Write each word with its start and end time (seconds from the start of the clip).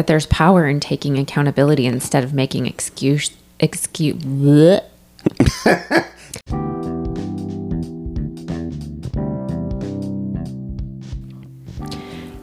that 0.00 0.06
there's 0.06 0.24
power 0.24 0.66
in 0.66 0.80
taking 0.80 1.18
accountability 1.18 1.84
instead 1.84 2.24
of 2.24 2.32
making 2.32 2.64
excuse 2.64 3.36
excuse. 3.58 4.14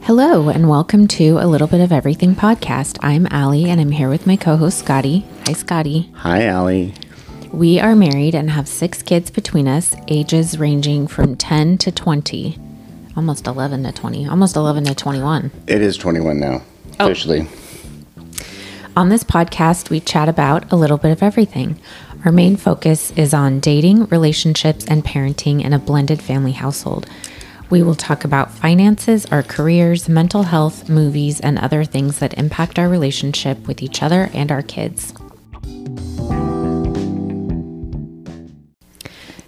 Hello 0.02 0.48
and 0.48 0.68
welcome 0.68 1.08
to 1.08 1.38
a 1.40 1.48
little 1.48 1.66
bit 1.66 1.80
of 1.80 1.90
everything 1.90 2.36
podcast. 2.36 2.96
I'm 3.02 3.26
Aly 3.32 3.68
and 3.68 3.80
I'm 3.80 3.90
here 3.90 4.08
with 4.08 4.24
my 4.24 4.36
co-host 4.36 4.78
Scotty. 4.78 5.26
Hi 5.46 5.52
Scotty. 5.54 6.12
Hi, 6.14 6.48
Aly. 6.48 6.94
We 7.52 7.80
are 7.80 7.96
married 7.96 8.36
and 8.36 8.50
have 8.50 8.68
six 8.68 9.02
kids 9.02 9.32
between 9.32 9.66
us, 9.66 9.96
ages 10.06 10.60
ranging 10.60 11.08
from 11.08 11.34
10 11.34 11.78
to 11.78 11.90
20, 11.90 12.56
almost 13.16 13.48
11 13.48 13.82
to 13.82 13.90
20, 13.90 14.28
almost 14.28 14.54
11 14.54 14.84
to 14.84 14.94
21. 14.94 15.50
It 15.66 15.82
is 15.82 15.96
21 15.96 16.38
now, 16.38 16.62
Oh. 17.00 17.06
officially. 17.06 17.46
On 18.96 19.08
this 19.08 19.22
podcast, 19.22 19.90
we 19.90 20.00
chat 20.00 20.28
about 20.28 20.72
a 20.72 20.76
little 20.76 20.98
bit 20.98 21.12
of 21.12 21.22
everything. 21.22 21.80
Our 22.24 22.32
main 22.32 22.56
focus 22.56 23.12
is 23.12 23.32
on 23.32 23.60
dating, 23.60 24.06
relationships, 24.06 24.84
and 24.86 25.04
parenting 25.04 25.62
in 25.62 25.72
a 25.72 25.78
blended 25.78 26.20
family 26.20 26.52
household. 26.52 27.06
We 27.70 27.82
will 27.82 27.94
talk 27.94 28.24
about 28.24 28.50
finances, 28.50 29.26
our 29.26 29.44
careers, 29.44 30.08
mental 30.08 30.42
health, 30.42 30.88
movies, 30.88 31.38
and 31.38 31.58
other 31.58 31.84
things 31.84 32.18
that 32.18 32.36
impact 32.36 32.78
our 32.78 32.88
relationship 32.88 33.68
with 33.68 33.82
each 33.82 34.02
other 34.02 34.30
and 34.32 34.50
our 34.50 34.62
kids. 34.62 35.14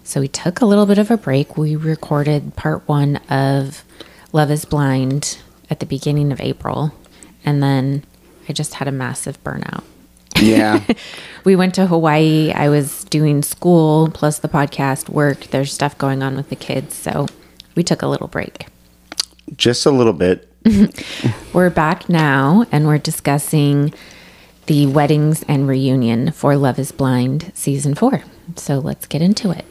So 0.05 0.21
we 0.21 0.29
took 0.29 0.61
a 0.61 0.67
little 0.67 0.87
bit 0.87 0.99
of 0.99 1.11
a 1.11 1.17
break. 1.17 1.57
We 1.57 1.77
recorded 1.77 2.55
part 2.57 2.87
one 2.87 3.17
of 3.29 3.85
Love 4.33 4.51
is 4.51 4.65
Blind 4.65 5.39
at 5.69 5.81
the 5.81 5.87
beginning 5.87 6.31
of 6.31 6.41
April. 6.41 6.93
And 7.45 7.63
then 7.63 8.05
I 8.49 8.53
just 8.53 8.75
had 8.75 8.89
a 8.89 8.93
massive 8.93 9.43
burnout. 9.45 9.85
Yeah. 10.41 10.85
We 11.43 11.57
went 11.57 11.75
to 11.77 11.87
Hawaii. 11.87 12.53
I 12.53 12.69
was 12.69 13.05
doing 13.05 13.43
school 13.43 14.11
plus 14.13 14.39
the 14.41 14.49
podcast, 14.49 15.09
work. 15.09 15.47
There's 15.47 15.73
stuff 15.73 15.97
going 15.97 16.23
on 16.23 16.37
with 16.37 16.51
the 16.51 16.57
kids. 16.57 16.95
So 16.95 17.29
we 17.75 17.83
took 17.83 18.03
a 18.03 18.07
little 18.07 18.29
break. 18.29 18.67
Just 19.57 19.87
a 19.87 19.91
little 19.91 20.13
bit. 20.13 20.47
We're 21.55 21.71
back 21.71 22.11
now 22.11 22.67
and 22.71 22.87
we're 22.87 22.99
discussing 22.99 23.95
the 24.67 24.87
weddings 24.87 25.43
and 25.49 25.67
reunion 25.67 26.33
for 26.33 26.55
Love 26.57 26.79
is 26.79 26.93
Blind 26.93 27.51
season 27.55 27.95
four. 27.95 28.23
So 28.57 28.79
let's 28.79 29.07
get 29.07 29.23
into 29.23 29.51
it. 29.51 29.65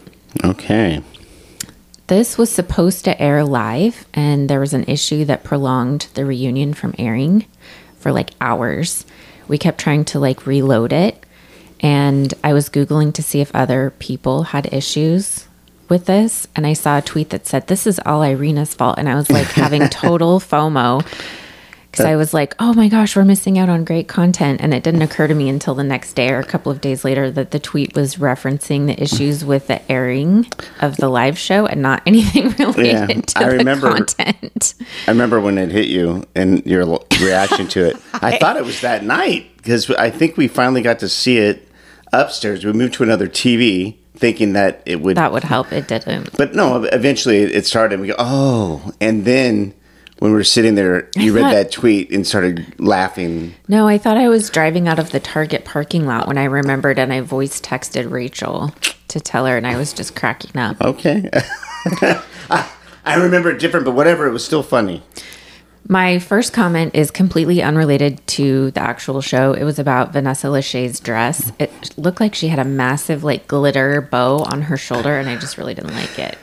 Okay. 0.44 1.04
This 2.10 2.40
was 2.40 2.52
supposed 2.52 3.06
to 3.06 3.22
air 3.22 3.44
live, 3.44 4.08
and 4.16 4.50
there 4.50 4.60
was 4.60 4.74
an 4.74 4.86
issue 4.86 5.26
that 5.26 5.44
prolonged 5.44 6.08
the 6.16 6.26
reunion 6.26 6.74
from 6.74 6.96
airing 6.98 7.46
for 8.00 8.12
like 8.12 8.32
hours. 8.42 9.06
We 9.48 9.60
kept 9.60 9.80
trying 9.80 10.06
to 10.06 10.20
like 10.20 10.48
reload 10.48 10.92
it, 10.92 11.24
and 11.82 12.34
I 12.44 12.54
was 12.54 12.68
Googling 12.68 13.14
to 13.14 13.22
see 13.22 13.42
if 13.42 13.56
other 13.56 13.94
people 14.00 14.42
had 14.42 14.74
issues 14.74 15.48
with 15.88 16.08
this. 16.08 16.48
And 16.56 16.66
I 16.66 16.74
saw 16.74 16.98
a 16.98 17.04
tweet 17.04 17.30
that 17.30 17.46
said, 17.46 17.68
This 17.68 17.86
is 17.86 18.02
all 18.08 18.24
Irina's 18.24 18.74
fault. 18.74 18.98
And 18.98 19.08
I 19.08 19.14
was 19.14 19.30
like 19.30 19.46
having 19.46 19.88
total 19.90 20.40
FOMO 20.40 21.06
because 21.92 22.06
I 22.06 22.16
was 22.16 22.34
like, 22.34 22.56
Oh 22.60 22.74
my 22.74 22.88
gosh, 22.88 23.16
we're 23.16 23.26
missing 23.26 23.58
out 23.58 23.70
on 23.70 23.84
great 23.84 24.08
content. 24.08 24.62
And 24.62 24.74
it 24.74 24.84
didn't 24.84 25.02
occur 25.02 25.28
to 25.28 25.34
me 25.34 25.50
until 25.50 25.76
the 25.76 25.84
next 25.84 26.14
day 26.14 26.30
or 26.32 26.40
a 26.40 26.44
couple 26.46 26.72
of 26.72 26.82
days 26.82 27.04
later 27.04 27.30
that 27.32 27.52
the 27.52 27.60
tweet 27.60 27.96
was 27.96 28.16
referencing 28.18 28.86
the 28.88 29.02
issues 29.02 29.44
with 29.44 29.68
the 29.68 29.92
airing 29.92 30.48
of 30.82 30.98
the 30.98 31.10
live 31.10 31.38
show 31.38 31.66
and 31.66 31.82
not 31.82 32.02
anything 32.08 32.50
related 32.52 32.86
Yeah, 32.86 33.08
to 33.08 33.40
I 33.40 33.50
the 33.50 33.58
remember- 33.58 33.90
content. 33.96 34.74
I 35.08 35.12
remember 35.12 35.40
when 35.40 35.58
it 35.58 35.72
hit 35.72 35.88
you 35.88 36.24
and 36.36 36.66
your 36.66 37.00
reaction 37.22 37.68
to 37.70 37.86
it. 37.90 37.98
I 38.14 38.38
thought 38.38 38.58
it 38.58 38.66
was 38.66 38.82
that 38.82 39.04
night 39.04 39.56
because 39.58 39.90
I 39.92 40.10
think 40.10 40.38
we 40.38 40.48
finally 40.48 40.82
got 40.82 41.00
to 41.00 41.10
see 41.10 41.38
it 41.38 41.68
upstairs. 42.14 42.66
We 42.66 42.74
moved 42.74 42.94
to 42.96 43.04
another 43.04 43.28
TV 43.28 43.96
thinking 44.16 44.54
that 44.54 44.84
it 44.86 45.02
would. 45.02 45.16
That 45.18 45.32
would 45.32 45.44
help. 45.44 45.72
It 45.72 45.88
didn't. 45.88 46.36
But 46.38 46.54
no, 46.54 46.84
eventually 46.84 47.38
it 47.44 47.66
started. 47.66 48.00
We 48.00 48.08
go, 48.08 48.16
oh. 48.20 48.92
And 49.00 49.24
then 49.26 49.74
when 50.20 50.32
we 50.32 50.38
were 50.38 50.44
sitting 50.44 50.76
there, 50.76 51.10
you 51.16 51.34
read 51.34 51.54
that 51.56 51.72
tweet 51.72 52.12
and 52.12 52.28
started 52.28 52.80
laughing. 52.80 53.56
No, 53.68 53.88
I 53.88 53.98
thought 53.98 54.18
I 54.18 54.28
was 54.30 54.50
driving 54.50 54.88
out 54.88 55.00
of 55.00 55.12
the 55.12 55.20
Target 55.20 55.66
parking 55.66 56.06
lot 56.06 56.28
when 56.28 56.38
I 56.38 56.44
remembered 56.44 57.00
and 57.00 57.12
I 57.12 57.22
voice 57.22 57.60
texted 57.60 58.12
Rachel 58.12 58.74
to 59.08 59.20
tell 59.20 59.46
her 59.46 59.58
and 59.58 59.66
I 59.66 59.78
was 59.78 59.94
just 59.94 60.16
cracking 60.16 60.60
up. 60.60 60.80
Okay. 60.82 61.30
I, 62.02 62.70
I 63.06 63.16
remember 63.16 63.50
it 63.50 63.60
different, 63.60 63.86
but 63.86 63.96
whatever. 63.96 64.28
It 64.28 64.32
was 64.32 64.44
still 64.46 64.64
funny. 64.64 65.02
My 65.88 66.20
first 66.20 66.54
comment 66.54 66.94
is 66.94 67.10
completely 67.10 67.64
unrelated 67.64 68.26
to 68.28 68.70
the 68.72 68.82
actual 68.82 69.22
show. 69.22 69.54
It 69.54 69.64
was 69.64 69.80
about 69.80 70.14
Vanessa 70.14 70.48
Lachey's 70.48 71.00
dress. 71.00 71.52
It 71.58 71.98
looked 71.98 72.20
like 72.20 72.36
she 72.36 72.50
had 72.50 72.60
a 72.60 72.66
massive 72.66 73.24
like 73.24 73.48
glitter 73.48 74.02
bow 74.02 74.40
on 74.40 74.64
her 74.64 74.78
shoulder 74.78 75.18
and 75.18 75.28
I 75.30 75.38
just 75.38 75.58
really 75.58 75.74
didn't 75.74 75.96
like 75.96 76.20
it. 76.20 76.38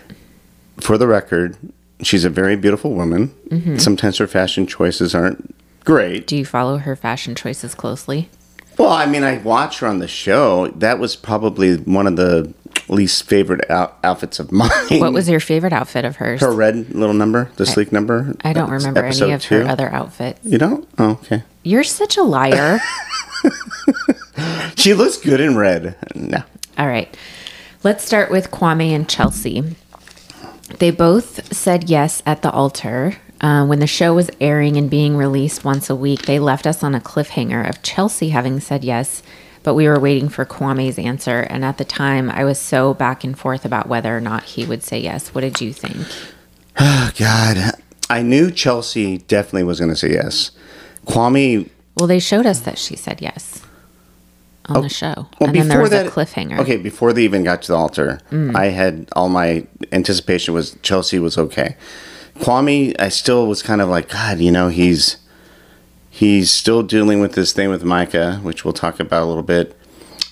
for 0.81 0.99
the 0.99 1.07
record, 1.07 1.57
she's 2.03 2.25
a 2.25 2.31
very 2.31 2.57
beautiful 2.57 2.93
woman. 2.95 3.29
Mm-hmm. 3.49 3.77
Sometimes 3.79 4.19
her 4.19 4.27
fashion 4.27 4.67
choices 4.67 5.15
aren't 5.15 5.55
great. 5.85 6.27
Do 6.27 6.37
you 6.37 6.45
follow 6.45 6.79
her 6.79 6.97
fashion 6.97 7.35
choices 7.35 7.75
closely? 7.75 8.29
Well, 8.79 8.91
I 8.91 9.07
mean, 9.07 9.23
I 9.25 9.39
watch 9.39 9.79
her 9.79 9.87
on 9.87 10.01
the 10.01 10.09
show. 10.09 10.69
That 10.69 10.99
was 10.99 11.17
probably 11.17 11.77
one 11.77 12.07
of 12.07 12.17
the 12.17 12.53
least 12.89 13.25
favorite 13.25 13.69
out- 13.71 13.97
outfits 14.05 14.39
of 14.39 14.53
mine. 14.53 14.71
What 14.91 15.13
was 15.15 15.29
your 15.29 15.41
favorite 15.41 15.73
outfit 15.73 16.05
of 16.05 16.17
hers? 16.17 16.41
her 16.43 16.53
red 16.53 16.95
little 16.95 17.15
number, 17.15 17.51
the 17.57 17.65
sleek 17.67 17.91
number? 17.91 18.35
I 18.45 18.53
don't 18.53 18.71
remember 18.71 19.05
any 19.05 19.33
of 19.33 19.41
two. 19.43 19.61
her 19.61 19.69
other 19.69 19.89
outfits. 19.89 20.41
You 20.45 20.59
don't? 20.59 20.87
Oh, 20.99 21.13
okay. 21.23 21.43
You're 21.63 21.85
such 21.85 22.17
a 22.17 22.23
liar. 22.23 22.79
She 24.77 24.93
looks 24.95 25.17
good 25.17 25.41
in 25.41 25.57
red. 25.57 25.97
No. 26.15 26.43
All 26.79 26.87
right. 26.87 27.15
Let's 27.83 28.05
start 28.05 28.31
with 28.31 28.51
Kwame 28.51 28.91
and 28.95 29.09
Chelsea. 29.09 29.65
They 30.69 30.91
both 30.91 31.55
said 31.55 31.89
yes 31.89 32.23
at 32.27 32.43
the 32.43 32.51
altar. 32.51 33.17
Uh, 33.41 33.67
when 33.67 33.79
the 33.79 33.87
show 33.87 34.15
was 34.15 34.31
airing 34.41 34.77
and 34.77 34.91
being 34.91 35.17
released 35.17 35.65
once 35.65 35.91
a 35.91 35.97
week, 35.97 36.23
they 36.23 36.39
left 36.39 36.67
us 36.67 36.83
on 36.83 36.95
a 36.95 37.01
cliffhanger 37.01 37.69
of 37.69 37.83
Chelsea 37.83 38.31
having 38.31 38.61
said 38.61 38.83
yes, 38.83 39.23
but 39.63 39.75
we 39.75 39.87
were 39.87 40.01
waiting 40.01 40.29
for 40.29 40.45
Kwame's 40.45 40.99
answer. 40.99 41.41
And 41.41 41.65
at 41.65 41.79
the 41.79 41.85
time, 41.85 42.31
I 42.31 42.45
was 42.45 42.59
so 42.59 42.95
back 42.95 43.25
and 43.25 43.39
forth 43.39 43.65
about 43.65 43.89
whether 43.89 44.17
or 44.17 44.21
not 44.21 44.45
he 44.45 44.65
would 44.65 44.83
say 44.83 44.99
yes. 44.99 45.35
What 45.35 45.43
did 45.43 45.61
you 45.61 45.73
think? 45.73 46.07
Oh, 46.79 47.11
God. 47.19 47.73
I 48.11 48.21
knew 48.21 48.51
Chelsea 48.51 49.17
definitely 49.17 49.65
was 49.65 49.81
going 49.81 49.89
to 49.89 49.97
say 49.97 50.11
yes. 50.11 50.51
Kwame 51.07 51.71
Well, 51.97 52.07
they 52.07 52.19
showed 52.19 52.45
us 52.45 52.61
that 52.61 52.77
she 52.77 52.97
said 52.97 53.23
yes 53.23 53.56
on 54.69 54.83
the 54.83 54.89
show. 54.89 55.29
Well, 55.41 55.49
and 55.49 55.55
then 55.55 55.69
there 55.69 55.81
was 55.81 55.91
that 55.91 56.07
a 56.07 56.11
cliffhanger. 56.11 56.59
Okay, 56.61 56.77
before 56.77 57.13
they 57.13 57.23
even 57.25 57.45
got 57.45 57.63
to 57.63 57.69
the 57.69 57.77
altar, 57.77 58.21
Mm. 58.31 58.55
I 58.57 58.67
had 58.67 59.09
all 59.13 59.29
my 59.29 59.67
anticipation 59.93 60.55
was 60.55 60.77
Chelsea 60.83 61.19
was 61.19 61.39
okay. 61.39 61.77
Kwame, 62.41 62.95
I 62.99 63.09
still 63.09 63.47
was 63.47 63.63
kind 63.63 63.81
of 63.81 63.89
like, 63.89 64.09
God, 64.11 64.39
you 64.41 64.51
know, 64.51 64.69
he's 64.69 65.17
he's 66.11 66.51
still 66.51 66.83
dealing 66.83 67.21
with 67.21 67.33
this 67.35 67.53
thing 67.53 67.69
with 67.71 67.85
Micah, 67.85 68.37
which 68.43 68.65
we'll 68.65 68.75
talk 68.75 69.01
about 69.01 69.23
a 69.23 69.27
little 69.27 69.43
bit. 69.43 69.77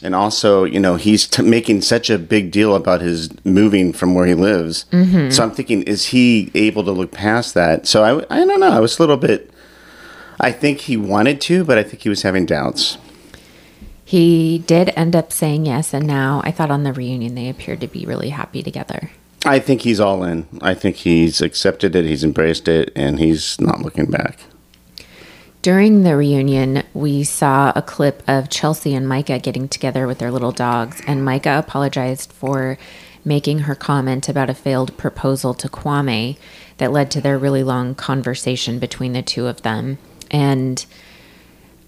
And 0.02 0.14
also, 0.14 0.64
you 0.64 0.78
know, 0.80 0.96
he's 0.96 1.26
t- 1.26 1.42
making 1.42 1.80
such 1.80 2.10
a 2.10 2.18
big 2.18 2.50
deal 2.50 2.74
about 2.74 3.00
his 3.00 3.30
moving 3.44 3.92
from 3.94 4.14
where 4.14 4.26
he 4.26 4.34
lives. 4.34 4.84
Mm-hmm. 4.92 5.30
So 5.30 5.42
I'm 5.42 5.50
thinking, 5.50 5.82
is 5.84 6.06
he 6.06 6.50
able 6.54 6.84
to 6.84 6.92
look 6.92 7.10
past 7.10 7.54
that? 7.54 7.86
So 7.86 8.02
I, 8.04 8.34
I 8.34 8.44
don't 8.44 8.60
know. 8.60 8.70
I 8.70 8.80
was 8.80 8.98
a 8.98 9.02
little 9.02 9.16
bit. 9.16 9.50
I 10.40 10.52
think 10.52 10.80
he 10.80 10.96
wanted 10.98 11.40
to, 11.42 11.64
but 11.64 11.78
I 11.78 11.82
think 11.82 12.02
he 12.02 12.10
was 12.10 12.20
having 12.22 12.44
doubts. 12.44 12.98
He 14.04 14.58
did 14.58 14.92
end 14.96 15.16
up 15.16 15.32
saying 15.32 15.66
yes, 15.66 15.94
and 15.94 16.06
now 16.06 16.42
I 16.44 16.50
thought 16.50 16.70
on 16.70 16.82
the 16.82 16.92
reunion 16.92 17.34
they 17.34 17.48
appeared 17.48 17.80
to 17.80 17.88
be 17.88 18.04
really 18.04 18.30
happy 18.30 18.62
together. 18.62 19.10
I 19.46 19.58
think 19.58 19.82
he's 19.82 20.00
all 20.00 20.24
in. 20.24 20.46
I 20.62 20.74
think 20.74 20.96
he's 20.96 21.40
accepted 21.40 21.94
it, 21.96 22.04
he's 22.04 22.24
embraced 22.24 22.68
it, 22.68 22.92
and 22.94 23.18
he's 23.18 23.60
not 23.60 23.80
looking 23.80 24.06
back. 24.10 24.38
During 25.62 26.02
the 26.02 26.16
reunion, 26.16 26.82
we 26.92 27.24
saw 27.24 27.72
a 27.74 27.80
clip 27.80 28.22
of 28.28 28.50
Chelsea 28.50 28.94
and 28.94 29.08
Micah 29.08 29.38
getting 29.38 29.66
together 29.66 30.06
with 30.06 30.18
their 30.18 30.30
little 30.30 30.52
dogs, 30.52 31.00
and 31.06 31.24
Micah 31.24 31.58
apologized 31.58 32.32
for 32.32 32.76
making 33.24 33.60
her 33.60 33.74
comment 33.74 34.28
about 34.28 34.50
a 34.50 34.54
failed 34.54 34.94
proposal 34.98 35.54
to 35.54 35.68
Kwame 35.68 36.36
that 36.76 36.92
led 36.92 37.10
to 37.12 37.20
their 37.20 37.38
really 37.38 37.62
long 37.62 37.94
conversation 37.94 38.78
between 38.78 39.14
the 39.14 39.22
two 39.22 39.46
of 39.46 39.62
them. 39.62 39.96
And 40.30 40.84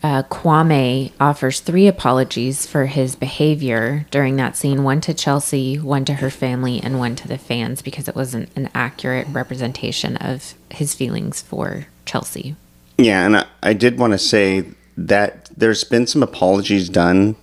uh, 0.06 0.23
Kwame 0.23 1.11
offers 1.19 1.58
three 1.58 1.88
apologies 1.88 2.64
for 2.64 2.87
his 2.87 3.17
behavior 3.17 4.06
during 4.12 4.37
that 4.37 4.56
scene 4.56 4.85
one 4.85 5.00
to 5.00 5.12
Chelsea, 5.12 5.81
one 5.81 6.05
to 6.05 6.14
her 6.14 6.31
family, 6.31 6.81
and 6.81 7.00
one 7.00 7.17
to 7.17 7.26
the 7.26 7.37
fans 7.37 7.82
because 7.82 8.06
it 8.06 8.14
wasn't 8.14 8.49
an 8.55 8.70
accurate 8.73 9.26
representation 9.26 10.17
of 10.19 10.55
his 10.70 10.94
feelings 10.94 11.43
for 11.43 11.88
Chelsea. 12.05 12.55
Yeah, 12.99 13.26
and 13.26 13.38
I, 13.38 13.47
I 13.64 13.73
did 13.73 13.99
want 13.99 14.12
to 14.12 14.19
say 14.19 14.67
that 14.97 15.50
there's 15.56 15.82
been 15.82 16.06
some 16.06 16.23
apologies 16.23 16.88
done 16.88 17.35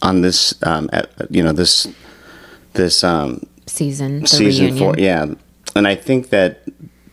on 0.00 0.20
this, 0.20 0.54
um, 0.62 0.88
at, 0.92 1.10
you 1.28 1.42
know, 1.42 1.52
this 1.52 1.88
this 2.74 3.02
um, 3.02 3.44
Season, 3.66 4.20
the 4.20 4.28
season 4.28 4.66
reunion. 4.66 4.78
four. 4.78 4.94
Yeah, 4.96 5.34
and 5.74 5.88
I 5.88 5.96
think 5.96 6.28
that 6.28 6.62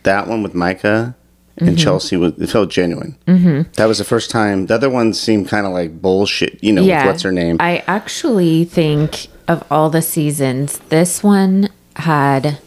that 0.04 0.28
one 0.28 0.44
with 0.44 0.54
Micah 0.54 1.16
and 1.58 1.78
Chelsea 1.78 2.16
was 2.16 2.32
it 2.38 2.48
felt 2.48 2.70
genuine. 2.70 3.16
Mm-hmm. 3.26 3.72
That 3.74 3.86
was 3.86 3.98
the 3.98 4.04
first 4.04 4.30
time. 4.30 4.66
The 4.66 4.74
other 4.74 4.90
ones 4.90 5.20
seemed 5.20 5.48
kind 5.48 5.66
of 5.66 5.72
like 5.72 6.00
bullshit. 6.00 6.62
You 6.62 6.72
know, 6.72 6.82
with 6.82 7.06
what's 7.06 7.22
her 7.22 7.32
name? 7.32 7.58
I 7.60 7.84
actually 7.86 8.64
think 8.64 9.28
of 9.46 9.64
all 9.70 9.90
the 9.90 10.02
seasons, 10.02 10.78
this 10.88 11.22
one 11.22 11.68
had, 11.96 12.58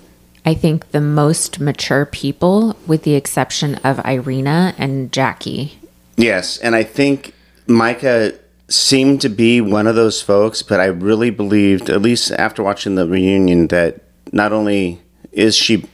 I 0.45 0.53
think, 0.53 0.91
the 0.91 1.01
most 1.01 1.59
mature 1.59 2.05
people, 2.05 2.77
with 2.85 3.03
the 3.03 3.15
exception 3.15 3.75
of 3.75 3.99
Irina 4.05 4.73
and 4.77 5.11
Jackie. 5.11 5.79
Yes, 6.15 6.57
and 6.57 6.75
I 6.75 6.83
think 6.83 7.33
Micah 7.67 8.33
seemed 8.69 9.21
to 9.21 9.29
be 9.29 9.61
one 9.61 9.87
of 9.87 9.95
those 9.95 10.21
folks, 10.21 10.61
but 10.61 10.79
I 10.79 10.85
really 10.85 11.29
believed, 11.29 11.89
at 11.89 12.01
least 12.01 12.31
after 12.31 12.63
watching 12.63 12.95
the 12.95 13.07
reunion, 13.07 13.67
that 13.67 14.01
not 14.31 14.51
only 14.51 15.01
is 15.31 15.55
she 15.55 15.85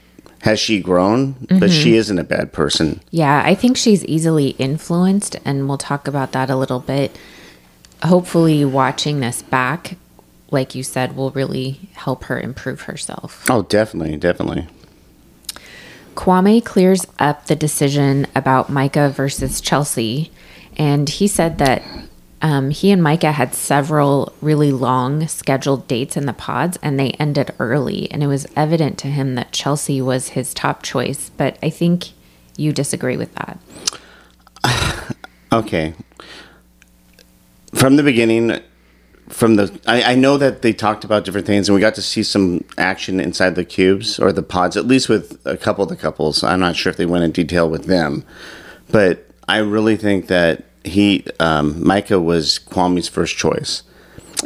has 0.43 0.59
she 0.59 0.81
grown, 0.81 1.35
but 1.47 1.71
she 1.71 1.91
mm-hmm. 1.91 1.99
isn't 1.99 2.19
a 2.19 2.23
bad 2.25 2.51
person. 2.51 2.99
Yeah, 3.11 3.41
I 3.45 3.55
think 3.55 3.77
she's 3.77 4.03
easily 4.03 4.49
influenced, 4.59 5.37
and 5.45 5.69
we'll 5.69 5.77
talk 5.77 6.05
about 6.05 6.33
that 6.33 6.49
a 6.49 6.57
little 6.57 6.81
bit. 6.81 7.17
Hopefully, 8.03 8.65
watching 8.65 9.21
this 9.21 9.41
back, 9.41 9.95
like 10.51 10.75
you 10.75 10.83
said, 10.83 11.15
will 11.15 11.31
really 11.31 11.79
help 11.93 12.25
her 12.25 12.37
improve 12.37 12.81
herself. 12.81 13.45
Oh, 13.49 13.61
definitely, 13.61 14.17
definitely. 14.17 14.67
Kwame 16.15 16.63
clears 16.63 17.07
up 17.19 17.45
the 17.45 17.55
decision 17.55 18.27
about 18.35 18.69
Micah 18.69 19.13
versus 19.15 19.61
Chelsea, 19.61 20.29
and 20.75 21.07
he 21.07 21.25
said 21.25 21.57
that 21.59 21.83
um, 22.43 22.71
he 22.71 22.91
and 22.91 23.01
Micah 23.01 23.31
had 23.31 23.55
several 23.55 24.33
really 24.41 24.73
long 24.73 25.27
scheduled 25.29 25.87
dates 25.87 26.17
in 26.17 26.25
the 26.25 26.33
pods, 26.33 26.77
and 26.83 26.99
they 26.99 27.11
ended 27.11 27.51
early. 27.57 28.11
And 28.11 28.21
it 28.21 28.27
was 28.27 28.45
evident 28.53 28.97
to 28.99 29.07
him 29.07 29.35
that 29.35 29.53
Chelsea 29.53 30.01
was 30.01 30.29
his 30.29 30.53
top 30.53 30.83
choice. 30.83 31.29
But 31.29 31.57
I 31.63 31.69
think 31.69 32.09
you 32.57 32.73
disagree 32.73 33.17
with 33.17 33.33
that. 33.35 33.57
Okay. 35.53 35.93
From 37.75 37.95
the 37.95 38.01
beginning, 38.01 38.59
from 39.29 39.55
the 39.55 39.79
I, 39.85 40.13
I 40.13 40.15
know 40.15 40.35
that 40.39 40.63
they 40.63 40.73
talked 40.73 41.03
about 41.03 41.25
different 41.25 41.45
things, 41.45 41.69
and 41.69 41.75
we 41.75 41.79
got 41.79 41.93
to 41.93 42.01
see 42.01 42.23
some 42.23 42.63
action 42.75 43.19
inside 43.19 43.53
the 43.53 43.63
cubes 43.63 44.17
or 44.17 44.33
the 44.33 44.41
pods, 44.41 44.75
at 44.75 44.87
least 44.87 45.09
with 45.09 45.39
a 45.45 45.55
couple 45.55 45.83
of 45.83 45.89
the 45.89 45.95
couples. 45.95 46.43
I'm 46.43 46.59
not 46.59 46.75
sure 46.75 46.89
if 46.89 46.97
they 46.97 47.05
went 47.05 47.23
in 47.23 47.31
detail 47.33 47.69
with 47.69 47.85
them, 47.85 48.25
but 48.89 49.27
I 49.47 49.57
really 49.57 49.95
think 49.95 50.25
that 50.25 50.65
he 50.83 51.25
um, 51.39 51.85
Micah 51.85 52.19
was 52.19 52.59
Kwame's 52.59 53.07
first 53.07 53.37
choice. 53.37 53.83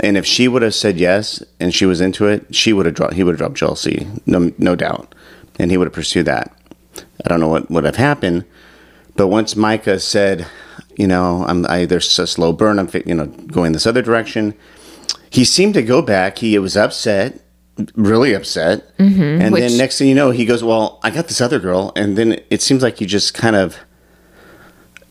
And 0.04 0.16
if 0.16 0.25
she 0.28 0.48
would 0.48 0.62
have 0.62 0.75
said 0.75 1.00
yes 1.00 1.42
and 1.60 1.74
she 1.74 1.86
was 1.88 2.01
into 2.01 2.28
it, 2.28 2.54
she 2.54 2.72
would 2.72 2.86
have 2.86 2.94
dropped. 2.94 3.13
He 3.13 3.24
would 3.24 3.31
have 3.31 3.39
dropped 3.39 3.56
Chelsea, 3.57 4.07
no, 4.28 4.51
no 4.60 4.75
doubt, 4.75 5.16
and 5.57 5.72
he 5.72 5.78
would 5.78 5.88
have 5.88 5.94
pursued 5.94 6.25
that. 6.28 6.54
I 7.25 7.30
don't 7.30 7.39
know 7.39 7.48
what 7.48 7.72
would 7.72 7.84
have 7.84 7.95
happened, 7.95 8.45
but 9.16 9.28
once 9.28 9.56
Micah 9.56 10.00
said, 10.00 10.45
you 10.98 11.07
know, 11.07 11.45
I'm 11.48 11.66
I, 11.68 11.86
there's 11.86 12.19
a 12.19 12.28
slow 12.28 12.54
burn. 12.54 12.78
I'm 12.78 12.90
you 13.06 13.16
know 13.16 13.25
going 13.25 13.72
this 13.72 13.88
other 13.88 14.04
direction. 14.04 14.54
He 15.31 15.44
seemed 15.44 15.74
to 15.74 15.81
go 15.81 16.01
back. 16.04 16.38
He 16.40 16.57
was 16.60 16.78
upset, 16.78 17.40
really 17.95 18.33
upset, 18.33 18.83
and 19.42 19.51
which- 19.51 19.62
then 19.62 19.78
next 19.78 19.98
thing 19.98 20.10
you 20.10 20.16
know, 20.16 20.30
he 20.31 20.45
goes, 20.45 20.63
"Well, 20.63 21.00
I 21.04 21.10
got 21.10 21.28
this 21.28 21.42
other 21.42 21.60
girl," 21.60 21.92
and 21.95 22.18
then 22.18 22.40
it 22.51 22.62
seems 22.62 22.83
like 22.83 23.01
you 23.01 23.07
just 23.07 23.33
kind 23.33 23.56
of, 23.56 23.78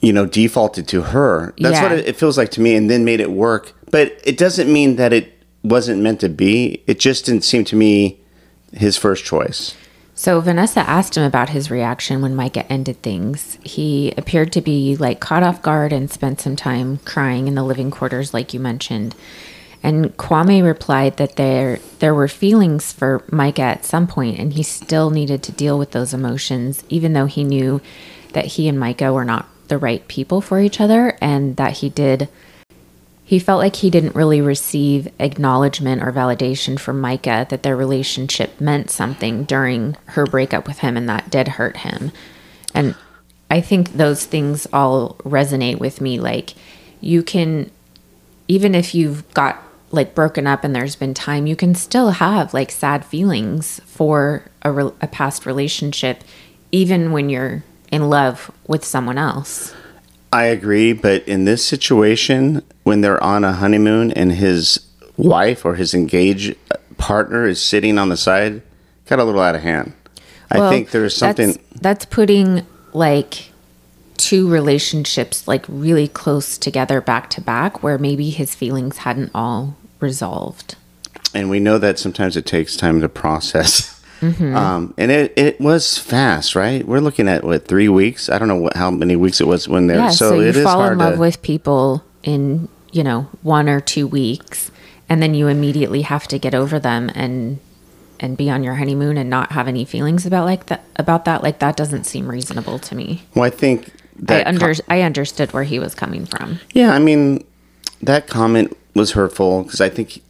you 0.01 0.13
know, 0.13 0.27
defaulted 0.27 0.87
to 0.89 1.03
her. 1.03 1.55
That's 1.59 1.81
what 1.81 1.93
Yeah. 1.93 1.99
it, 1.99 2.09
it 2.09 2.17
feels 2.17 2.37
like 2.39 2.51
to 2.53 2.61
me, 2.61 2.75
and 2.75 2.91
then 2.91 3.05
made 3.05 3.21
it 3.21 3.31
work. 3.31 3.73
But 3.91 4.19
it 4.25 4.37
doesn't 4.37 4.73
mean 4.73 4.97
that 4.97 5.13
it 5.13 5.33
wasn't 5.63 6.03
meant 6.03 6.21
to 6.21 6.29
be. 6.29 6.83
It 6.87 6.99
just 6.99 7.25
didn't 7.27 7.45
seem 7.45 7.65
to 7.65 7.77
me 7.77 8.21
his 8.73 8.97
first 8.97 9.25
choice. 9.25 9.75
So 10.15 10.41
Vanessa 10.41 10.81
asked 10.81 11.17
him 11.17 11.25
about 11.25 11.51
his 11.51 11.71
reaction 11.71 12.23
when 12.23 12.35
Micah 12.35 12.71
ended 12.73 13.03
things. 13.03 13.59
He 13.63 14.15
appeared 14.17 14.51
to 14.53 14.63
be 14.63 14.97
like 14.97 15.21
caught 15.21 15.43
off 15.43 15.61
guard 15.61 15.93
and 15.93 16.11
spent 16.11 16.41
some 16.41 16.57
time 16.57 16.99
crying 17.05 17.49
in 17.49 17.55
the 17.55 17.63
living 17.63 17.91
quarters, 17.91 18.33
like 18.33 18.55
you 18.55 18.61
mentioned. 18.61 19.15
And 19.83 20.17
Kwame 20.17 20.65
replied 20.65 21.19
that 21.19 21.37
there 21.37 21.81
there 21.99 22.15
were 22.15 22.29
feelings 22.29 22.93
for 22.93 23.23
Micah 23.31 23.63
at 23.63 23.85
some 23.85 24.07
point, 24.07 24.39
and 24.39 24.55
he 24.55 24.63
still 24.63 25.11
needed 25.11 25.43
to 25.45 25.53
deal 25.53 25.79
with 25.79 25.91
those 25.91 26.15
emotions, 26.15 26.83
even 26.89 27.13
though 27.13 27.27
he 27.27 27.45
knew 27.45 27.83
that 28.33 28.47
he 28.47 28.69
and 28.69 28.81
Micah 28.81 29.13
were 29.13 29.25
not 29.25 29.47
the 29.69 29.79
right 29.79 30.07
people 30.09 30.41
for 30.41 30.61
each 30.61 30.81
other, 30.81 31.17
and 31.21 31.57
that 31.57 31.79
he 31.79 31.89
did 31.89 32.29
he 33.27 33.41
felt 33.41 33.59
like 33.59 33.75
he 33.75 33.91
didn't 33.91 34.15
really 34.15 34.41
receive 34.41 35.09
acknowledgement 35.19 36.01
or 36.01 36.13
validation 36.13 36.79
from 36.79 37.01
Micah 37.01 37.45
that 37.51 37.65
their 37.65 37.77
relationship 37.77 38.61
meant 38.61 38.89
something 38.89 39.43
during 39.43 39.97
her 40.07 40.25
breakup 40.25 40.69
with 40.69 40.79
him, 40.79 40.97
and 40.97 41.09
that 41.09 41.29
did 41.29 41.49
hurt 41.49 41.79
him. 41.79 42.13
And 42.73 42.95
I 43.51 43.61
think 43.61 43.95
those 43.95 44.25
things 44.25 44.69
all 44.73 45.17
resonate 45.25 45.81
with 45.81 46.01
me. 46.01 46.21
Like, 46.21 46.55
you 47.01 47.25
can, 47.25 47.73
even 48.47 48.77
if 48.77 48.95
you've 48.95 49.29
got 49.35 49.61
like 49.91 50.15
broken 50.15 50.47
up 50.47 50.63
and 50.63 50.73
there's 50.73 50.95
been 50.95 51.13
time, 51.13 51.49
you 51.49 51.57
can 51.57 51.75
still 51.75 52.11
have 52.11 52.55
like 52.55 52.71
sad 52.71 53.05
feelings 53.05 53.81
for 53.87 54.45
a, 54.63 54.71
re- 54.71 54.93
a 55.01 55.09
past 55.09 55.47
relationship, 55.47 56.23
even 56.71 57.11
when 57.11 57.29
you're 57.29 57.65
in 57.91 58.09
love 58.09 58.51
with 58.67 58.85
someone 58.85 59.19
else. 59.19 59.75
I 60.33 60.45
agree, 60.45 60.93
but 60.93 61.27
in 61.27 61.45
this 61.45 61.65
situation, 61.65 62.63
when 62.83 63.01
they're 63.01 63.23
on 63.23 63.45
a 63.45 63.53
honeymoon 63.53 64.13
and 64.13 64.33
his 64.33 64.81
wife 65.17 65.65
or 65.65 65.77
his 65.77 65.95
engaged 65.95 66.57
partner 66.99 67.47
is 67.47 67.61
sitting 67.61 67.99
on 67.99 68.09
the 68.09 68.17
side, 68.17 68.63
got 69.07 69.19
a 69.19 69.25
little 69.25 69.41
out 69.41 69.55
of 69.55 69.63
hand. 69.63 69.93
I 70.51 70.69
think 70.71 70.91
there's 70.91 71.17
something. 71.17 71.53
that's, 71.53 71.81
that's 71.81 72.05
putting 72.05 72.67
like 72.93 73.53
two 74.17 74.49
relationships 74.49 75.47
like 75.47 75.65
really 75.69 76.09
close 76.09 76.57
together 76.57 77.01
back 77.01 77.29
to 77.31 77.41
back 77.41 77.83
where 77.83 77.99
maybe 77.99 78.31
his 78.31 78.55
feelings 78.55 78.99
hadn't 78.99 79.31
all 79.35 79.77
resolved. 80.01 80.77
and 81.35 81.51
we 81.51 81.61
know 81.61 81.79
that 81.79 81.99
sometimes 81.99 82.37
it 82.37 82.47
takes 82.47 82.77
time 82.77 83.01
to 83.01 83.09
process. 83.09 83.93
Mm-hmm. 84.21 84.57
Um, 84.57 84.95
and 84.97 85.11
it, 85.11 85.33
it 85.37 85.61
was 85.61 85.99
fast, 85.99 86.55
right? 86.55 86.87
We're 86.87 87.01
looking 87.01 87.29
at 87.29 87.45
what 87.45 87.67
three 87.67 87.89
weeks. 87.89 88.29
I 88.29 88.39
don't 88.39 88.49
know 88.49 88.57
what, 88.57 88.77
how 88.77 88.91
many 88.91 89.17
weeks 89.17 89.41
it 89.41 89.47
was 89.47 89.69
when 89.69 89.87
they're 89.87 89.99
Yeah, 89.99 90.11
so, 90.11 90.31
so, 90.31 90.35
you 90.37 90.47
it 90.47 90.57
is 90.57 90.65
fall 90.65 90.85
in 90.89 90.99
love 90.99 91.15
to. 91.15 91.21
with 91.21 91.43
people 91.43 92.03
in, 92.23 92.69
you 92.93 93.05
know, 93.05 93.29
one 93.43 93.69
or 93.69 93.81
two 93.81 94.07
weeks 94.07 94.71
and 95.09 95.23
then 95.23 95.35
you 95.35 95.49
immediately 95.49 96.03
have 96.03 96.27
to 96.29 96.39
get 96.39 96.55
over 96.55 96.79
them 96.79 97.11
and 97.15 97.59
and 98.19 98.37
be 98.37 98.49
on 98.49 98.65
your 98.65 98.75
honeymoon 98.75 99.19
and 99.19 99.29
not 99.29 99.53
have 99.53 99.69
any 99.69 99.85
feelings 99.85 100.25
about 100.25 100.47
like 100.47 100.67
that 100.67 100.83
about 100.97 101.25
that 101.27 101.43
like 101.43 101.59
that 101.59 101.77
doesn't 101.77 102.05
seem 102.05 102.29
reasonable 102.29 102.79
to 102.79 102.95
me. 102.95 103.23
well, 103.35 103.45
I 103.45 103.51
think 103.51 103.89
I 103.89 103.91
that 104.19 104.47
under 104.47 104.75
I 104.89 105.03
understood 105.03 105.53
where 105.53 105.65
he 105.65 105.79
was 105.79 105.95
coming 105.95 106.27
from. 106.27 106.61
Yeah, 106.73 106.93
I 106.95 106.99
mean, 106.99 107.45
that 108.03 108.27
comment 108.27 108.77
was 108.95 109.13
hurtful 109.13 109.65
because 109.65 109.81
I 109.81 109.89
think 109.89 110.23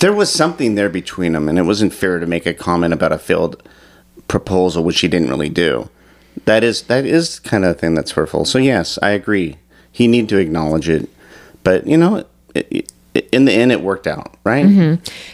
there 0.00 0.12
was 0.12 0.32
something 0.32 0.74
there 0.74 0.88
between 0.88 1.32
them, 1.32 1.48
and 1.48 1.58
it 1.58 1.62
wasn't 1.62 1.94
fair 1.94 2.18
to 2.18 2.26
make 2.26 2.46
a 2.46 2.54
comment 2.54 2.92
about 2.92 3.12
a 3.12 3.18
failed 3.18 3.62
proposal, 4.28 4.84
which 4.84 5.00
he 5.00 5.08
didn't 5.08 5.30
really 5.30 5.48
do. 5.48 5.88
That 6.44 6.62
is 6.62 6.82
that 6.82 7.04
is 7.04 7.40
kind 7.40 7.64
of 7.64 7.70
a 7.70 7.74
thing 7.74 7.94
that's 7.94 8.12
hurtful. 8.12 8.44
So 8.44 8.58
yes, 8.58 8.98
I 9.02 9.10
agree. 9.10 9.56
He 9.90 10.06
need 10.06 10.28
to 10.28 10.36
acknowledge 10.36 10.88
it, 10.88 11.08
but 11.64 11.86
you 11.86 11.96
know, 11.96 12.24
it, 12.54 12.90
it, 13.14 13.28
in 13.32 13.46
the 13.46 13.52
end, 13.52 13.72
it 13.72 13.80
worked 13.80 14.06
out, 14.06 14.36
right? 14.44 14.66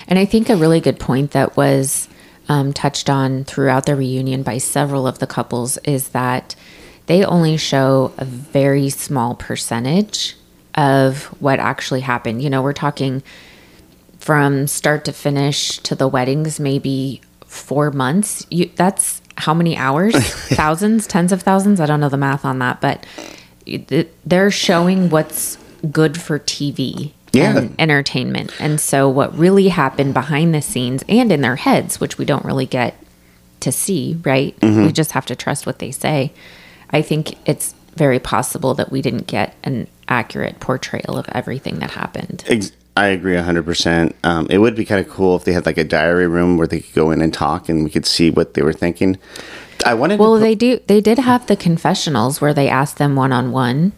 And 0.07 0.19
I 0.19 0.25
think 0.25 0.49
a 0.49 0.57
really 0.57 0.81
good 0.81 1.01
point 1.01 1.33
that 1.33 1.57
was 1.57 2.09
um, 2.49 2.73
touched 2.73 3.11
on 3.11 3.45
throughout 3.45 3.87
the 3.87 3.97
reunion 3.97 4.43
by 4.45 4.59
several 4.59 5.07
of 5.07 5.19
the 5.19 5.27
couples 5.27 5.79
is 5.79 6.11
that 6.11 6.55
they 7.07 7.25
only 7.25 7.57
show 7.57 8.13
a 8.19 8.25
very 8.25 8.89
small 8.89 9.35
percentage 9.35 10.37
of 10.77 11.25
what 11.41 11.59
actually 11.59 12.01
happened. 12.01 12.43
You 12.43 12.51
know, 12.51 12.63
we're 12.63 12.73
talking 12.73 13.23
from 14.23 14.69
start 14.69 15.05
to 15.05 15.13
finish 15.13 15.79
to 15.79 15.97
the 15.97 16.07
weddings, 16.07 16.61
maybe 16.61 17.21
four 17.45 17.91
months. 17.91 18.47
You, 18.51 18.71
that's 18.77 19.21
how 19.37 19.53
many 19.53 19.77
hours? 19.77 20.15
thousands, 20.55 21.09
tens 21.09 21.33
of 21.33 21.43
thousands? 21.43 21.81
I 21.81 21.87
don't 21.87 21.99
know 21.99 22.09
the 22.09 22.17
math 22.17 22.45
on 22.45 22.61
that, 22.61 22.81
but 22.81 23.05
they're 24.25 24.51
showing 24.53 25.11
what's 25.11 25.59
good 25.91 26.21
for 26.21 26.39
TV 26.39 27.11
Yeah. 27.33 27.57
and 27.59 27.75
entertainment. 27.81 28.53
And 28.61 28.81
so, 28.81 29.09
what 29.09 29.37
really 29.37 29.69
happened 29.71 30.15
behind 30.15 30.55
the 30.55 30.63
scenes 30.63 31.03
and 31.09 31.33
in 31.33 31.41
their 31.41 31.57
heads, 31.57 31.99
which 31.99 32.17
we 32.17 32.25
don't 32.25 32.45
really 32.45 32.67
get 32.67 32.95
to 33.59 33.73
see, 33.73 34.21
right? 34.25 34.59
Mm-hmm. 34.61 34.87
We 34.87 34.93
just 34.93 35.13
have 35.13 35.27
to 35.27 35.35
trust 35.35 35.67
what 35.67 35.81
they 35.81 35.91
say. 35.91 36.33
I 36.91 37.03
think 37.03 37.37
it's 37.49 37.75
very 37.97 38.21
possible 38.21 38.75
that 38.75 38.93
we 38.93 39.03
didn't 39.03 39.27
get 39.27 39.57
an 39.65 39.89
accurate 40.07 40.61
portrayal 40.61 41.19
of 41.19 41.29
everything 41.31 41.81
that 41.81 41.91
happened. 41.91 42.45
I 42.97 43.07
agree 43.09 43.35
100%. 43.37 44.13
Um, 44.23 44.47
it 44.51 44.59
would 44.59 44.75
be 44.75 44.85
kind 44.85 45.01
of 45.05 45.11
cool 45.11 45.35
if 45.37 45.45
they 45.45 45.53
had 45.53 45.65
like 45.65 45.79
a 45.79 45.85
diary 45.85 46.27
room 46.27 46.57
where 46.59 46.67
they 46.67 46.81
could 46.81 46.95
go 46.95 47.11
in 47.11 47.23
and 47.23 47.33
talk 47.33 47.69
and 47.69 47.85
we 47.85 47.91
could 47.91 48.05
see 48.07 48.31
what 48.31 48.55
they 48.55 48.63
were 48.63 48.73
thinking. 48.75 49.19
I 49.87 49.95
wanted 49.95 50.19
Well, 50.19 50.35
to 50.35 50.39
put- 50.39 50.43
they 50.45 50.55
do. 50.55 50.81
They 50.87 51.01
did 51.01 51.19
have 51.19 51.47
the 51.47 51.57
confessionals 51.57 52.41
where 52.41 52.53
they 52.55 52.69
asked 52.69 52.99
them 52.99 53.17
one 53.17 53.33
on 53.33 53.51
one, 53.51 53.93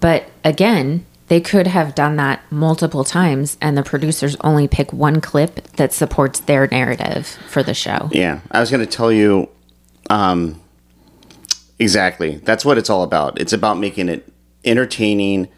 but 0.00 0.24
again, 0.42 1.04
they 1.28 1.40
could 1.40 1.66
have 1.68 1.94
done 1.94 2.16
that 2.16 2.40
multiple 2.50 3.04
times, 3.04 3.56
and 3.60 3.76
the 3.78 3.84
producers 3.84 4.36
only 4.40 4.66
pick 4.66 4.92
one 4.92 5.20
clip 5.20 5.62
that 5.76 5.92
supports 5.92 6.40
their 6.40 6.66
narrative 6.66 7.26
for 7.48 7.62
the 7.62 7.74
show. 7.74 8.08
Yeah, 8.10 8.40
I 8.50 8.58
was 8.58 8.70
going 8.70 8.84
to 8.84 8.90
tell 8.90 9.12
you, 9.12 9.48
um, 10.08 10.60
Exactly. 11.78 12.36
That's 12.44 12.62
what 12.64 12.76
it's 12.76 12.90
all 12.90 13.02
about. 13.02 13.40
It's 13.40 13.54
about 13.54 13.78
making 13.78 14.08
it 14.10 14.30
entertaining, 14.66 15.48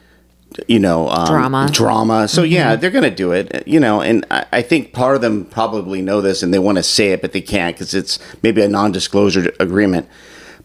you 0.69 0.79
know, 0.79 1.09
um, 1.09 1.27
Drama. 1.27 1.69
Drama. 1.73 2.29
So 2.29 2.43
yeah, 2.43 2.77
they're 2.77 2.91
gonna 2.91 3.11
do 3.11 3.33
it. 3.33 3.67
You 3.67 3.81
know, 3.81 4.01
and 4.01 4.25
I, 4.31 4.47
I 4.53 4.63
think 4.63 4.93
part 4.93 5.15
of 5.17 5.21
them 5.23 5.45
probably 5.47 6.03
know 6.03 6.21
this 6.21 6.43
and 6.43 6.53
they 6.53 6.59
want 6.59 6.77
to 6.79 6.83
say 6.83 7.13
it, 7.13 7.21
but 7.23 7.33
they 7.33 7.41
can't 7.41 7.75
because 7.77 7.95
it's 7.95 8.19
maybe 8.43 8.63
a 8.63 8.69
non-disclosure 8.69 9.53
agreement. 9.61 10.09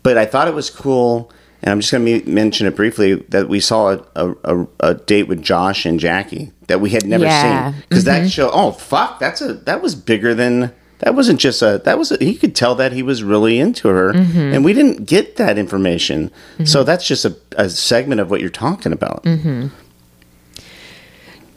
But 0.03 0.17
I 0.17 0.25
thought 0.25 0.47
it 0.47 0.53
was 0.53 0.69
cool, 0.69 1.31
and 1.61 1.71
I'm 1.71 1.79
just 1.79 1.91
gonna 1.91 2.03
me- 2.03 2.23
mention 2.23 2.67
it 2.67 2.75
briefly 2.75 3.15
that 3.29 3.49
we 3.49 3.59
saw 3.59 3.93
a, 3.93 4.05
a, 4.15 4.35
a, 4.43 4.67
a 4.81 4.93
date 4.95 5.23
with 5.27 5.41
Josh 5.41 5.85
and 5.85 5.99
Jackie 5.99 6.51
that 6.67 6.79
we 6.81 6.89
had 6.91 7.05
never 7.05 7.25
Yeah. 7.25 7.71
seen 7.71 7.83
because 7.89 8.03
that 8.05 8.29
show. 8.29 8.49
Oh 8.53 8.71
fuck, 8.71 9.19
that's 9.19 9.41
a 9.41 9.53
that 9.53 9.81
was 9.81 9.95
bigger 9.95 10.33
than. 10.33 10.73
That 10.99 11.13
wasn't 11.13 11.39
just 11.39 11.61
a. 11.61 11.81
That 11.83 11.99
was. 11.99 12.11
A, 12.11 12.17
he 12.17 12.35
could 12.35 12.55
tell 12.55 12.73
that 12.75 12.91
he 12.91 13.03
was 13.03 13.23
really 13.23 13.59
into 13.59 13.87
her, 13.87 14.13
mm-hmm. 14.13 14.53
and 14.53 14.65
we 14.65 14.73
didn't 14.73 15.05
get 15.05 15.35
that 15.35 15.57
information. 15.57 16.31
So 16.65 16.79
mm-hmm. 16.79 16.85
that's 16.87 17.07
just 17.07 17.23
a, 17.23 17.35
a 17.55 17.69
segment 17.69 18.19
of 18.19 18.31
what 18.31 18.41
you're 18.41 18.49
talking 18.49 18.91
about. 18.91 19.23
Mm-hmm. 19.23 19.67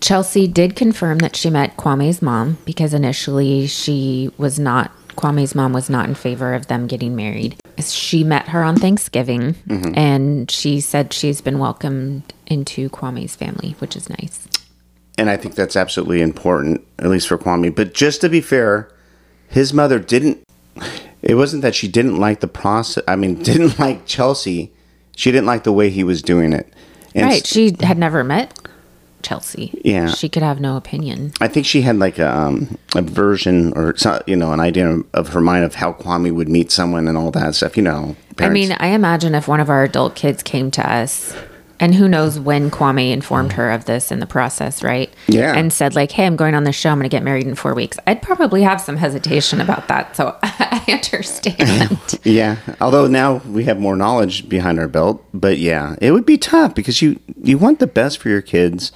Chelsea 0.00 0.49
did 0.49 0.76
confirm 0.76 1.18
that 1.18 1.37
she 1.37 1.50
met 1.50 1.76
Kwame's 1.76 2.23
mom 2.23 2.56
because 2.64 2.94
initially 2.94 3.66
she 3.66 4.30
was 4.38 4.59
not, 4.59 4.90
Kwame's 5.16 5.54
mom 5.54 5.75
was 5.75 5.90
not 5.90 6.09
in 6.09 6.14
favor 6.14 6.54
of 6.54 6.68
them 6.68 6.87
getting 6.87 7.14
married. 7.14 7.56
She 7.78 8.25
met 8.25 8.49
her 8.49 8.62
on 8.62 8.76
Thanksgiving 8.76 9.56
and 9.94 10.50
she 10.50 10.80
said 10.80 11.12
she's 11.12 11.42
been 11.42 11.59
welcomed 11.59 12.32
into 12.47 12.88
Kwame's 12.88 13.37
family, 13.37 13.76
which 13.78 13.94
is 13.94 14.09
nice. 14.09 14.49
and 15.20 15.28
I 15.28 15.37
think 15.37 15.54
that's 15.54 15.76
absolutely 15.76 16.23
important, 16.23 16.82
at 16.99 17.11
least 17.11 17.28
for 17.28 17.37
Kwame. 17.37 17.75
But 17.75 17.92
just 17.92 18.23
to 18.23 18.30
be 18.30 18.40
fair, 18.40 18.90
his 19.50 19.75
mother 19.75 19.99
didn't. 19.99 20.42
It 21.23 21.35
wasn't 21.35 21.62
that 21.62 21.75
she 21.75 21.87
didn't 21.87 22.19
like 22.19 22.40
the 22.40 22.49
process. 22.49 23.04
I 23.07 23.16
mean, 23.16 23.42
didn't 23.42 23.78
like 23.78 24.07
Chelsea. 24.07 24.73
She 25.16 25.30
didn't 25.30 25.47
like 25.47 25.64
the 25.64 25.73
way 25.73 25.90
he 25.90 26.02
was 26.02 26.23
doing 26.23 26.52
it. 26.52 26.73
And 27.14 27.26
right. 27.26 27.47
She 27.47 27.76
had 27.80 27.99
never 27.99 28.25
met 28.25 28.59
Chelsea. 29.23 29.78
Yeah. 29.85 30.09
She 30.09 30.28
could 30.28 30.42
have 30.42 30.61
no 30.61 30.76
opinion. 30.76 31.33
I 31.40 31.49
think 31.49 31.66
she 31.66 31.83
had 31.83 31.99
like 31.99 32.19
a, 32.19 32.35
um, 32.35 32.78
a 32.95 33.02
version 33.02 33.73
or 33.75 33.95
you 34.26 34.37
know 34.37 34.52
an 34.52 34.61
idea 34.61 35.00
of 35.12 35.28
her 35.30 35.40
mind 35.40 35.64
of 35.64 35.75
how 35.75 35.92
Kwame 35.92 36.33
would 36.33 36.49
meet 36.49 36.71
someone 36.71 37.09
and 37.09 37.19
all 37.19 37.30
that 37.33 37.54
stuff. 37.54 37.76
You 37.76 37.83
know, 37.83 38.16
I 38.38 38.49
mean, 38.49 38.73
I 38.78 38.88
imagine 38.88 39.35
if 39.35 39.49
one 39.49 39.61
of 39.61 39.69
our 39.69 39.85
adult 39.85 40.14
kids 40.14 40.42
came 40.42 40.71
to 40.73 40.92
us, 40.92 41.35
and 41.80 41.94
who 41.94 42.06
knows 42.06 42.38
when 42.38 42.70
Kwame 42.70 43.10
informed 43.10 43.52
her 43.54 43.70
of 43.70 43.87
this 43.87 44.12
in 44.12 44.20
the 44.20 44.26
process, 44.26 44.82
right? 44.82 45.12
Yeah. 45.26 45.56
And 45.56 45.72
said, 45.72 45.94
like, 45.94 46.12
hey, 46.12 46.26
I'm 46.26 46.37
going 46.37 46.54
on 46.54 46.64
this 46.64 46.76
show. 46.76 46.90
I'm 46.90 46.99
going 46.99 47.08
to 47.08 47.14
get 47.14 47.22
married 47.22 47.46
in 47.46 47.54
four 47.54 47.75
weeks. 47.75 47.99
I'd 48.06 48.20
probably 48.20 48.62
have 48.62 48.80
some 48.80 48.96
hesitation 48.96 49.60
about 49.60 49.88
that. 49.88 50.14
So 50.14 50.37
I 50.42 50.84
understand. 50.88 51.99
Yeah, 52.22 52.56
although 52.80 53.06
now 53.06 53.37
we 53.46 53.64
have 53.64 53.80
more 53.80 53.96
knowledge 53.96 54.49
behind 54.49 54.78
our 54.78 54.88
belt, 54.88 55.25
but 55.32 55.58
yeah, 55.58 55.96
it 56.02 56.10
would 56.10 56.26
be 56.26 56.37
tough 56.37 56.75
because 56.75 57.00
you 57.00 57.18
you 57.42 57.56
want 57.56 57.78
the 57.78 57.87
best 57.87 58.18
for 58.18 58.28
your 58.28 58.42
kids. 58.42 58.92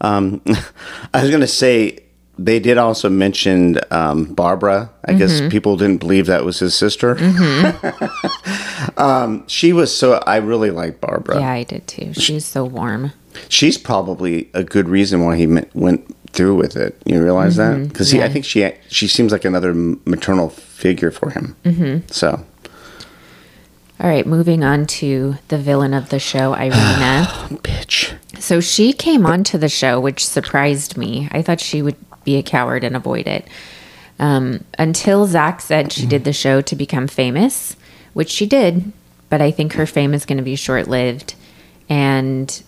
Um, 0.00 0.40
I 1.14 1.22
was 1.22 1.30
gonna 1.30 1.46
say 1.46 2.05
they 2.38 2.60
did 2.60 2.76
also 2.78 3.08
mention 3.08 3.78
um, 3.90 4.26
Barbara. 4.34 4.90
I 5.04 5.14
guess 5.14 5.40
people 5.50 5.76
didn't 5.76 5.98
believe 5.98 6.26
that 6.26 6.44
was 6.44 6.58
his 6.58 6.74
sister. 6.74 7.16
um, 8.96 9.46
she 9.46 9.72
was 9.72 9.96
so. 9.96 10.14
I 10.26 10.36
really 10.36 10.70
like 10.70 11.00
Barbara. 11.00 11.40
yeah, 11.40 11.50
I 11.50 11.62
did 11.62 11.86
too. 11.86 12.12
She's 12.12 12.44
so 12.44 12.64
warm. 12.64 13.12
She's 13.48 13.78
probably 13.78 14.50
a 14.54 14.64
good 14.64 14.88
reason 14.88 15.24
why 15.24 15.36
he 15.36 15.46
me- 15.46 15.64
went 15.74 16.14
through 16.32 16.56
with 16.56 16.76
it. 16.76 17.00
You 17.06 17.22
realize 17.22 17.56
that 17.56 17.88
because 17.88 18.12
I 18.14 18.28
think 18.28 18.44
she 18.44 18.70
she 18.88 19.08
seems 19.08 19.32
like 19.32 19.44
another 19.44 19.72
maternal 19.74 20.50
figure 20.50 21.10
for 21.10 21.30
him. 21.30 21.56
Mm-hmm. 21.64 22.08
So. 22.08 22.44
All 23.98 24.06
right, 24.06 24.26
moving 24.26 24.62
on 24.62 24.86
to 24.86 25.36
the 25.48 25.56
villain 25.56 25.94
of 25.94 26.10
the 26.10 26.18
show, 26.18 26.52
Irina. 26.54 27.26
Bitch. 27.62 28.14
So 28.38 28.60
she 28.60 28.92
came 28.92 29.24
onto 29.24 29.56
the 29.56 29.70
show, 29.70 29.98
which 29.98 30.26
surprised 30.26 30.98
me. 30.98 31.28
I 31.32 31.40
thought 31.40 31.60
she 31.60 31.80
would 31.80 31.96
be 32.26 32.36
a 32.36 32.42
coward 32.42 32.84
and 32.84 32.94
avoid 32.94 33.26
it. 33.26 33.48
Um, 34.18 34.64
until 34.78 35.26
Zach 35.26 35.62
said 35.62 35.92
she 35.92 36.06
did 36.06 36.24
the 36.24 36.32
show 36.32 36.60
to 36.60 36.76
become 36.76 37.06
famous, 37.06 37.76
which 38.12 38.30
she 38.30 38.44
did, 38.44 38.92
but 39.30 39.40
I 39.40 39.50
think 39.50 39.72
her 39.74 39.86
fame 39.86 40.12
is 40.12 40.26
going 40.26 40.38
to 40.38 40.44
be 40.44 40.56
short 40.56 40.88
lived. 40.88 41.34
And 41.88 42.62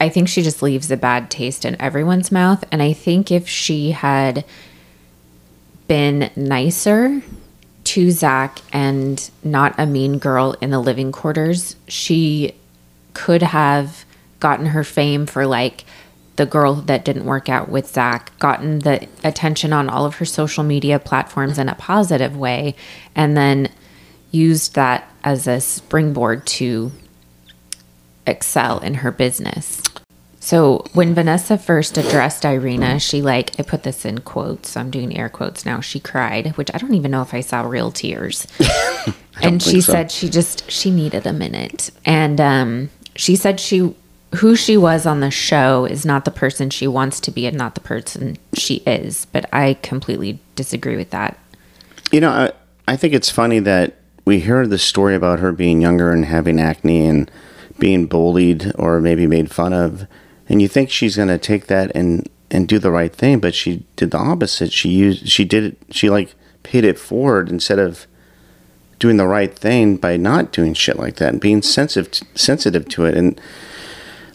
I 0.00 0.08
think 0.10 0.28
she 0.28 0.42
just 0.42 0.62
leaves 0.62 0.90
a 0.90 0.96
bad 0.96 1.30
taste 1.30 1.64
in 1.64 1.80
everyone's 1.80 2.30
mouth. 2.30 2.64
And 2.70 2.82
I 2.82 2.92
think 2.92 3.30
if 3.30 3.48
she 3.48 3.92
had 3.92 4.44
been 5.88 6.30
nicer 6.36 7.22
to 7.84 8.10
Zach 8.10 8.58
and 8.72 9.30
not 9.44 9.74
a 9.78 9.86
mean 9.86 10.18
girl 10.18 10.56
in 10.60 10.70
the 10.70 10.80
living 10.80 11.12
quarters, 11.12 11.76
she 11.86 12.54
could 13.14 13.42
have 13.42 14.04
gotten 14.40 14.66
her 14.66 14.84
fame 14.84 15.24
for 15.26 15.46
like 15.46 15.84
the 16.36 16.46
girl 16.46 16.74
that 16.74 17.04
didn't 17.04 17.24
work 17.24 17.48
out 17.48 17.68
with 17.68 17.88
Zach, 17.88 18.38
gotten 18.38 18.80
the 18.80 19.08
attention 19.24 19.72
on 19.72 19.88
all 19.88 20.04
of 20.04 20.16
her 20.16 20.24
social 20.24 20.62
media 20.62 20.98
platforms 20.98 21.58
in 21.58 21.68
a 21.68 21.74
positive 21.74 22.36
way, 22.36 22.74
and 23.14 23.36
then 23.36 23.70
used 24.30 24.74
that 24.74 25.10
as 25.24 25.46
a 25.46 25.60
springboard 25.60 26.46
to 26.46 26.92
excel 28.26 28.78
in 28.80 28.94
her 28.94 29.10
business. 29.10 29.82
So 30.46 30.84
when 30.92 31.12
Vanessa 31.12 31.58
first 31.58 31.98
addressed 31.98 32.44
Irina, 32.44 33.00
she 33.00 33.20
like 33.20 33.58
I 33.58 33.64
put 33.64 33.82
this 33.82 34.04
in 34.04 34.18
quotes, 34.18 34.70
so 34.70 34.80
I'm 34.80 34.90
doing 34.90 35.16
air 35.16 35.28
quotes 35.28 35.66
now. 35.66 35.80
She 35.80 35.98
cried, 35.98 36.56
which 36.56 36.70
I 36.72 36.78
don't 36.78 36.94
even 36.94 37.10
know 37.10 37.22
if 37.22 37.34
I 37.34 37.40
saw 37.40 37.62
real 37.62 37.90
tears. 37.90 38.46
and 39.42 39.60
she 39.60 39.80
so. 39.80 39.92
said 39.92 40.12
she 40.12 40.28
just 40.28 40.70
she 40.70 40.92
needed 40.92 41.26
a 41.26 41.32
minute. 41.32 41.90
And 42.04 42.40
um 42.40 42.90
she 43.16 43.34
said 43.34 43.58
she 43.58 43.92
who 44.36 44.56
she 44.56 44.76
was 44.76 45.06
on 45.06 45.20
the 45.20 45.30
show 45.30 45.84
is 45.84 46.06
not 46.06 46.24
the 46.24 46.30
person 46.30 46.70
she 46.70 46.86
wants 46.86 47.20
to 47.20 47.30
be 47.30 47.46
and 47.46 47.56
not 47.56 47.74
the 47.74 47.80
person 47.80 48.36
she 48.54 48.76
is. 48.86 49.26
But 49.26 49.52
I 49.52 49.74
completely 49.82 50.38
disagree 50.54 50.96
with 50.96 51.10
that. 51.10 51.38
You 52.10 52.20
know, 52.20 52.30
I, 52.30 52.52
I 52.88 52.96
think 52.96 53.14
it's 53.14 53.30
funny 53.30 53.58
that 53.60 53.96
we 54.24 54.40
hear 54.40 54.66
the 54.66 54.78
story 54.78 55.14
about 55.14 55.40
her 55.40 55.52
being 55.52 55.80
younger 55.80 56.12
and 56.12 56.24
having 56.24 56.60
acne 56.60 57.06
and 57.06 57.30
being 57.78 58.06
bullied 58.06 58.72
or 58.76 59.00
maybe 59.00 59.26
made 59.26 59.50
fun 59.50 59.72
of, 59.72 60.06
and 60.48 60.62
you 60.62 60.68
think 60.68 60.90
she's 60.90 61.16
going 61.16 61.28
to 61.28 61.38
take 61.38 61.66
that 61.66 61.94
and 61.94 62.28
and 62.48 62.68
do 62.68 62.78
the 62.78 62.92
right 62.92 63.14
thing, 63.14 63.40
but 63.40 63.54
she 63.54 63.84
did 63.96 64.12
the 64.12 64.18
opposite. 64.18 64.72
She 64.72 64.88
used 64.88 65.28
she 65.28 65.44
did 65.44 65.64
it. 65.64 65.76
She 65.90 66.08
like 66.08 66.34
paid 66.62 66.84
it 66.84 66.98
forward 66.98 67.48
instead 67.48 67.78
of 67.78 68.06
doing 68.98 69.16
the 69.16 69.26
right 69.26 69.56
thing 69.56 69.96
by 69.96 70.16
not 70.16 70.52
doing 70.52 70.74
shit 70.74 70.96
like 70.96 71.16
that 71.16 71.32
and 71.32 71.40
being 71.40 71.62
sensitive 71.62 72.20
sensitive 72.34 72.88
to 72.90 73.04
it. 73.04 73.16
And 73.16 73.40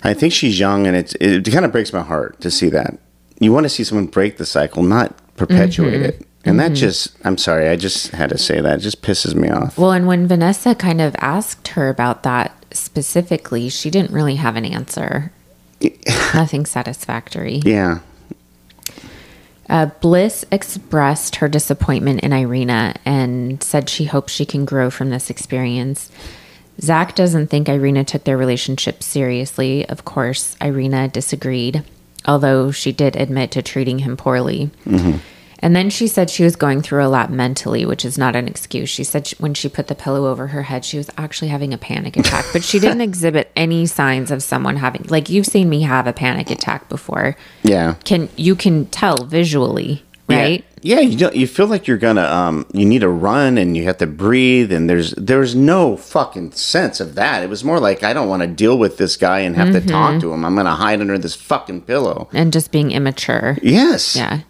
I 0.03 0.13
think 0.13 0.33
she's 0.33 0.59
young, 0.59 0.87
and 0.87 0.95
it's 0.95 1.15
it 1.21 1.51
kind 1.51 1.65
of 1.65 1.71
breaks 1.71 1.93
my 1.93 2.01
heart 2.01 2.39
to 2.41 2.51
see 2.51 2.69
that. 2.69 2.97
You 3.39 3.51
want 3.51 3.65
to 3.65 3.69
see 3.69 3.83
someone 3.83 4.07
break 4.07 4.37
the 4.37 4.45
cycle, 4.45 4.83
not 4.83 5.15
perpetuate 5.35 6.01
it. 6.01 6.27
And 6.43 6.59
that 6.59 6.73
just, 6.73 7.15
I'm 7.23 7.37
sorry, 7.37 7.69
I 7.69 7.75
just 7.75 8.09
had 8.09 8.29
to 8.29 8.37
say 8.37 8.61
that. 8.61 8.79
It 8.79 8.81
just 8.81 9.03
pisses 9.03 9.35
me 9.35 9.49
off. 9.49 9.77
Well, 9.77 9.91
and 9.91 10.07
when 10.07 10.27
Vanessa 10.27 10.73
kind 10.73 10.99
of 10.99 11.15
asked 11.19 11.69
her 11.69 11.89
about 11.89 12.23
that 12.23 12.65
specifically, 12.71 13.69
she 13.69 13.91
didn't 13.91 14.11
really 14.11 14.35
have 14.35 14.55
an 14.55 14.65
answer. 14.65 15.31
Nothing 16.33 16.65
satisfactory. 16.65 17.61
Yeah. 17.63 17.99
Uh, 19.69 19.85
Bliss 20.01 20.43
expressed 20.51 21.37
her 21.37 21.47
disappointment 21.47 22.21
in 22.21 22.33
Irina 22.33 22.95
and 23.05 23.61
said 23.63 23.87
she 23.87 24.05
hopes 24.05 24.33
she 24.33 24.45
can 24.45 24.65
grow 24.65 24.89
from 24.89 25.11
this 25.11 25.29
experience. 25.29 26.11
Zach 26.81 27.15
doesn't 27.15 27.47
think 27.47 27.69
Irina 27.69 28.03
took 28.03 28.23
their 28.23 28.37
relationship 28.37 29.03
seriously. 29.03 29.87
Of 29.87 30.03
course, 30.05 30.55
Irina 30.59 31.07
disagreed, 31.07 31.83
although 32.25 32.71
she 32.71 32.91
did 32.91 33.15
admit 33.15 33.51
to 33.51 33.61
treating 33.61 33.99
him 33.99 34.17
poorly. 34.17 34.71
Mm-hmm. 34.85 35.17
And 35.63 35.75
then 35.75 35.91
she 35.91 36.07
said 36.07 36.31
she 36.31 36.43
was 36.43 36.55
going 36.55 36.81
through 36.81 37.05
a 37.05 37.07
lot 37.07 37.29
mentally, 37.31 37.85
which 37.85 38.03
is 38.03 38.17
not 38.17 38.35
an 38.35 38.47
excuse. 38.47 38.89
She 38.89 39.03
said 39.03 39.27
she, 39.27 39.35
when 39.35 39.53
she 39.53 39.69
put 39.69 39.85
the 39.87 39.93
pillow 39.93 40.25
over 40.31 40.47
her 40.47 40.63
head, 40.63 40.83
she 40.83 40.97
was 40.97 41.07
actually 41.19 41.49
having 41.49 41.71
a 41.71 41.77
panic 41.77 42.17
attack, 42.17 42.45
but 42.51 42.63
she 42.63 42.79
didn't 42.79 43.01
exhibit 43.09 43.51
any 43.55 43.85
signs 43.85 44.31
of 44.31 44.41
someone 44.41 44.77
having, 44.77 45.03
like, 45.09 45.29
you've 45.29 45.45
seen 45.45 45.69
me 45.69 45.83
have 45.83 46.07
a 46.07 46.13
panic 46.13 46.49
attack 46.49 46.89
before 46.89 47.37
Yeah. 47.61 47.93
can 48.05 48.27
you 48.37 48.55
can 48.55 48.87
tell 48.87 49.17
visually, 49.25 50.03
right? 50.27 50.65
Yeah, 50.81 50.95
yeah 50.95 51.01
you 51.01 51.17
don't, 51.17 51.35
you 51.35 51.47
feel 51.47 51.67
like 51.67 51.87
you're 51.87 51.97
gonna 51.97 52.23
um 52.23 52.65
you 52.73 52.85
need 52.85 52.99
to 52.99 53.09
run 53.09 53.57
and 53.57 53.75
you 53.75 53.83
have 53.83 53.97
to 53.97 54.07
breathe 54.07 54.71
and 54.71 54.89
there's 54.89 55.11
there's 55.11 55.55
no 55.55 55.97
fucking 55.97 56.51
sense 56.53 56.99
of 56.99 57.15
that. 57.15 57.43
It 57.43 57.49
was 57.49 57.63
more 57.63 57.79
like 57.79 58.03
I 58.03 58.13
don't 58.13 58.29
want 58.29 58.41
to 58.41 58.47
deal 58.47 58.77
with 58.77 58.97
this 58.97 59.17
guy 59.17 59.39
and 59.39 59.55
have 59.55 59.71
to 59.73 59.81
talk 59.81 60.21
to 60.21 60.33
him. 60.33 60.45
I'm 60.45 60.55
gonna 60.55 60.75
hide 60.75 61.01
under 61.01 61.17
this 61.17 61.35
fucking 61.35 61.81
pillow. 61.81 62.29
And 62.33 62.53
just 62.53 62.71
being 62.71 62.91
immature. 62.91 63.57
Yes. 63.61 64.15
Yeah. 64.15 64.41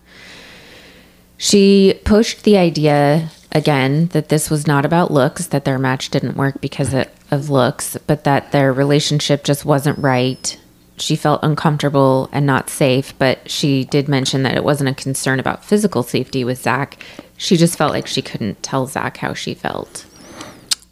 She 1.38 2.00
pushed 2.06 2.44
the 2.44 2.58
idea 2.58 3.32
again 3.52 4.08
that 4.08 4.30
this 4.30 4.50
was 4.50 4.68
not 4.68 4.86
about 4.86 5.12
looks, 5.12 5.48
that 5.48 5.66
their 5.66 5.80
match 5.80 6.10
didn't 6.10 6.38
work 6.38 6.62
because 6.62 6.94
of 7.32 7.50
looks, 7.50 7.98
but 8.08 8.24
that 8.26 8.52
their 8.52 8.72
relationship 8.72 9.44
just 9.44 9.66
wasn't 9.66 9.98
right. 9.98 10.58
She 11.02 11.16
felt 11.16 11.40
uncomfortable 11.44 12.30
and 12.32 12.46
not 12.46 12.70
safe, 12.70 13.18
but 13.18 13.50
she 13.50 13.86
did 13.86 14.08
mention 14.08 14.44
that 14.44 14.56
it 14.56 14.64
wasn't 14.64 14.90
a 14.90 14.94
concern 14.94 15.40
about 15.40 15.66
physical 15.66 16.04
safety 16.04 16.44
with 16.44 16.62
Zach. 16.62 17.04
She 17.38 17.58
just 17.58 17.78
felt 17.78 17.92
like 17.92 18.06
she 18.06 18.22
couldn't 18.22 18.62
tell 18.62 18.86
Zach 18.86 19.18
how 19.18 19.34
she 19.34 19.54
felt. 19.56 20.06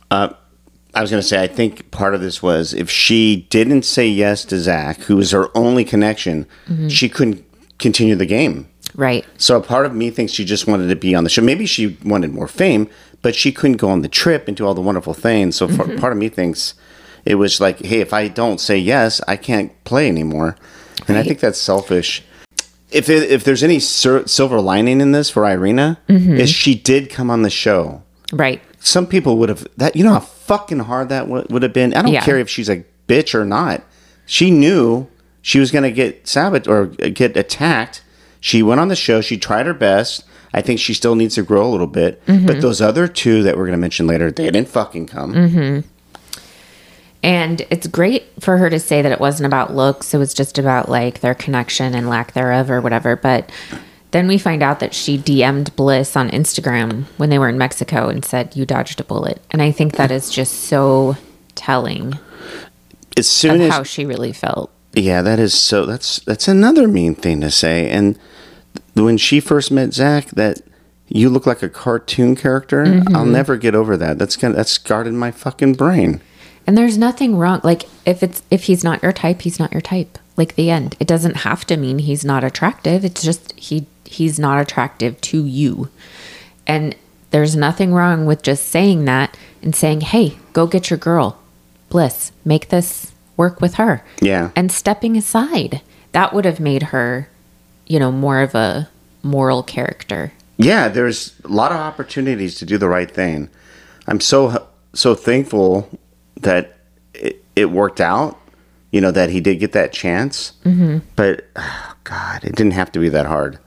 Uh, 0.09 0.33
I 0.95 1.01
was 1.01 1.11
going 1.11 1.21
to 1.21 1.27
say, 1.27 1.43
I 1.43 1.47
think 1.47 1.91
part 1.91 2.15
of 2.15 2.21
this 2.21 2.41
was 2.41 2.73
if 2.73 2.89
she 2.89 3.47
didn't 3.49 3.83
say 3.83 4.07
yes 4.07 4.43
to 4.45 4.57
Zach, 4.57 4.99
who 5.01 5.17
was 5.17 5.31
her 5.31 5.55
only 5.55 5.85
connection, 5.85 6.45
mm-hmm. 6.65 6.87
she 6.87 7.07
couldn't 7.07 7.45
continue 7.77 8.15
the 8.15 8.25
game. 8.25 8.67
Right. 8.95 9.25
So 9.37 9.57
a 9.57 9.61
part 9.61 9.85
of 9.85 9.93
me 9.93 10.09
thinks 10.09 10.33
she 10.33 10.43
just 10.43 10.65
wanted 10.65 10.87
to 10.87 10.95
be 10.95 11.13
on 11.13 11.23
the 11.23 11.29
show. 11.29 11.43
Maybe 11.43 11.67
she 11.67 11.97
wanted 12.03 12.33
more 12.33 12.47
fame, 12.47 12.89
but 13.21 13.35
she 13.35 13.51
couldn't 13.51 13.77
go 13.77 13.89
on 13.89 14.01
the 14.01 14.09
trip 14.09 14.47
and 14.47 14.57
do 14.57 14.65
all 14.65 14.73
the 14.73 14.81
wonderful 14.81 15.13
things. 15.13 15.55
So 15.55 15.67
for, 15.67 15.83
mm-hmm. 15.83 15.99
part 15.99 16.11
of 16.11 16.17
me 16.17 16.29
thinks 16.29 16.73
it 17.25 17.35
was 17.35 17.59
like, 17.61 17.79
hey, 17.79 17.99
if 17.99 18.13
I 18.13 18.27
don't 18.27 18.59
say 18.59 18.77
yes, 18.77 19.21
I 19.27 19.37
can't 19.37 19.71
play 19.83 20.07
anymore. 20.07 20.55
And 21.07 21.17
I 21.17 21.23
think 21.23 21.39
that's 21.39 21.59
selfish. 21.59 22.23
If 22.91 23.09
it, 23.09 23.29
if 23.31 23.43
there's 23.43 23.63
any 23.63 23.79
sil- 23.81 24.27
silver 24.27 24.59
lining 24.59 25.01
in 25.01 25.11
this 25.11 25.29
for 25.29 25.45
Irina, 25.45 25.99
mm-hmm. 26.07 26.33
is 26.33 26.49
she 26.49 26.75
did 26.75 27.09
come 27.09 27.29
on 27.29 27.43
the 27.43 27.49
show. 27.49 28.03
Right. 28.33 28.61
Some 28.79 29.05
people 29.07 29.37
would 29.37 29.49
have 29.49 29.67
that. 29.77 29.95
You 29.95 30.03
know 30.03 30.13
how 30.13 30.19
fucking 30.19 30.79
hard 30.79 31.09
that 31.09 31.21
w- 31.27 31.45
would 31.49 31.63
have 31.63 31.73
been. 31.73 31.93
I 31.93 32.01
don't 32.01 32.13
Yeah. 32.13 32.23
care 32.23 32.39
if 32.39 32.49
she's 32.49 32.69
a 32.69 32.83
bitch 33.07 33.35
or 33.35 33.45
not. 33.45 33.83
She 34.25 34.51
knew 34.51 35.07
she 35.41 35.59
was 35.59 35.71
going 35.71 35.83
to 35.83 35.91
get 35.91 36.27
sabotaged 36.27 36.67
or 36.67 36.91
uh, 37.03 37.09
get 37.09 37.35
attacked. 37.35 38.03
She 38.39 38.63
went 38.63 38.79
on 38.79 38.87
the 38.87 38.95
show. 38.95 39.21
She 39.21 39.37
tried 39.37 39.65
her 39.65 39.73
best. 39.73 40.23
I 40.53 40.61
think 40.61 40.79
she 40.79 40.93
still 40.93 41.15
needs 41.15 41.35
to 41.35 41.43
grow 41.43 41.67
a 41.67 41.69
little 41.69 41.87
bit. 41.87 42.25
Mm-hmm. 42.25 42.45
But 42.47 42.61
those 42.61 42.81
other 42.81 43.07
two 43.07 43.43
that 43.43 43.55
we're 43.57 43.65
going 43.65 43.77
to 43.77 43.81
mention 43.81 44.07
later, 44.07 44.31
they 44.31 44.45
didn't 44.45 44.69
fucking 44.69 45.07
come. 45.07 45.33
Mm-hmm. 45.33 45.87
And 47.21 47.65
it's 47.69 47.87
great 47.87 48.27
for 48.39 48.57
her 48.57 48.69
to 48.69 48.79
say 48.79 49.01
that 49.01 49.11
it 49.11 49.19
wasn't 49.19 49.47
about 49.47 49.75
looks. 49.75 50.13
It 50.13 50.17
was 50.17 50.33
just 50.33 50.57
about 50.57 50.89
like 50.89 51.19
their 51.19 51.35
connection 51.35 51.93
and 51.93 52.09
lack 52.09 52.33
thereof 52.33 52.71
or 52.71 52.79
whatever. 52.81 53.15
But 53.15 53.51
then 54.11 54.27
we 54.27 54.37
find 54.37 54.63
out 54.63 54.79
that 54.79 54.93
she 54.93 55.17
DM'd 55.17 55.75
Bliss 55.75 56.15
on 56.15 56.29
Instagram 56.29 57.03
when 57.17 57.29
they 57.29 57.37
were 57.37 57.49
in 57.49 57.57
Mexico 57.57 58.07
and 58.07 58.23
said, 58.23 58.55
You 58.55 58.65
dodged 58.65 58.99
a 58.99 59.03
bullet. 59.03 59.41
And 59.51 59.61
I 59.61 59.71
think 59.71 59.95
that 59.95 60.11
is 60.11 60.29
just 60.29 60.63
so 60.63 61.17
telling 61.55 62.17
As 63.17 63.27
soon 63.27 63.61
as 63.61 63.71
how 63.71 63.83
she 63.83 64.05
really 64.05 64.33
felt. 64.33 64.71
Yeah, 64.93 65.21
that 65.21 65.39
is 65.39 65.53
so. 65.53 65.85
That's 65.85 66.19
that's 66.21 66.47
another 66.47 66.87
mean 66.87 67.15
thing 67.15 67.41
to 67.41 67.51
say. 67.51 67.89
And 67.89 68.17
when 68.95 69.17
she 69.17 69.39
first 69.39 69.71
met 69.71 69.93
Zach, 69.93 70.27
that 70.29 70.61
you 71.09 71.29
look 71.29 71.45
like 71.45 71.61
a 71.61 71.69
cartoon 71.69 72.35
character. 72.35 72.83
I'll 72.83 72.91
mm-hmm. 72.91 73.31
never 73.31 73.57
get 73.57 73.75
over 73.75 73.97
that. 73.97 74.17
That's 74.17 74.35
gonna 74.35 74.55
that's 74.55 74.71
scarred 74.71 75.07
in 75.07 75.17
my 75.17 75.31
fucking 75.31 75.73
brain. 75.73 76.21
And 76.69 76.77
there's 76.77 76.99
nothing 76.99 77.35
wrong. 77.35 77.61
Like 77.63 77.89
if 78.05 78.21
it's 78.21 78.43
if 78.51 78.65
he's 78.65 78.83
not 78.83 79.01
your 79.01 79.11
type, 79.11 79.41
he's 79.41 79.57
not 79.57 79.71
your 79.71 79.81
type. 79.81 80.19
Like 80.37 80.53
the 80.53 80.69
end. 80.69 80.95
It 80.99 81.07
doesn't 81.07 81.37
have 81.37 81.65
to 81.65 81.77
mean 81.77 81.97
he's 81.97 82.23
not 82.23 82.43
attractive. 82.43 83.03
It's 83.03 83.23
just 83.23 83.53
he 83.53 83.87
he's 84.05 84.37
not 84.37 84.61
attractive 84.61 85.19
to 85.21 85.43
you. 85.43 85.89
And 86.67 86.95
there's 87.31 87.55
nothing 87.55 87.91
wrong 87.91 88.27
with 88.27 88.43
just 88.43 88.67
saying 88.67 89.05
that 89.05 89.35
and 89.63 89.75
saying, 89.75 90.01
"Hey, 90.01 90.37
go 90.53 90.67
get 90.67 90.91
your 90.91 90.99
girl, 90.99 91.39
Bliss. 91.89 92.31
Make 92.45 92.69
this 92.69 93.13
work 93.35 93.61
with 93.61 93.73
her." 93.73 94.03
Yeah. 94.21 94.51
And 94.55 94.71
stepping 94.71 95.17
aside. 95.17 95.81
That 96.11 96.33
would 96.33 96.45
have 96.45 96.59
made 96.59 96.83
her, 96.93 97.29
you 97.87 97.97
know, 97.97 98.11
more 98.11 98.41
of 98.41 98.53
a 98.53 98.87
moral 99.23 99.63
character. 99.63 100.33
Yeah, 100.57 100.87
there's 100.87 101.33
a 101.43 101.47
lot 101.47 101.71
of 101.71 101.79
opportunities 101.79 102.53
to 102.59 102.65
do 102.67 102.77
the 102.77 102.89
right 102.89 103.09
thing. 103.09 103.49
I'm 104.05 104.19
so 104.19 104.67
so 104.93 105.15
thankful 105.15 105.89
that 106.39 106.77
it, 107.13 107.43
it 107.55 107.71
worked 107.71 108.01
out. 108.01 108.39
You 108.91 109.01
know 109.01 109.11
that 109.11 109.29
he 109.29 109.39
did 109.39 109.59
get 109.59 109.73
that 109.73 109.93
chance. 109.93 110.53
Mm-hmm. 110.65 110.99
But 111.15 111.45
oh, 111.55 111.95
God, 112.03 112.43
it 112.43 112.55
didn't 112.55 112.71
have 112.71 112.91
to 112.93 112.99
be 112.99 113.09
that 113.09 113.27
hard. 113.27 113.59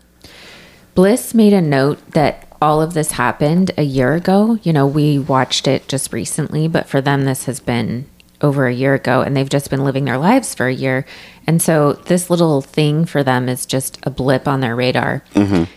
Bliss 0.94 1.32
made 1.32 1.52
a 1.52 1.62
note 1.62 2.10
that 2.10 2.48
all 2.60 2.82
of 2.82 2.94
this 2.94 3.12
happened 3.12 3.70
a 3.78 3.82
year 3.82 4.14
ago. 4.14 4.58
You 4.62 4.72
know, 4.72 4.86
we 4.86 5.18
watched 5.18 5.66
it 5.66 5.88
just 5.88 6.12
recently, 6.12 6.68
but 6.68 6.88
for 6.88 7.00
them, 7.00 7.24
this 7.24 7.44
has 7.46 7.60
been 7.60 8.06
over 8.40 8.66
a 8.66 8.74
year 8.74 8.94
ago 8.94 9.22
and 9.22 9.36
they've 9.36 9.48
just 9.48 9.70
been 9.70 9.84
living 9.84 10.04
their 10.04 10.18
lives 10.18 10.54
for 10.54 10.66
a 10.66 10.74
year. 10.74 11.06
And 11.46 11.62
so 11.62 11.92
this 11.92 12.28
little 12.28 12.60
thing 12.60 13.04
for 13.04 13.22
them 13.22 13.48
is 13.48 13.64
just 13.64 13.98
a 14.02 14.10
blip 14.10 14.48
on 14.48 14.60
their 14.60 14.74
radar. 14.74 15.22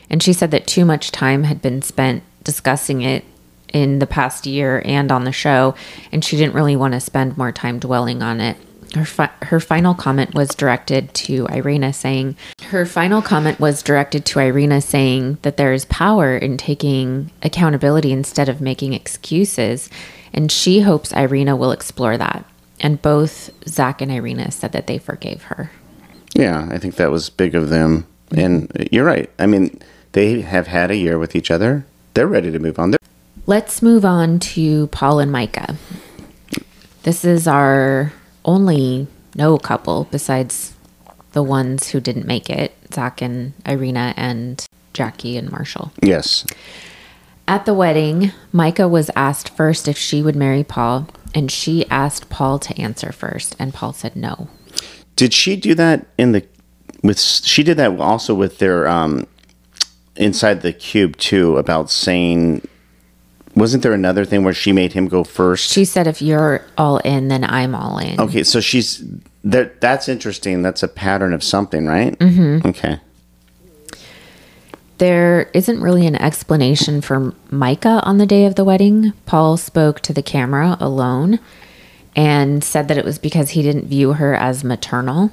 And 0.10 0.24
she 0.24 0.34
said 0.34 0.52
that 0.52 0.66
too 0.68 0.84
much 0.84 1.12
time 1.12 1.44
had 1.44 1.62
been 1.62 1.82
spent 1.84 2.24
discussing 2.44 3.02
it 3.02 3.24
in 3.76 4.00
the 4.00 4.08
past 4.08 4.46
year 4.48 4.82
and 4.86 5.12
on 5.12 5.26
the 5.26 5.34
show, 5.34 5.76
and 6.10 6.24
she 6.24 6.38
didn't 6.38 6.56
really 6.56 6.78
want 6.78 6.94
to 6.94 7.00
spend 7.02 7.38
more 7.38 7.52
time 7.52 7.78
dwelling 7.78 8.24
on 8.24 8.40
it. 8.40 8.56
Her, 8.96 9.04
fi- 9.04 9.32
her 9.42 9.60
final 9.60 9.94
comment 9.94 10.34
was 10.34 10.56
directed 10.56 11.14
to 11.16 11.46
Irina 11.48 11.92
saying, 11.92 12.38
her 12.68 12.86
final 12.86 13.22
comment 13.22 13.60
was 13.60 13.84
directed 13.84 14.24
to 14.28 14.40
Irina 14.40 14.80
saying 14.80 15.40
that 15.42 15.58
there 15.58 15.74
is 15.74 15.84
power 15.86 16.38
in 16.38 16.56
taking 16.56 17.32
accountability 17.44 18.14
instead 18.14 18.48
of 18.48 18.62
making 18.62 18.94
excuses. 18.94 19.90
And 20.32 20.50
she 20.50 20.80
hopes 20.80 21.12
Irina 21.12 21.58
will 21.58 21.74
explore 21.74 22.18
that. 22.18 22.46
And 22.80 23.02
both 23.02 23.50
Zach 23.68 24.02
and 24.02 24.10
Irina 24.12 24.52
said 24.52 24.72
that 24.72 24.88
they 24.88 24.98
forgave 24.98 25.44
her. 25.44 25.72
Yeah, 26.34 26.70
I 26.72 26.78
think 26.78 26.96
that 26.96 27.12
was 27.12 27.30
big 27.30 27.56
of 27.56 27.68
them. 27.70 28.08
And 28.32 28.72
you're 28.92 29.04
right. 29.06 29.30
I 29.38 29.46
mean, 29.48 29.78
they 30.14 30.40
have 30.40 30.68
had 30.68 30.90
a 30.90 30.96
year 30.96 31.20
with 31.20 31.36
each 31.36 31.52
other. 31.52 31.86
They're 32.14 32.28
ready 32.28 32.50
to 32.52 32.60
move 32.60 32.80
on. 32.80 32.92
They're- 32.92 33.00
Let's 33.48 33.84
move 33.84 34.04
on 34.06 34.40
to 34.40 34.88
Paul 34.88 35.20
and 35.20 35.32
Micah. 35.32 35.76
This 37.04 37.24
is 37.24 37.48
our 37.48 38.12
only 38.44 39.06
no 39.36 39.60
couple 39.60 40.08
besides 40.10 40.74
the 41.34 41.44
ones 41.44 41.90
who 41.90 42.00
didn't 42.00 42.26
make 42.26 42.50
it 42.50 42.76
Zach 42.92 43.22
and 43.22 43.54
Irina 43.64 44.16
and 44.18 44.66
Jackie 44.94 45.38
and 45.38 45.52
Marshall. 45.52 45.92
yes. 46.02 46.46
At 47.48 47.66
the 47.66 47.76
wedding, 47.76 48.32
Micah 48.52 48.88
was 48.88 49.12
asked 49.16 49.50
first 49.50 49.88
if 49.88 49.96
she 50.00 50.24
would 50.24 50.36
marry 50.36 50.64
Paul, 50.64 51.08
and 51.36 51.52
she 51.52 51.88
asked 51.92 52.28
Paul 52.28 52.58
to 52.58 52.82
answer 52.82 53.12
first, 53.12 53.56
and 53.60 53.72
Paul 53.72 53.94
said 53.94 54.16
no. 54.16 54.48
Did 55.16 55.32
she 55.32 55.56
do 55.56 55.76
that 55.76 56.08
in 56.18 56.32
the 56.32 56.44
with 57.04 57.20
she 57.20 57.62
did 57.62 57.78
that 57.78 58.00
also 58.00 58.34
with 58.34 58.58
their 58.58 58.88
um 58.88 59.28
inside 60.16 60.62
the 60.62 60.74
cube 60.74 61.18
too 61.18 61.58
about 61.58 61.92
saying 61.92 62.68
wasn't 63.56 63.84
there 63.84 63.94
another 63.94 64.26
thing 64.26 64.44
where 64.44 64.54
she 64.54 64.72
made 64.72 64.94
him 64.94 65.08
go 65.08 65.24
first? 65.24 65.72
She 65.72 65.86
said, 65.86 66.08
if 66.08 66.22
you're 66.22 66.66
all 66.78 66.98
in, 67.00 67.30
then 67.30 67.44
I'm 67.44 67.74
all 67.74 67.98
in. 67.98 68.20
okay, 68.20 68.44
so 68.44 68.60
she's 68.60 69.04
that 69.44 69.80
that's 69.80 70.10
interesting. 70.10 70.62
That's 70.62 70.84
a 70.84 70.88
pattern 70.88 71.34
of 71.34 71.44
something, 71.44 71.86
right? 71.86 72.18
Mm-hmm. 72.20 72.68
Okay. 72.68 73.00
There 74.98 75.50
isn't 75.54 75.82
really 75.82 76.08
an 76.08 76.16
explanation 76.16 77.02
for 77.02 77.34
Micah 77.52 78.02
on 78.04 78.18
the 78.18 78.26
day 78.26 78.46
of 78.46 78.56
the 78.56 78.64
wedding. 78.64 79.14
Paul 79.26 79.58
spoke 79.58 80.00
to 80.02 80.14
the 80.14 80.24
camera 80.24 80.78
alone 80.80 81.40
and 82.16 82.64
said 82.64 82.88
that 82.88 82.98
it 82.98 83.04
was 83.06 83.20
because 83.20 83.52
he 83.52 83.62
didn't 83.62 83.88
view 83.88 84.14
her 84.14 84.34
as 84.34 84.64
maternal. 84.64 85.32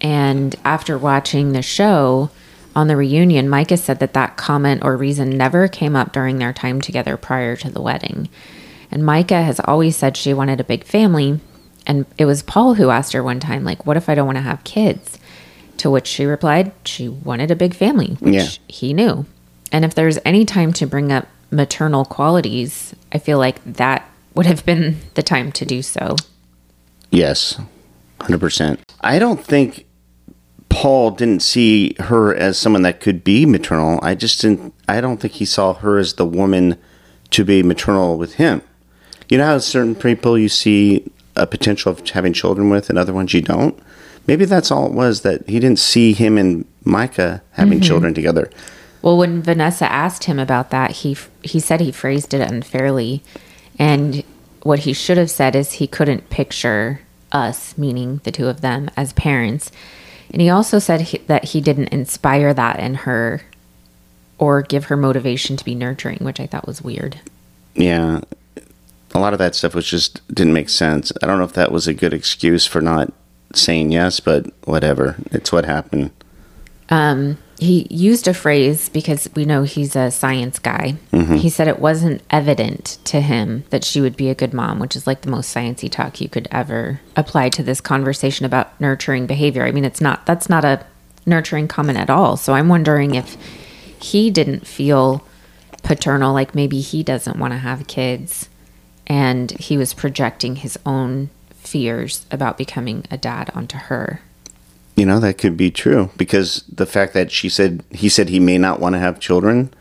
And 0.00 0.56
after 0.64 0.98
watching 0.98 1.52
the 1.52 1.62
show 1.62 2.30
on 2.80 2.88
the 2.88 2.96
reunion, 2.96 3.46
Micah 3.48 3.76
said 3.76 3.98
that 4.00 4.14
that 4.14 4.36
comment 4.38 4.82
or 4.82 4.96
reason 4.96 5.28
never 5.36 5.68
came 5.68 5.94
up 5.94 6.12
during 6.14 6.38
their 6.38 6.52
time 6.54 6.80
together 6.80 7.16
prior 7.18 7.54
to 7.56 7.70
the 7.70 7.82
wedding. 7.82 8.28
And 8.90 9.04
Micah 9.04 9.42
has 9.42 9.60
always 9.60 9.96
said 9.96 10.16
she 10.16 10.32
wanted 10.32 10.60
a 10.60 10.64
big 10.64 10.84
family. 10.84 11.38
And 11.86 12.06
it 12.16 12.24
was 12.24 12.42
Paul 12.42 12.74
who 12.74 12.88
asked 12.90 13.12
her 13.12 13.22
one 13.22 13.38
time, 13.38 13.64
like, 13.64 13.84
what 13.86 13.96
if 13.98 14.08
I 14.08 14.14
don't 14.14 14.26
want 14.26 14.36
to 14.38 14.42
have 14.42 14.64
kids? 14.64 15.18
To 15.76 15.90
which 15.90 16.06
she 16.06 16.24
replied, 16.24 16.72
she 16.84 17.06
wanted 17.08 17.50
a 17.50 17.56
big 17.56 17.74
family, 17.74 18.16
which 18.20 18.34
Yeah. 18.34 18.48
he 18.68 18.94
knew. 18.94 19.26
And 19.70 19.84
if 19.84 19.94
there's 19.94 20.18
any 20.24 20.44
time 20.44 20.72
to 20.74 20.86
bring 20.86 21.12
up 21.12 21.28
maternal 21.50 22.04
qualities, 22.06 22.94
I 23.12 23.18
feel 23.18 23.38
like 23.38 23.62
that 23.64 24.08
would 24.34 24.46
have 24.46 24.64
been 24.64 24.96
the 25.14 25.22
time 25.22 25.52
to 25.52 25.64
do 25.66 25.82
so. 25.82 26.16
Yes. 27.10 27.60
100%. 28.20 28.78
I 29.02 29.18
don't 29.18 29.42
think 29.44 29.86
Paul 30.70 31.10
didn't 31.10 31.42
see 31.42 31.94
her 31.98 32.34
as 32.34 32.56
someone 32.56 32.82
that 32.82 33.00
could 33.00 33.22
be 33.22 33.44
maternal. 33.44 33.98
I 34.02 34.14
just 34.14 34.40
didn't 34.40 34.72
I 34.88 35.00
don't 35.00 35.18
think 35.18 35.34
he 35.34 35.44
saw 35.44 35.74
her 35.74 35.98
as 35.98 36.14
the 36.14 36.24
woman 36.24 36.78
to 37.30 37.44
be 37.44 37.62
maternal 37.62 38.16
with 38.16 38.34
him. 38.34 38.62
You 39.28 39.38
know 39.38 39.46
how 39.46 39.58
certain 39.58 39.94
people 39.94 40.38
you 40.38 40.48
see 40.48 41.10
a 41.36 41.46
potential 41.46 41.92
of 41.92 42.08
having 42.08 42.32
children 42.32 42.70
with 42.70 42.88
and 42.88 42.98
other 42.98 43.12
ones 43.12 43.34
you 43.34 43.42
don't? 43.42 43.78
Maybe 44.26 44.44
that's 44.44 44.70
all 44.70 44.86
it 44.86 44.92
was 44.92 45.22
that 45.22 45.48
he 45.48 45.60
didn't 45.60 45.78
see 45.78 46.12
him 46.12 46.38
and 46.38 46.64
Micah 46.84 47.42
having 47.52 47.78
mm-hmm. 47.78 47.86
children 47.86 48.14
together. 48.14 48.50
Well, 49.02 49.16
when 49.16 49.42
Vanessa 49.42 49.90
asked 49.90 50.24
him 50.24 50.38
about 50.38 50.70
that, 50.70 50.90
he 50.90 51.16
he 51.42 51.58
said 51.58 51.80
he 51.80 51.92
phrased 51.92 52.34
it 52.34 52.40
unfairly, 52.40 53.22
and 53.78 54.22
what 54.62 54.80
he 54.80 54.92
should 54.92 55.16
have 55.16 55.30
said 55.30 55.56
is 55.56 55.72
he 55.72 55.86
couldn't 55.86 56.28
picture 56.30 57.00
us, 57.32 57.76
meaning 57.78 58.20
the 58.24 58.32
two 58.32 58.48
of 58.48 58.60
them, 58.60 58.90
as 58.96 59.12
parents. 59.14 59.72
And 60.30 60.40
he 60.40 60.48
also 60.48 60.78
said 60.78 61.00
he, 61.00 61.18
that 61.26 61.44
he 61.44 61.60
didn't 61.60 61.88
inspire 61.88 62.54
that 62.54 62.78
in 62.78 62.94
her, 62.94 63.42
or 64.38 64.62
give 64.62 64.84
her 64.86 64.96
motivation 64.96 65.56
to 65.56 65.64
be 65.64 65.74
nurturing, 65.74 66.18
which 66.20 66.40
I 66.40 66.46
thought 66.46 66.66
was 66.66 66.82
weird. 66.82 67.20
Yeah. 67.74 68.20
A 69.12 69.18
lot 69.18 69.32
of 69.32 69.38
that 69.40 69.54
stuff 69.54 69.74
was 69.74 69.86
just 69.86 70.26
didn't 70.32 70.52
make 70.52 70.68
sense. 70.68 71.12
I 71.22 71.26
don't 71.26 71.38
know 71.38 71.44
if 71.44 71.52
that 71.54 71.72
was 71.72 71.86
a 71.86 71.94
good 71.94 72.14
excuse 72.14 72.64
for 72.64 72.80
not 72.80 73.12
saying 73.54 73.90
yes, 73.90 74.20
but 74.20 74.46
whatever. 74.64 75.16
It's 75.32 75.50
what 75.50 75.64
happened. 75.64 76.10
Um, 76.88 77.38
he 77.60 77.86
used 77.90 78.26
a 78.26 78.32
phrase 78.32 78.88
because 78.88 79.28
we 79.34 79.44
know 79.44 79.64
he's 79.64 79.94
a 79.94 80.10
science 80.10 80.58
guy. 80.58 80.94
Mm-hmm. 81.12 81.34
He 81.34 81.50
said 81.50 81.68
it 81.68 81.78
wasn't 81.78 82.22
evident 82.30 82.96
to 83.04 83.20
him 83.20 83.64
that 83.68 83.84
she 83.84 84.00
would 84.00 84.16
be 84.16 84.30
a 84.30 84.34
good 84.34 84.54
mom, 84.54 84.78
which 84.78 84.96
is 84.96 85.06
like 85.06 85.20
the 85.20 85.30
most 85.30 85.54
sciencey 85.54 85.90
talk 85.90 86.22
you 86.22 86.28
could 86.28 86.48
ever 86.50 87.00
apply 87.16 87.50
to 87.50 87.62
this 87.62 87.82
conversation 87.82 88.46
about 88.46 88.80
nurturing 88.80 89.26
behavior. 89.26 89.64
I 89.64 89.72
mean, 89.72 89.84
it's 89.84 90.00
not 90.00 90.24
that's 90.24 90.48
not 90.48 90.64
a 90.64 90.86
nurturing 91.26 91.68
comment 91.68 91.98
at 91.98 92.08
all. 92.08 92.38
So 92.38 92.54
I'm 92.54 92.68
wondering 92.68 93.14
if 93.14 93.36
he 94.00 94.30
didn't 94.30 94.66
feel 94.66 95.22
paternal, 95.82 96.32
like 96.32 96.54
maybe 96.54 96.80
he 96.80 97.02
doesn't 97.02 97.38
want 97.38 97.52
to 97.52 97.58
have 97.58 97.86
kids, 97.86 98.48
and 99.06 99.50
he 99.52 99.76
was 99.76 99.92
projecting 99.92 100.56
his 100.56 100.78
own 100.86 101.28
fears 101.50 102.24
about 102.30 102.56
becoming 102.56 103.04
a 103.10 103.18
dad 103.18 103.50
onto 103.54 103.76
her. 103.76 104.22
You 105.00 105.06
know, 105.06 105.18
that 105.20 105.38
could 105.38 105.56
be 105.56 105.70
true 105.70 106.10
because 106.18 106.62
the 106.70 106.84
fact 106.84 107.14
that 107.14 107.32
she 107.32 107.48
said 107.48 107.82
he 107.90 108.10
said 108.10 108.28
he 108.28 108.38
may 108.38 108.58
not 108.58 108.80
want 108.80 108.92
to 108.94 108.98
have 108.98 109.18
children, 109.18 109.72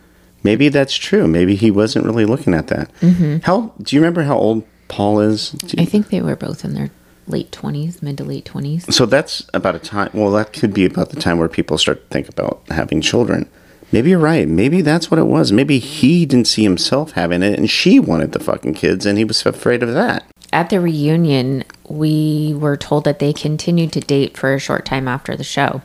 maybe 0.43 0.69
that's 0.69 0.95
true. 0.95 1.27
Maybe 1.27 1.55
he 1.55 1.71
wasn't 1.71 2.05
really 2.05 2.23
looking 2.23 2.53
at 2.53 2.67
that. 2.67 2.89
Mm-hmm. 3.01 3.39
How 3.43 3.73
do 3.82 3.95
you 3.97 4.01
remember 4.01 4.23
how 4.23 4.38
old 4.38 4.63
Paul 4.88 5.19
is? 5.19 5.53
You- 5.67 5.84
I 5.84 5.86
think 5.86 6.08
they 6.10 6.21
were 6.21 6.38
both 6.38 6.63
in 6.63 6.73
their 6.73 6.89
late 7.27 7.51
20s, 7.51 8.01
mid 8.01 8.17
to 8.19 8.23
late 8.23 8.45
20s. 8.45 8.91
so 8.93 9.05
that's 9.05 9.45
about 9.53 9.75
a 9.75 9.79
time. 9.79 10.10
Well, 10.13 10.32
that 10.32 10.53
could 10.53 10.73
be 10.73 10.86
about 10.86 11.10
the 11.10 11.19
time 11.19 11.38
where 11.38 11.49
people 11.49 11.77
start 11.77 12.01
to 12.01 12.08
think 12.13 12.29
about 12.29 12.62
having 12.69 13.01
children. 13.01 13.49
Maybe 13.91 14.12
you're 14.12 14.19
right. 14.19 14.47
Maybe 14.47 14.82
that's 14.82 15.12
what 15.12 15.19
it 15.19 15.25
was. 15.27 15.51
Maybe 15.51 15.79
he 15.79 16.25
didn't 16.25 16.47
see 16.47 16.63
himself 16.63 17.12
having 17.12 17.43
it, 17.43 17.60
and 17.60 17.69
she 17.69 17.99
wanted 17.99 18.32
the 18.32 18.39
fucking 18.39 18.75
kids, 18.75 19.05
and 19.05 19.17
he 19.17 19.25
was 19.25 19.45
afraid 19.45 19.84
of 19.84 19.93
that. 19.95 20.23
At 20.53 20.69
the 20.69 20.79
reunion, 20.79 21.63
we 21.89 22.54
were 22.54 22.78
told 22.78 23.04
that 23.04 23.19
they 23.19 23.34
continued 23.34 23.91
to 23.93 23.99
date 23.99 24.38
for 24.38 24.54
a 24.54 24.60
short 24.60 24.86
time 24.86 25.08
after 25.08 25.36
the 25.36 25.43
show. 25.43 25.82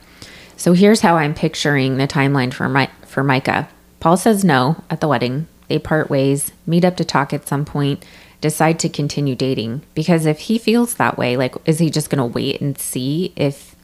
So 0.56 0.72
here's 0.72 1.00
how 1.00 1.16
I'm 1.16 1.34
picturing 1.34 1.96
the 1.96 2.06
timeline 2.06 2.52
for 2.52 2.68
Mi- 2.68 2.88
for 3.06 3.24
Micah. 3.24 3.68
Paul 4.00 4.16
says 4.16 4.44
no 4.44 4.82
at 4.90 5.00
the 5.00 5.08
wedding. 5.08 5.48
They 5.68 5.78
part 5.78 6.10
ways, 6.10 6.52
meet 6.66 6.84
up 6.84 6.96
to 6.98 7.04
talk 7.04 7.32
at 7.32 7.48
some 7.48 7.64
point, 7.64 8.04
decide 8.40 8.78
to 8.80 8.88
continue 8.88 9.34
dating. 9.34 9.82
Because 9.94 10.26
if 10.26 10.40
he 10.40 10.58
feels 10.58 10.94
that 10.94 11.16
way, 11.16 11.36
like, 11.36 11.54
is 11.64 11.78
he 11.78 11.90
just 11.90 12.10
going 12.10 12.18
to 12.18 12.34
wait 12.34 12.60
and 12.60 12.78
see 12.78 13.32
if 13.34 13.74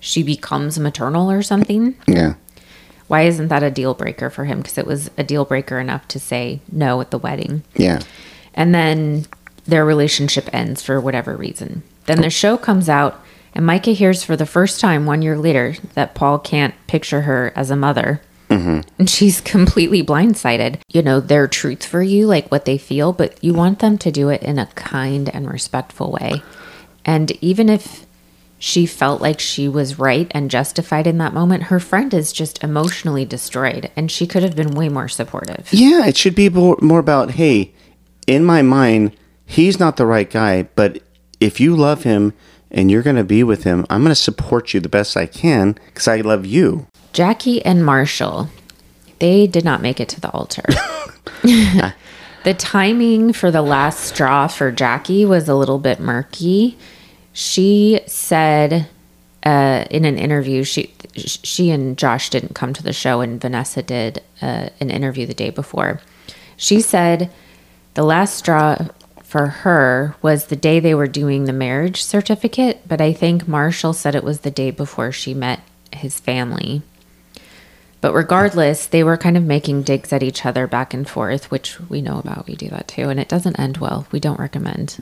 she 0.00 0.22
becomes 0.22 0.78
maternal 0.78 1.30
or 1.30 1.42
something? 1.42 1.96
Yeah. 2.06 2.34
Why 3.06 3.22
isn't 3.22 3.48
that 3.48 3.62
a 3.62 3.70
deal 3.70 3.94
breaker 3.94 4.28
for 4.28 4.44
him? 4.44 4.58
Because 4.58 4.78
it 4.78 4.86
was 4.86 5.10
a 5.16 5.24
deal 5.24 5.44
breaker 5.44 5.78
enough 5.78 6.06
to 6.08 6.20
say 6.20 6.60
no 6.70 7.00
at 7.00 7.10
the 7.10 7.18
wedding. 7.18 7.62
Yeah. 7.74 8.00
And 8.54 8.74
then 8.74 9.26
their 9.66 9.84
relationship 9.84 10.48
ends 10.52 10.82
for 10.82 11.00
whatever 11.00 11.36
reason. 11.36 11.82
Then 12.06 12.20
the 12.20 12.30
show 12.30 12.56
comes 12.56 12.88
out, 12.88 13.22
and 13.54 13.64
Micah 13.64 13.92
hears 13.92 14.22
for 14.22 14.36
the 14.36 14.46
first 14.46 14.80
time 14.80 15.06
one 15.06 15.22
year 15.22 15.38
later 15.38 15.76
that 15.94 16.14
Paul 16.14 16.38
can't 16.38 16.74
picture 16.86 17.22
her 17.22 17.52
as 17.56 17.70
a 17.70 17.76
mother. 17.76 18.20
Mm-hmm. 18.50 18.80
And 18.98 19.08
she's 19.08 19.40
completely 19.40 20.02
blindsided. 20.02 20.80
You 20.92 21.02
know, 21.02 21.20
their 21.20 21.48
truth 21.48 21.84
for 21.84 22.02
you, 22.02 22.26
like 22.26 22.50
what 22.50 22.64
they 22.64 22.78
feel, 22.78 23.12
but 23.12 23.42
you 23.42 23.54
want 23.54 23.78
them 23.78 23.98
to 23.98 24.10
do 24.10 24.28
it 24.28 24.42
in 24.42 24.58
a 24.58 24.66
kind 24.66 25.28
and 25.28 25.50
respectful 25.50 26.12
way. 26.12 26.42
And 27.04 27.32
even 27.42 27.68
if 27.68 28.06
she 28.58 28.86
felt 28.86 29.20
like 29.20 29.40
she 29.40 29.68
was 29.68 29.98
right 29.98 30.26
and 30.30 30.50
justified 30.50 31.06
in 31.06 31.18
that 31.18 31.34
moment, 31.34 31.64
her 31.64 31.80
friend 31.80 32.14
is 32.14 32.32
just 32.32 32.62
emotionally 32.64 33.24
destroyed, 33.24 33.90
and 33.94 34.10
she 34.10 34.26
could 34.26 34.42
have 34.42 34.56
been 34.56 34.74
way 34.74 34.88
more 34.88 35.08
supportive. 35.08 35.68
Yeah, 35.70 36.06
it 36.06 36.16
should 36.16 36.34
be 36.34 36.48
more 36.48 36.78
more 36.80 36.98
about, 36.98 37.32
hey, 37.32 37.72
in 38.26 38.42
my 38.44 38.62
mind, 38.62 39.14
he's 39.46 39.78
not 39.78 39.96
the 39.96 40.06
right 40.06 40.30
guy, 40.30 40.64
but 40.74 41.02
if 41.40 41.60
you 41.60 41.76
love 41.76 42.04
him 42.04 42.32
and 42.70 42.90
you're 42.90 43.02
going 43.02 43.16
to 43.16 43.24
be 43.24 43.42
with 43.42 43.64
him, 43.64 43.86
I'm 43.90 44.02
going 44.02 44.10
to 44.10 44.14
support 44.14 44.74
you 44.74 44.80
the 44.80 44.88
best 44.88 45.16
I 45.16 45.26
can 45.26 45.72
because 45.86 46.08
I 46.08 46.20
love 46.20 46.46
you. 46.46 46.86
Jackie 47.12 47.64
and 47.64 47.84
Marshall, 47.84 48.48
they 49.20 49.46
did 49.46 49.64
not 49.64 49.80
make 49.80 50.00
it 50.00 50.08
to 50.10 50.20
the 50.20 50.30
altar. 50.30 50.64
the 52.44 52.54
timing 52.56 53.32
for 53.32 53.50
the 53.50 53.62
last 53.62 54.00
straw 54.00 54.46
for 54.46 54.72
Jackie 54.72 55.24
was 55.24 55.48
a 55.48 55.54
little 55.54 55.78
bit 55.78 56.00
murky. 56.00 56.76
She 57.32 58.00
said 58.06 58.88
uh, 59.44 59.84
in 59.90 60.04
an 60.04 60.18
interview, 60.18 60.64
she 60.64 60.92
she 61.16 61.70
and 61.70 61.96
Josh 61.96 62.30
didn't 62.30 62.54
come 62.54 62.72
to 62.72 62.82
the 62.82 62.92
show, 62.92 63.20
and 63.20 63.40
Vanessa 63.40 63.82
did 63.82 64.22
uh, 64.42 64.70
an 64.80 64.90
interview 64.90 65.26
the 65.26 65.34
day 65.34 65.50
before. 65.50 66.00
She 66.56 66.80
said 66.80 67.30
the 67.94 68.02
last 68.02 68.36
straw 68.36 68.76
for 69.34 69.48
her 69.48 70.14
was 70.22 70.46
the 70.46 70.54
day 70.54 70.78
they 70.78 70.94
were 70.94 71.08
doing 71.08 71.44
the 71.44 71.52
marriage 71.52 72.04
certificate, 72.04 72.86
but 72.86 73.00
I 73.00 73.12
think 73.12 73.48
Marshall 73.48 73.92
said 73.92 74.14
it 74.14 74.22
was 74.22 74.42
the 74.42 74.50
day 74.52 74.70
before 74.70 75.10
she 75.10 75.34
met 75.34 75.58
his 75.92 76.20
family. 76.20 76.82
But 78.00 78.14
regardless, 78.14 78.86
they 78.86 79.02
were 79.02 79.16
kind 79.16 79.36
of 79.36 79.42
making 79.42 79.82
digs 79.82 80.12
at 80.12 80.22
each 80.22 80.46
other 80.46 80.68
back 80.68 80.94
and 80.94 81.08
forth, 81.08 81.50
which 81.50 81.80
we 81.80 82.00
know 82.00 82.20
about. 82.20 82.46
We 82.46 82.54
do 82.54 82.68
that 82.68 82.86
too, 82.86 83.08
and 83.08 83.18
it 83.18 83.28
doesn't 83.28 83.58
end 83.58 83.78
well. 83.78 84.06
We 84.12 84.20
don't 84.20 84.38
recommend. 84.38 84.98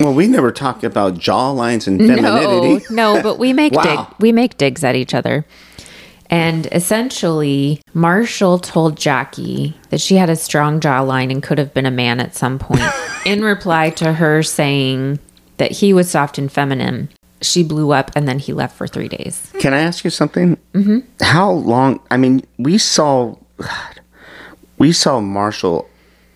Well, 0.00 0.14
we 0.14 0.26
never 0.26 0.52
talk 0.52 0.82
about 0.82 1.18
jaw 1.18 1.50
lines 1.50 1.86
and 1.86 2.00
femininity. 2.00 2.86
No, 2.88 3.16
no, 3.16 3.22
but 3.22 3.38
we 3.38 3.52
make 3.52 3.72
dig 3.82 3.98
we 4.18 4.32
make 4.32 4.56
digs 4.56 4.84
at 4.84 4.96
each 4.96 5.12
other. 5.12 5.44
And 6.30 6.66
essentially, 6.72 7.80
Marshall 7.94 8.58
told 8.58 8.96
Jackie 8.96 9.76
that 9.90 10.00
she 10.00 10.16
had 10.16 10.30
a 10.30 10.36
strong 10.36 10.80
jawline 10.80 11.30
and 11.30 11.42
could 11.42 11.58
have 11.58 11.72
been 11.72 11.86
a 11.86 11.90
man 11.90 12.20
at 12.20 12.34
some 12.34 12.58
point. 12.58 12.82
in 13.26 13.42
reply 13.42 13.90
to 13.90 14.14
her 14.14 14.42
saying 14.42 15.18
that 15.58 15.70
he 15.70 15.92
was 15.92 16.10
soft 16.10 16.38
and 16.38 16.50
feminine, 16.50 17.08
she 17.42 17.62
blew 17.62 17.92
up 17.92 18.10
and 18.16 18.26
then 18.26 18.38
he 18.38 18.52
left 18.52 18.76
for 18.76 18.86
three 18.86 19.08
days. 19.08 19.52
Can 19.60 19.74
I 19.74 19.80
ask 19.80 20.04
you 20.04 20.10
something? 20.10 20.56
Mm-hmm. 20.72 21.00
How 21.20 21.50
long? 21.50 22.00
I 22.10 22.16
mean, 22.16 22.44
we 22.58 22.78
saw, 22.78 23.36
we 24.78 24.92
saw 24.92 25.20
Marshall. 25.20 25.88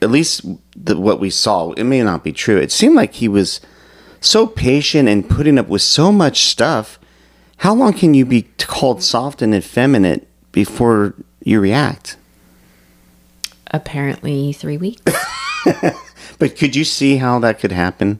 At 0.02 0.10
least 0.10 0.46
the, 0.74 0.98
what 0.98 1.20
we 1.20 1.28
saw, 1.30 1.72
it 1.72 1.84
may 1.84 2.02
not 2.02 2.24
be 2.24 2.32
true. 2.32 2.56
It 2.56 2.72
seemed 2.72 2.94
like 2.94 3.14
he 3.14 3.28
was 3.28 3.60
so 4.20 4.46
patient 4.46 5.08
and 5.08 5.28
putting 5.28 5.58
up 5.58 5.68
with 5.68 5.82
so 5.82 6.12
much 6.12 6.44
stuff. 6.44 6.98
How 7.60 7.74
long 7.74 7.92
can 7.92 8.14
you 8.14 8.24
be 8.24 8.42
called 8.58 9.02
soft 9.02 9.42
and 9.42 9.54
effeminate 9.54 10.26
before 10.52 11.14
you 11.44 11.60
react? 11.60 12.16
Apparently, 13.70 14.52
three 14.52 14.76
weeks. 14.76 15.12
But 16.38 16.56
could 16.56 16.74
you 16.74 16.84
see 16.84 17.18
how 17.18 17.38
that 17.40 17.58
could 17.60 17.70
happen? 17.72 18.18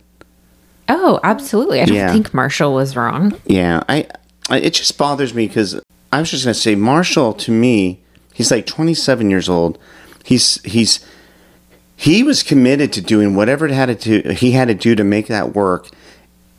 Oh, 0.91 1.21
absolutely. 1.23 1.81
I 1.81 1.87
don't 1.87 1.97
Yeah. 1.97 2.13
think 2.13 2.35
Marshall 2.35 2.75
was 2.75 2.95
wrong. 2.95 3.33
Yeah, 3.47 3.83
I, 3.89 4.09
I 4.51 4.59
it 4.59 4.75
just 4.75 4.99
bothers 4.99 5.33
me 5.33 5.47
because 5.47 5.81
I 6.13 6.21
was 6.21 6.31
just 6.31 6.45
gonna 6.45 6.53
say 6.53 6.75
Marshall 6.75 7.33
to 7.33 7.51
me, 7.51 8.03
he's 8.35 8.51
like 8.51 8.67
27 8.67 9.31
years 9.31 9.49
old. 9.49 9.79
He's 10.23 10.61
he's 10.65 11.01
he 11.97 12.23
was 12.23 12.43
committed 12.43 12.93
to 12.93 13.01
doing 13.01 13.35
whatever 13.35 13.65
it 13.65 13.73
had 13.73 13.99
to 14.01 14.35
he 14.35 14.53
had 14.53 14.69
to 14.69 14.75
do 14.75 14.95
to 14.95 15.05
make 15.05 15.29
that 15.29 15.55
work. 15.55 15.89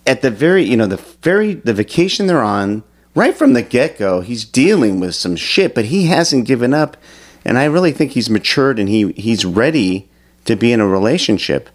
At 0.08 0.22
the 0.22 0.32
very 0.32 0.64
you 0.64 0.76
know 0.76 0.88
the 0.88 0.98
very 1.22 1.54
the 1.54 1.74
vacation 1.74 2.28
they're 2.28 2.42
on, 2.42 2.84
right 3.16 3.36
from 3.36 3.54
the 3.54 3.62
get 3.62 3.98
go, 3.98 4.22
he's 4.22 4.46
dealing 4.46 5.00
with 5.00 5.16
some 5.16 5.36
shit, 5.36 5.76
but 5.76 5.86
he 5.86 6.06
hasn't 6.06 6.48
given 6.48 6.74
up, 6.74 6.98
and 7.46 7.58
I 7.58 7.66
really 7.66 7.92
think 7.92 8.12
he's 8.12 8.30
matured 8.30 8.80
and 8.80 8.90
he 8.90 9.12
he's 9.14 9.46
ready 9.46 10.10
to 10.46 10.56
be 10.56 10.72
in 10.72 10.80
a 10.80 10.88
relationship. 10.88 11.70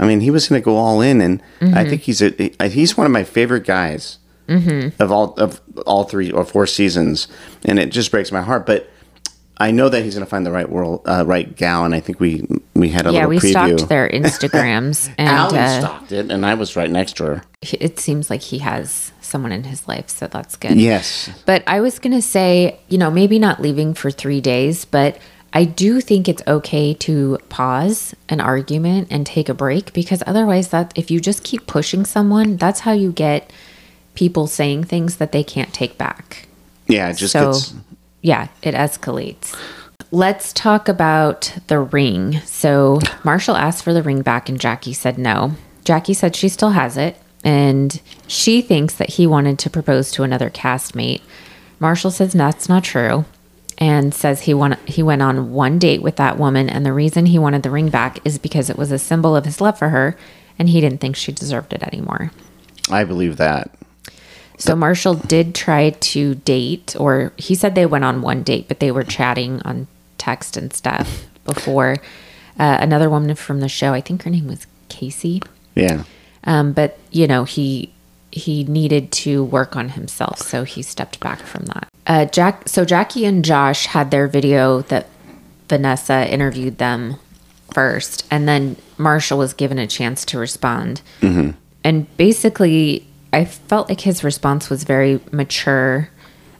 I 0.00 0.06
mean, 0.06 0.20
he 0.20 0.30
was 0.30 0.48
going 0.48 0.60
to 0.60 0.64
go 0.64 0.76
all 0.76 1.00
in, 1.00 1.20
and 1.20 1.42
I 1.60 1.64
mm-hmm. 1.64 1.90
think 1.90 2.02
he's 2.02 2.22
a 2.22 2.68
he's 2.68 2.96
one 2.96 3.06
of 3.06 3.12
my 3.12 3.24
favorite 3.24 3.64
guys 3.64 4.18
mm-hmm. 4.48 5.00
of 5.02 5.12
all 5.12 5.34
of 5.34 5.60
all 5.86 6.04
three 6.04 6.30
or 6.30 6.44
four 6.44 6.66
seasons, 6.66 7.28
and 7.64 7.78
it 7.78 7.90
just 7.90 8.10
breaks 8.10 8.32
my 8.32 8.42
heart. 8.42 8.66
But 8.66 8.90
I 9.60 9.70
know 9.72 9.88
that 9.88 10.04
he's 10.04 10.14
going 10.14 10.24
to 10.24 10.30
find 10.30 10.46
the 10.46 10.52
right 10.52 10.68
world, 10.68 11.02
uh, 11.04 11.24
right 11.26 11.54
gal, 11.56 11.84
and 11.84 11.94
I 11.94 12.00
think 12.00 12.20
we 12.20 12.46
we 12.74 12.90
had 12.90 13.06
a 13.06 13.12
Yeah, 13.12 13.26
little 13.26 13.30
we 13.30 13.38
preview. 13.38 13.76
stalked 13.78 13.88
their 13.88 14.08
Instagrams, 14.08 15.08
and 15.18 15.28
Alan 15.28 15.56
uh, 15.56 15.80
stalked 15.80 16.12
it, 16.12 16.30
and 16.30 16.46
I 16.46 16.54
was 16.54 16.76
right 16.76 16.90
next 16.90 17.16
to 17.16 17.24
her. 17.24 17.42
it 17.62 17.98
seems 17.98 18.30
like 18.30 18.40
he 18.42 18.58
has 18.58 19.10
someone 19.20 19.50
in 19.52 19.64
his 19.64 19.88
life, 19.88 20.08
so 20.08 20.26
that's 20.28 20.54
good. 20.56 20.76
Yes, 20.78 21.28
But 21.44 21.62
I 21.66 21.80
was 21.80 21.98
going 21.98 22.14
to 22.14 22.22
say, 22.22 22.78
you 22.88 22.98
know, 22.98 23.10
maybe 23.10 23.38
not 23.38 23.60
leaving 23.60 23.94
for 23.94 24.10
three 24.10 24.40
days, 24.40 24.84
but 24.84 25.18
I 25.52 25.64
do 25.64 26.00
think 26.00 26.28
it's 26.28 26.42
okay 26.46 26.94
to 26.94 27.38
pause 27.48 28.14
an 28.28 28.40
argument 28.40 29.08
and 29.10 29.26
take 29.26 29.48
a 29.48 29.54
break 29.54 29.92
because 29.92 30.22
otherwise, 30.26 30.68
that 30.68 30.92
if 30.96 31.10
you 31.10 31.20
just 31.20 31.42
keep 31.42 31.66
pushing 31.66 32.04
someone, 32.06 32.56
that's 32.58 32.80
how 32.80 32.92
you 32.92 33.10
get 33.12 33.50
people 34.14 34.46
saying 34.46 34.84
things 34.84 35.16
that 35.16 35.32
they 35.32 35.42
can't 35.42 35.72
take 35.74 35.98
back. 35.98 36.46
yeah, 36.86 37.08
it 37.10 37.14
just 37.16 37.32
so, 37.32 37.52
gets 37.52 37.74
yeah, 38.22 38.48
it 38.62 38.74
escalates. 38.74 39.56
Let's 40.10 40.52
talk 40.52 40.88
about 40.88 41.54
the 41.66 41.80
ring. 41.80 42.40
So, 42.40 42.98
Marshall 43.24 43.56
asked 43.56 43.84
for 43.84 43.92
the 43.92 44.02
ring 44.02 44.22
back, 44.22 44.48
and 44.48 44.60
Jackie 44.60 44.94
said 44.94 45.18
no. 45.18 45.52
Jackie 45.84 46.14
said 46.14 46.34
she 46.34 46.48
still 46.48 46.70
has 46.70 46.96
it, 46.96 47.16
and 47.44 48.00
she 48.26 48.62
thinks 48.62 48.94
that 48.94 49.10
he 49.10 49.26
wanted 49.26 49.58
to 49.60 49.70
propose 49.70 50.10
to 50.12 50.22
another 50.22 50.50
castmate. 50.50 51.20
Marshall 51.78 52.10
says 52.10 52.32
that's 52.32 52.68
not 52.68 52.84
true, 52.84 53.24
and 53.76 54.14
says 54.14 54.42
he 54.42 54.54
he 54.86 55.02
went 55.02 55.22
on 55.22 55.52
one 55.52 55.78
date 55.78 56.02
with 56.02 56.16
that 56.16 56.38
woman, 56.38 56.68
and 56.68 56.84
the 56.84 56.92
reason 56.92 57.26
he 57.26 57.38
wanted 57.38 57.62
the 57.62 57.70
ring 57.70 57.90
back 57.90 58.18
is 58.26 58.38
because 58.38 58.68
it 58.70 58.78
was 58.78 58.90
a 58.90 58.98
symbol 58.98 59.36
of 59.36 59.44
his 59.44 59.60
love 59.60 59.78
for 59.78 59.90
her, 59.90 60.16
and 60.58 60.68
he 60.68 60.80
didn't 60.80 60.98
think 60.98 61.16
she 61.16 61.32
deserved 61.32 61.72
it 61.72 61.82
anymore. 61.82 62.32
I 62.90 63.04
believe 63.04 63.36
that. 63.36 63.70
So 64.58 64.74
Marshall 64.74 65.14
did 65.14 65.54
try 65.54 65.90
to 65.90 66.34
date, 66.34 66.96
or 66.98 67.32
he 67.36 67.54
said 67.54 67.74
they 67.74 67.86
went 67.86 68.04
on 68.04 68.22
one 68.22 68.42
date, 68.42 68.66
but 68.68 68.80
they 68.80 68.90
were 68.90 69.04
chatting 69.04 69.62
on 69.64 69.86
text 70.18 70.56
and 70.56 70.72
stuff 70.72 71.26
before. 71.44 71.96
Uh, 72.58 72.76
another 72.80 73.08
woman 73.08 73.34
from 73.36 73.60
the 73.60 73.68
show, 73.68 73.92
I 73.94 74.00
think 74.00 74.24
her 74.24 74.30
name 74.30 74.48
was 74.48 74.66
Casey. 74.88 75.40
Yeah. 75.76 76.02
Um, 76.44 76.72
but 76.72 76.98
you 77.10 77.26
know, 77.26 77.44
he 77.44 77.92
he 78.30 78.64
needed 78.64 79.10
to 79.12 79.44
work 79.44 79.76
on 79.76 79.90
himself, 79.90 80.40
so 80.40 80.64
he 80.64 80.82
stepped 80.82 81.20
back 81.20 81.38
from 81.40 81.64
that. 81.66 81.88
Uh, 82.06 82.24
Jack, 82.26 82.68
so 82.68 82.84
Jackie 82.84 83.24
and 83.24 83.44
Josh 83.44 83.86
had 83.86 84.10
their 84.10 84.26
video 84.26 84.82
that 84.82 85.06
Vanessa 85.68 86.30
interviewed 86.30 86.78
them 86.78 87.16
first, 87.72 88.26
and 88.30 88.48
then 88.48 88.76
Marshall 88.98 89.38
was 89.38 89.52
given 89.52 89.78
a 89.78 89.86
chance 89.86 90.24
to 90.26 90.38
respond. 90.38 91.00
And 91.84 92.16
basically, 92.16 93.06
I 93.32 93.44
felt 93.44 93.88
like 93.88 94.00
his 94.00 94.24
response 94.24 94.70
was 94.70 94.84
very 94.84 95.20
mature. 95.32 96.08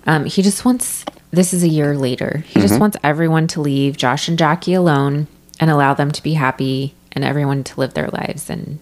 Um, 0.07 0.24
he 0.24 0.42
just 0.42 0.64
wants. 0.64 1.04
This 1.31 1.52
is 1.52 1.62
a 1.62 1.68
year 1.68 1.94
later. 1.94 2.44
He 2.46 2.61
just 2.61 2.81
wants 2.81 2.96
everyone 3.04 3.46
to 3.48 3.61
leave 3.61 3.96
Josh 3.96 4.28
and 4.28 4.38
Jackie 4.38 4.74
alone 4.74 5.26
and 5.61 5.70
allow 5.70 5.92
them 5.92 6.11
to 6.12 6.22
be 6.22 6.35
happy, 6.35 6.94
and 7.12 7.24
everyone 7.24 7.64
to 7.64 7.81
live 7.81 7.94
their 7.94 8.09
lives, 8.09 8.48
and 8.48 8.78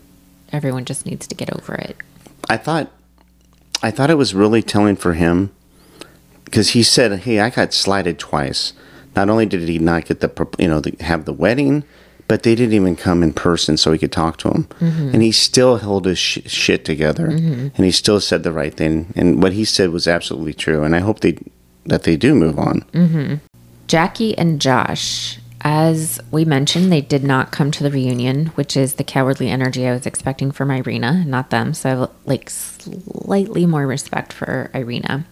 everyone 0.52 0.84
just 0.84 1.06
needs 1.06 1.26
to 1.26 1.34
get 1.34 1.52
over 1.52 1.74
it. 1.74 1.96
I 2.48 2.56
thought 2.56 2.90
I 3.82 3.90
thought 3.90 4.10
it 4.10 4.18
was 4.18 4.34
really 4.34 4.62
telling 4.62 4.96
for 4.96 5.14
him 5.14 5.50
because 6.44 6.70
he 6.70 6.82
said, 6.82 7.20
"Hey, 7.20 7.40
I 7.40 7.50
got 7.50 7.72
slighted 7.72 8.18
twice. 8.18 8.72
Not 9.14 9.30
only 9.30 9.46
did 9.46 9.68
he 9.68 9.78
not 9.78 10.04
get 10.04 10.20
the 10.20 10.48
you 10.58 10.68
know 10.68 10.80
the, 10.80 10.94
have 11.00 11.24
the 11.24 11.32
wedding, 11.32 11.84
but 12.28 12.42
they 12.42 12.54
didn't 12.54 12.74
even 12.74 12.96
come 12.96 13.22
in 13.22 13.32
person 13.32 13.76
so 13.76 13.92
he 13.92 13.98
could 13.98 14.12
talk 14.12 14.36
to 14.38 14.48
him, 14.48 14.64
mm-hmm. 14.80 15.10
and 15.12 15.22
he 15.22 15.32
still 15.32 15.76
held 15.76 16.06
his 16.06 16.18
sh- 16.18 16.38
shit 16.46 16.84
together, 16.84 17.28
mm-hmm. 17.28 17.68
and 17.74 17.84
he 17.84 17.90
still 17.90 18.20
said 18.20 18.42
the 18.42 18.52
right 18.52 18.74
thing, 18.74 19.12
and 19.16 19.42
what 19.42 19.52
he 19.52 19.64
said 19.64 19.90
was 19.90 20.08
absolutely 20.08 20.54
true. 20.54 20.82
And 20.82 20.94
I 20.94 21.00
hope 21.00 21.20
they 21.20 21.38
that 21.84 22.02
they 22.02 22.16
do 22.16 22.34
move 22.34 22.58
on. 22.58 22.80
Mm-hmm. 22.92 23.34
Jackie 23.86 24.36
and 24.36 24.60
Josh, 24.60 25.38
as 25.60 26.20
we 26.32 26.44
mentioned, 26.44 26.90
they 26.90 27.00
did 27.00 27.22
not 27.22 27.52
come 27.52 27.70
to 27.70 27.82
the 27.84 27.90
reunion, 27.90 28.46
which 28.56 28.76
is 28.76 28.94
the 28.94 29.04
cowardly 29.04 29.48
energy 29.48 29.86
I 29.86 29.92
was 29.92 30.06
expecting 30.06 30.50
from 30.50 30.70
Irina, 30.70 31.24
not 31.24 31.50
them. 31.50 31.74
So 31.74 31.88
I 31.88 31.94
have 31.94 32.10
like 32.24 32.50
slightly 32.50 33.66
more 33.66 33.86
respect 33.86 34.32
for 34.32 34.70
Irina. 34.74 35.24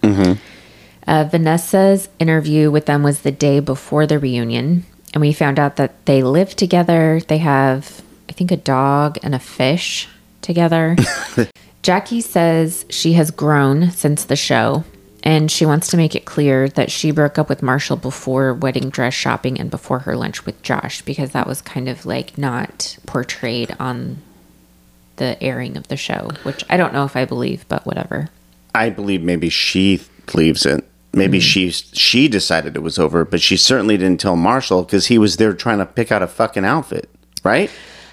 Uh, 1.07 1.25
Vanessa's 1.25 2.09
interview 2.19 2.71
with 2.71 2.87
them 2.87 3.03
was 3.03 3.21
the 3.21 3.33
day 3.33 3.61
before 3.61 4.07
the 4.07 4.19
reunion, 4.19 4.87
and 5.15 5.21
we 5.21 5.33
found 5.33 5.59
out 5.59 5.77
that 5.77 6.05
they 6.07 6.23
live 6.23 6.57
together. 6.57 7.21
They 7.29 7.39
have, 7.39 8.03
I 8.29 8.33
think, 8.33 8.51
a 8.51 8.57
dog 8.57 9.17
and 9.23 9.35
a 9.35 9.39
fish 9.39 10.09
together. 10.43 10.97
Jackie 11.83 12.21
says 12.21 12.85
she 12.91 13.13
has 13.13 13.31
grown 13.31 13.93
since 13.93 14.25
the 14.25 14.37
show, 14.37 14.85
and 15.23 15.51
she 15.51 15.65
wants 15.65 15.89
to 15.89 15.97
make 15.97 16.17
it 16.17 16.25
clear 16.25 16.69
that 16.71 16.91
she 16.91 17.13
broke 17.13 17.39
up 17.39 17.49
with 17.49 17.63
Marshall 17.63 17.97
before 17.97 18.53
wedding 18.53 18.91
dress 18.91 19.15
shopping 19.15 19.61
and 19.61 19.71
before 19.71 20.01
her 20.01 20.17
lunch 20.17 20.45
with 20.45 20.61
Josh 20.63 21.01
because 21.03 21.31
that 21.31 21.47
was 21.47 21.63
kind 21.63 21.89
of 21.89 22.05
like 22.05 22.37
not 22.37 22.99
portrayed 23.07 23.75
on 23.79 24.19
the 25.17 25.41
airing 25.41 25.77
of 25.77 25.87
the 25.87 25.97
show, 25.97 26.31
which 26.43 26.65
I 26.69 26.77
don't 26.77 26.93
know 26.93 27.05
if 27.05 27.15
I 27.15 27.25
believe, 27.25 27.65
but 27.69 27.87
whatever. 27.87 28.31
I 28.75 28.91
believe 28.91 29.23
maybe 29.23 29.49
she 29.49 30.01
believes 30.27 30.67
it. 30.67 30.85
Maybe 31.15 31.39
mm-hmm. 31.39 31.43
she 31.43 31.71
she 31.71 32.29
decided 32.29 32.77
it 32.77 32.83
was 32.83 32.99
over, 32.99 33.25
but 33.25 33.41
she 33.41 33.57
certainly 33.57 33.97
didn't 33.97 34.21
tell 34.21 34.37
Marshall 34.37 34.83
because 34.83 35.07
he 35.07 35.19
was 35.19 35.37
there 35.37 35.53
trying 35.53 35.79
to 35.79 35.87
pick 35.87 36.11
out 36.11 36.23
a 36.23 36.27
fucking 36.27 36.65
outfit, 36.65 37.09
right? 37.43 37.71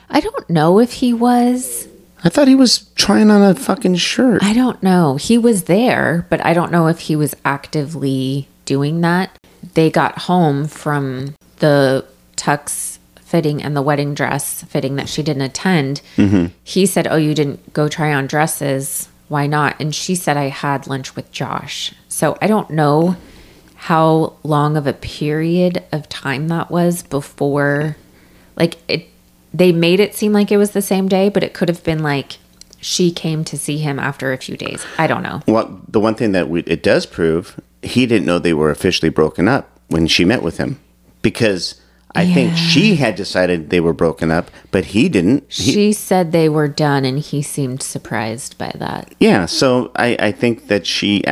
I 0.10 0.20
don't 0.20 0.50
know 0.50 0.80
if 0.80 0.94
he 0.94 1.14
was. 1.14 1.88
I 2.24 2.30
thought 2.30 2.48
he 2.48 2.56
was 2.56 2.90
trying 2.96 3.32
on 3.32 3.42
a 3.42 3.56
fucking 3.56 3.96
shirt. 3.96 4.44
I 4.44 4.54
don't 4.54 4.82
know. 4.84 5.16
He 5.16 5.38
was 5.38 5.64
there, 5.64 6.28
but 6.30 6.46
I 6.46 6.54
don't 6.54 6.72
know 6.72 6.88
if 6.88 7.00
he 7.00 7.16
was 7.16 7.36
actively 7.44 8.48
doing 8.66 9.02
that. 9.02 9.36
They 9.74 9.90
got 9.90 10.20
home 10.20 10.68
from 10.68 11.36
the 11.58 12.06
tux 12.36 13.00
fitting 13.22 13.64
and 13.64 13.76
the 13.76 13.82
wedding 13.82 14.14
dress 14.14 14.64
fitting 14.64 14.98
that 14.98 15.08
she 15.08 15.24
didn't 15.24 15.44
attend. 15.44 16.02
Mm-hmm. 16.18 16.48
He 16.64 16.86
said, 16.86 17.08
Oh, 17.08 17.16
you 17.16 17.34
didn't 17.34 17.74
go 17.74 17.88
try 17.88 18.14
on 18.14 18.28
dresses. 18.28 19.08
Why 19.32 19.48
not? 19.48 19.78
And 19.80 19.96
she 19.96 20.14
said, 20.16 20.36
I 20.36 20.50
had 20.50 20.88
lunch 20.88 21.16
with 21.16 21.32
Josh. 21.32 21.94
So 22.10 22.38
I 22.42 22.48
don't 22.48 22.70
know 22.70 23.16
how 23.76 24.34
long 24.44 24.76
of 24.76 24.86
a 24.86 24.92
period 24.92 25.86
of 25.94 26.10
time 26.10 26.50
that 26.50 26.70
was 26.70 27.02
before, 27.04 27.96
like, 28.58 28.78
it. 28.90 29.08
They 29.54 29.72
made 29.72 30.02
it 30.02 30.16
seem 30.16 30.34
like 30.34 30.52
it 30.52 30.58
was 30.58 30.72
the 30.72 30.82
same 30.82 31.08
day, 31.08 31.30
but 31.30 31.44
it 31.44 31.54
could 31.54 31.70
have 31.70 31.82
been 31.82 32.04
like 32.04 32.40
she 32.82 33.10
came 33.10 33.46
to 33.46 33.58
see 33.58 33.78
him 33.78 34.00
after 34.00 34.34
a 34.34 34.38
few 34.38 34.58
days. 34.58 34.86
I 34.98 35.08
don't 35.08 35.24
know. 35.24 35.42
Well, 35.48 35.82
the 35.88 36.02
one 36.02 36.16
thing 36.16 36.34
that 36.34 36.50
we, 36.50 36.62
it 36.64 36.84
does 36.84 37.06
prove, 37.06 37.58
he 37.82 38.06
didn't 38.06 38.26
know 38.26 38.38
they 38.38 38.54
were 38.54 38.70
officially 38.70 39.10
broken 39.10 39.48
up 39.48 39.80
when 39.88 40.08
she 40.08 40.26
met 40.26 40.44
with 40.44 40.58
him, 40.58 40.80
because 41.22 41.81
I 42.16 42.34
think 42.34 42.56
she 42.58 42.96
had 42.96 43.16
decided 43.16 43.70
they 43.70 43.80
were 43.80 43.94
broken 43.94 44.32
up, 44.32 44.52
but 44.72 44.86
he 44.86 45.10
didn't. 45.10 45.44
He, 45.52 45.72
She 45.72 45.94
said 45.94 46.32
they 46.32 46.50
were 46.50 46.68
done, 46.68 47.06
and 47.06 47.20
he 47.20 47.42
seemed 47.42 47.82
surprised 47.82 48.58
by 48.58 48.72
that. 48.76 49.14
yeah, 49.20 49.46
so 49.46 49.92
I, 49.96 50.16
I 50.20 50.32
think 50.32 50.68
that 50.68 50.86
she. 50.86 51.24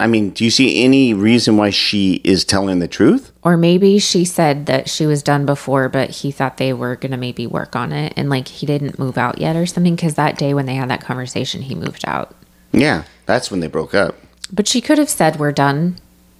I 0.00 0.06
mean, 0.06 0.30
do 0.30 0.44
you 0.44 0.50
see 0.50 0.84
any 0.84 1.12
reason 1.12 1.56
why 1.56 1.70
she 1.70 2.20
is 2.22 2.44
telling 2.44 2.78
the 2.78 2.86
truth? 2.86 3.32
Or 3.42 3.56
maybe 3.56 3.98
she 3.98 4.24
said 4.24 4.66
that 4.66 4.88
she 4.88 5.06
was 5.06 5.24
done 5.24 5.44
before, 5.44 5.88
but 5.88 6.10
he 6.10 6.30
thought 6.30 6.56
they 6.56 6.72
were 6.72 6.94
going 6.94 7.10
to 7.10 7.16
maybe 7.16 7.48
work 7.48 7.74
on 7.74 7.92
it 7.92 8.12
and 8.16 8.30
like 8.30 8.46
he 8.46 8.64
didn't 8.64 8.98
move 8.98 9.18
out 9.18 9.38
yet 9.38 9.56
or 9.56 9.66
something. 9.66 9.96
Cause 9.96 10.14
that 10.14 10.38
day 10.38 10.54
when 10.54 10.66
they 10.66 10.76
had 10.76 10.88
that 10.90 11.00
conversation, 11.00 11.62
he 11.62 11.74
moved 11.74 12.04
out. 12.06 12.32
Yeah, 12.70 13.04
that's 13.26 13.50
when 13.50 13.58
they 13.58 13.66
broke 13.66 13.92
up. 13.92 14.14
But 14.52 14.68
she 14.68 14.80
could 14.80 14.98
have 14.98 15.10
said 15.10 15.40
we're 15.40 15.50
done 15.50 15.96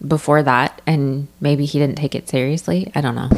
before 0.06 0.44
that 0.44 0.80
and 0.86 1.26
maybe 1.40 1.64
he 1.64 1.80
didn't 1.80 1.96
take 1.96 2.14
it 2.14 2.28
seriously. 2.28 2.92
I 2.94 3.00
don't 3.00 3.16
know. 3.16 3.30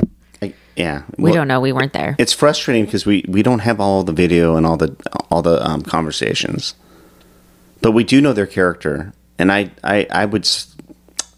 Yeah, 0.80 1.02
We 1.18 1.24
Well, 1.24 1.34
don't 1.34 1.48
know. 1.48 1.60
We 1.60 1.72
weren't 1.72 1.92
there. 1.92 2.16
It's 2.18 2.32
frustrating 2.32 2.86
because 2.86 3.04
we, 3.04 3.22
we 3.28 3.42
don't 3.42 3.58
have 3.58 3.80
all 3.80 4.02
the 4.02 4.14
video 4.14 4.56
and 4.56 4.64
all 4.64 4.78
the 4.78 4.96
all 5.30 5.42
the 5.42 5.62
um, 5.62 5.82
conversations, 5.82 6.74
but 7.82 7.92
we 7.92 8.02
do 8.02 8.20
know 8.22 8.32
their 8.32 8.46
character, 8.46 9.12
and 9.38 9.52
I 9.52 9.70
I, 9.84 10.06
I 10.10 10.24
would 10.24 10.48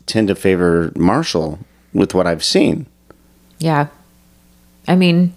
tend 0.06 0.28
to 0.28 0.36
favor 0.36 0.92
Marshall 0.94 1.58
with 1.92 2.14
what 2.14 2.26
I've 2.26 2.44
seen. 2.44 2.86
Yeah. 3.58 3.88
I 4.86 4.94
mean, 4.96 5.34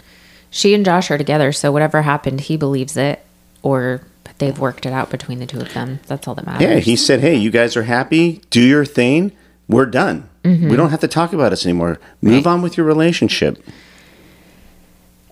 she 0.49 0.73
and 0.73 0.85
Josh 0.85 1.09
are 1.11 1.17
together. 1.17 1.51
So 1.51 1.71
whatever 1.71 2.01
happened, 2.01 2.41
he 2.41 2.57
believes 2.57 2.97
it 2.97 3.25
or 3.61 4.01
they've 4.37 4.57
worked 4.57 4.85
it 4.85 4.93
out 4.93 5.09
between 5.09 5.39
the 5.39 5.45
two 5.45 5.59
of 5.59 5.73
them. 5.73 5.99
That's 6.07 6.27
all 6.27 6.35
that 6.35 6.45
matters. 6.45 6.61
Yeah, 6.61 6.77
he 6.79 6.95
said, 6.95 7.21
"Hey, 7.21 7.35
you 7.35 7.49
guys 7.51 7.75
are 7.75 7.83
happy. 7.83 8.41
Do 8.49 8.61
your 8.61 8.85
thing. 8.85 9.31
We're 9.67 9.87
done. 9.87 10.29
We 10.43 10.75
don't 10.75 10.91
have 10.91 10.99
to 10.99 11.07
talk 11.07 11.33
about 11.33 11.51
us 11.53 11.65
anymore. 11.65 11.99
Move 12.21 12.45
on 12.45 12.61
with 12.61 12.77
your 12.77 12.85
relationship." 12.85 13.63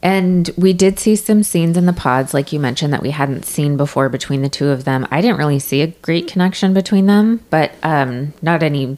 And 0.04 0.50
we 0.58 0.74
did 0.74 1.00
see 1.00 1.16
some 1.16 1.44
scenes 1.44 1.78
in 1.78 1.86
the 1.86 1.94
pods, 1.94 2.34
like 2.34 2.52
you 2.52 2.60
mentioned, 2.60 2.92
that 2.92 3.02
we 3.02 3.12
hadn't 3.12 3.46
seen 3.46 3.78
before 3.78 4.10
between 4.10 4.42
the 4.42 4.50
two 4.50 4.68
of 4.68 4.84
them. 4.84 5.08
I 5.10 5.22
didn't 5.22 5.38
really 5.38 5.60
see 5.60 5.82
a 5.82 5.88
great 5.88 6.28
connection 6.28 6.74
between 6.74 7.06
them, 7.06 7.40
but 7.50 7.72
um, 7.84 8.34
not 8.42 8.64
any, 8.64 8.98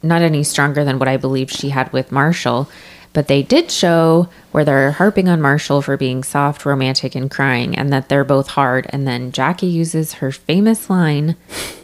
not 0.00 0.22
any 0.22 0.44
stronger 0.44 0.84
than 0.84 1.00
what 1.00 1.08
I 1.08 1.16
believe 1.16 1.50
she 1.50 1.70
had 1.70 1.92
with 1.92 2.12
Marshall. 2.12 2.70
But 3.12 3.26
they 3.26 3.42
did 3.42 3.72
show 3.72 4.28
where 4.52 4.64
they're 4.64 4.92
harping 4.92 5.28
on 5.28 5.42
Marshall 5.42 5.82
for 5.82 5.96
being 5.96 6.22
soft, 6.22 6.64
romantic, 6.64 7.16
and 7.16 7.28
crying, 7.28 7.76
and 7.76 7.92
that 7.92 8.08
they're 8.08 8.24
both 8.24 8.46
hard. 8.46 8.86
And 8.90 9.08
then 9.08 9.32
Jackie 9.32 9.66
uses 9.66 10.14
her 10.14 10.30
famous 10.30 10.88
line 10.88 11.34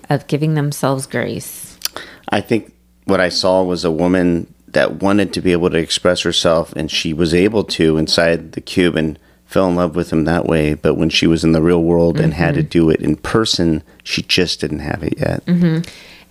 of 0.09 0.29
giving 0.29 0.55
themselves 0.55 1.09
grace. 1.09 1.77
I 2.29 2.41
think 2.41 2.73
what 3.05 3.21
I 3.21 3.31
saw 3.31 3.65
was 3.65 3.85
a 3.85 3.91
woman 3.91 4.55
that 4.79 5.03
wanted 5.03 5.33
to 5.33 5.41
be 5.41 5.51
able 5.51 5.69
to 5.71 5.77
express 5.77 6.21
herself, 6.21 6.73
and 6.75 6.89
she 6.89 7.13
was 7.13 7.35
able 7.35 7.65
to 7.65 7.97
inside 7.97 8.53
the 8.53 8.61
cube 8.61 8.95
and 8.95 9.19
fell 9.45 9.67
in 9.67 9.75
love 9.75 9.97
with 9.97 10.13
him 10.13 10.25
that 10.25 10.47
way. 10.47 10.75
But 10.75 10.95
when 10.95 11.11
she 11.11 11.27
was 11.27 11.43
in 11.43 11.51
the 11.51 11.61
real 11.61 11.83
world 11.83 12.21
and 12.21 12.33
had 12.33 12.55
to 12.55 12.63
do 12.63 12.89
it 12.89 13.01
in 13.01 13.17
person, 13.17 13.83
she 14.05 14.23
just 14.23 14.61
didn't 14.61 14.79
have 14.79 15.03
it 15.03 15.19
yet. 15.19 15.43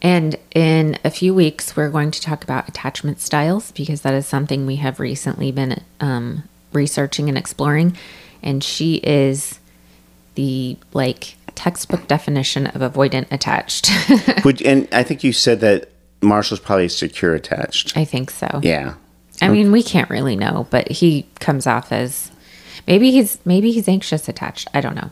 And 0.01 0.37
in 0.55 0.97
a 1.03 1.09
few 1.09 1.33
weeks, 1.33 1.75
we're 1.75 1.89
going 1.89 2.09
to 2.11 2.21
talk 2.21 2.41
about 2.45 2.69
attachment 2.69 3.19
styles 3.19 3.73
because 3.73 4.03
that 4.03 4.13
is 4.13 4.25
something 4.25 4.65
we 4.65 4.77
have 4.77 5.01
recently 5.01 5.51
been 5.51 5.83
um, 5.99 6.43
researching 6.71 7.27
and 7.27 7.37
exploring. 7.37 7.97
And 8.41 8.63
she 8.63 9.01
is 9.03 9.59
the 10.35 10.77
like 10.93 11.35
textbook 11.55 12.07
definition 12.07 12.67
of 12.67 12.79
avoidant 12.79 13.29
attached. 13.29 13.91
Would, 14.45 14.61
and 14.61 14.87
I 14.93 15.03
think 15.03 15.25
you 15.25 15.33
said 15.33 15.59
that 15.59 15.89
Marshall's 16.21 16.59
probably 16.59 16.89
secure 16.89 17.33
attached. 17.33 17.95
I 17.95 18.05
think 18.05 18.31
so. 18.31 18.59
Yeah. 18.63 18.95
I 19.41 19.49
mean, 19.49 19.71
we 19.71 19.83
can't 19.83 20.09
really 20.09 20.35
know, 20.35 20.67
but 20.71 20.89
he 20.89 21.27
comes 21.39 21.67
off 21.67 21.91
as 21.91 22.31
maybe 22.87 23.11
he's 23.11 23.37
maybe 23.45 23.71
he's 23.71 23.87
anxious 23.87 24.27
attached. 24.27 24.67
I 24.73 24.81
don't 24.81 24.95
know. 24.95 25.11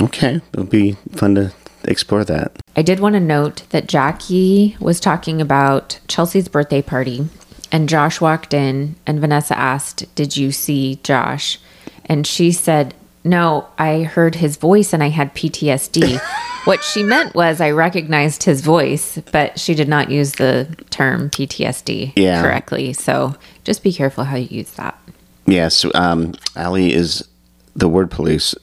Okay. 0.00 0.40
It'll 0.52 0.64
be 0.64 0.92
fun 1.12 1.34
to 1.34 1.52
explore 1.84 2.24
that. 2.24 2.52
I 2.74 2.82
did 2.82 3.00
want 3.00 3.14
to 3.14 3.20
note 3.20 3.64
that 3.70 3.86
Jackie 3.86 4.76
was 4.80 5.00
talking 5.00 5.40
about 5.40 6.00
Chelsea's 6.08 6.48
birthday 6.48 6.82
party, 6.82 7.28
and 7.70 7.88
Josh 7.88 8.20
walked 8.20 8.54
in, 8.54 8.96
and 9.06 9.20
Vanessa 9.20 9.58
asked, 9.58 10.14
Did 10.14 10.36
you 10.36 10.52
see 10.52 10.98
Josh? 11.02 11.58
And 12.06 12.26
she 12.26 12.52
said, 12.52 12.94
No, 13.24 13.68
I 13.78 14.04
heard 14.04 14.36
his 14.36 14.56
voice 14.56 14.92
and 14.92 15.02
I 15.02 15.08
had 15.08 15.34
PTSD. 15.34 16.20
what 16.66 16.84
she 16.84 17.02
meant 17.02 17.34
was 17.34 17.60
I 17.60 17.70
recognized 17.70 18.42
his 18.42 18.60
voice, 18.60 19.18
but 19.32 19.58
she 19.58 19.74
did 19.74 19.88
not 19.88 20.10
use 20.10 20.32
the 20.32 20.68
term 20.90 21.30
PTSD 21.30 22.12
Yeah. 22.16 22.42
correctly. 22.42 22.92
So 22.92 23.34
just 23.64 23.82
be 23.82 23.92
careful 23.92 24.24
how 24.24 24.36
you 24.36 24.48
use 24.58 24.70
that. 24.72 24.98
Yes, 25.46 25.84
um, 25.94 26.34
Aly 26.56 26.92
is 26.92 27.26
the 27.74 27.88
word 27.88 28.10
police. 28.10 28.54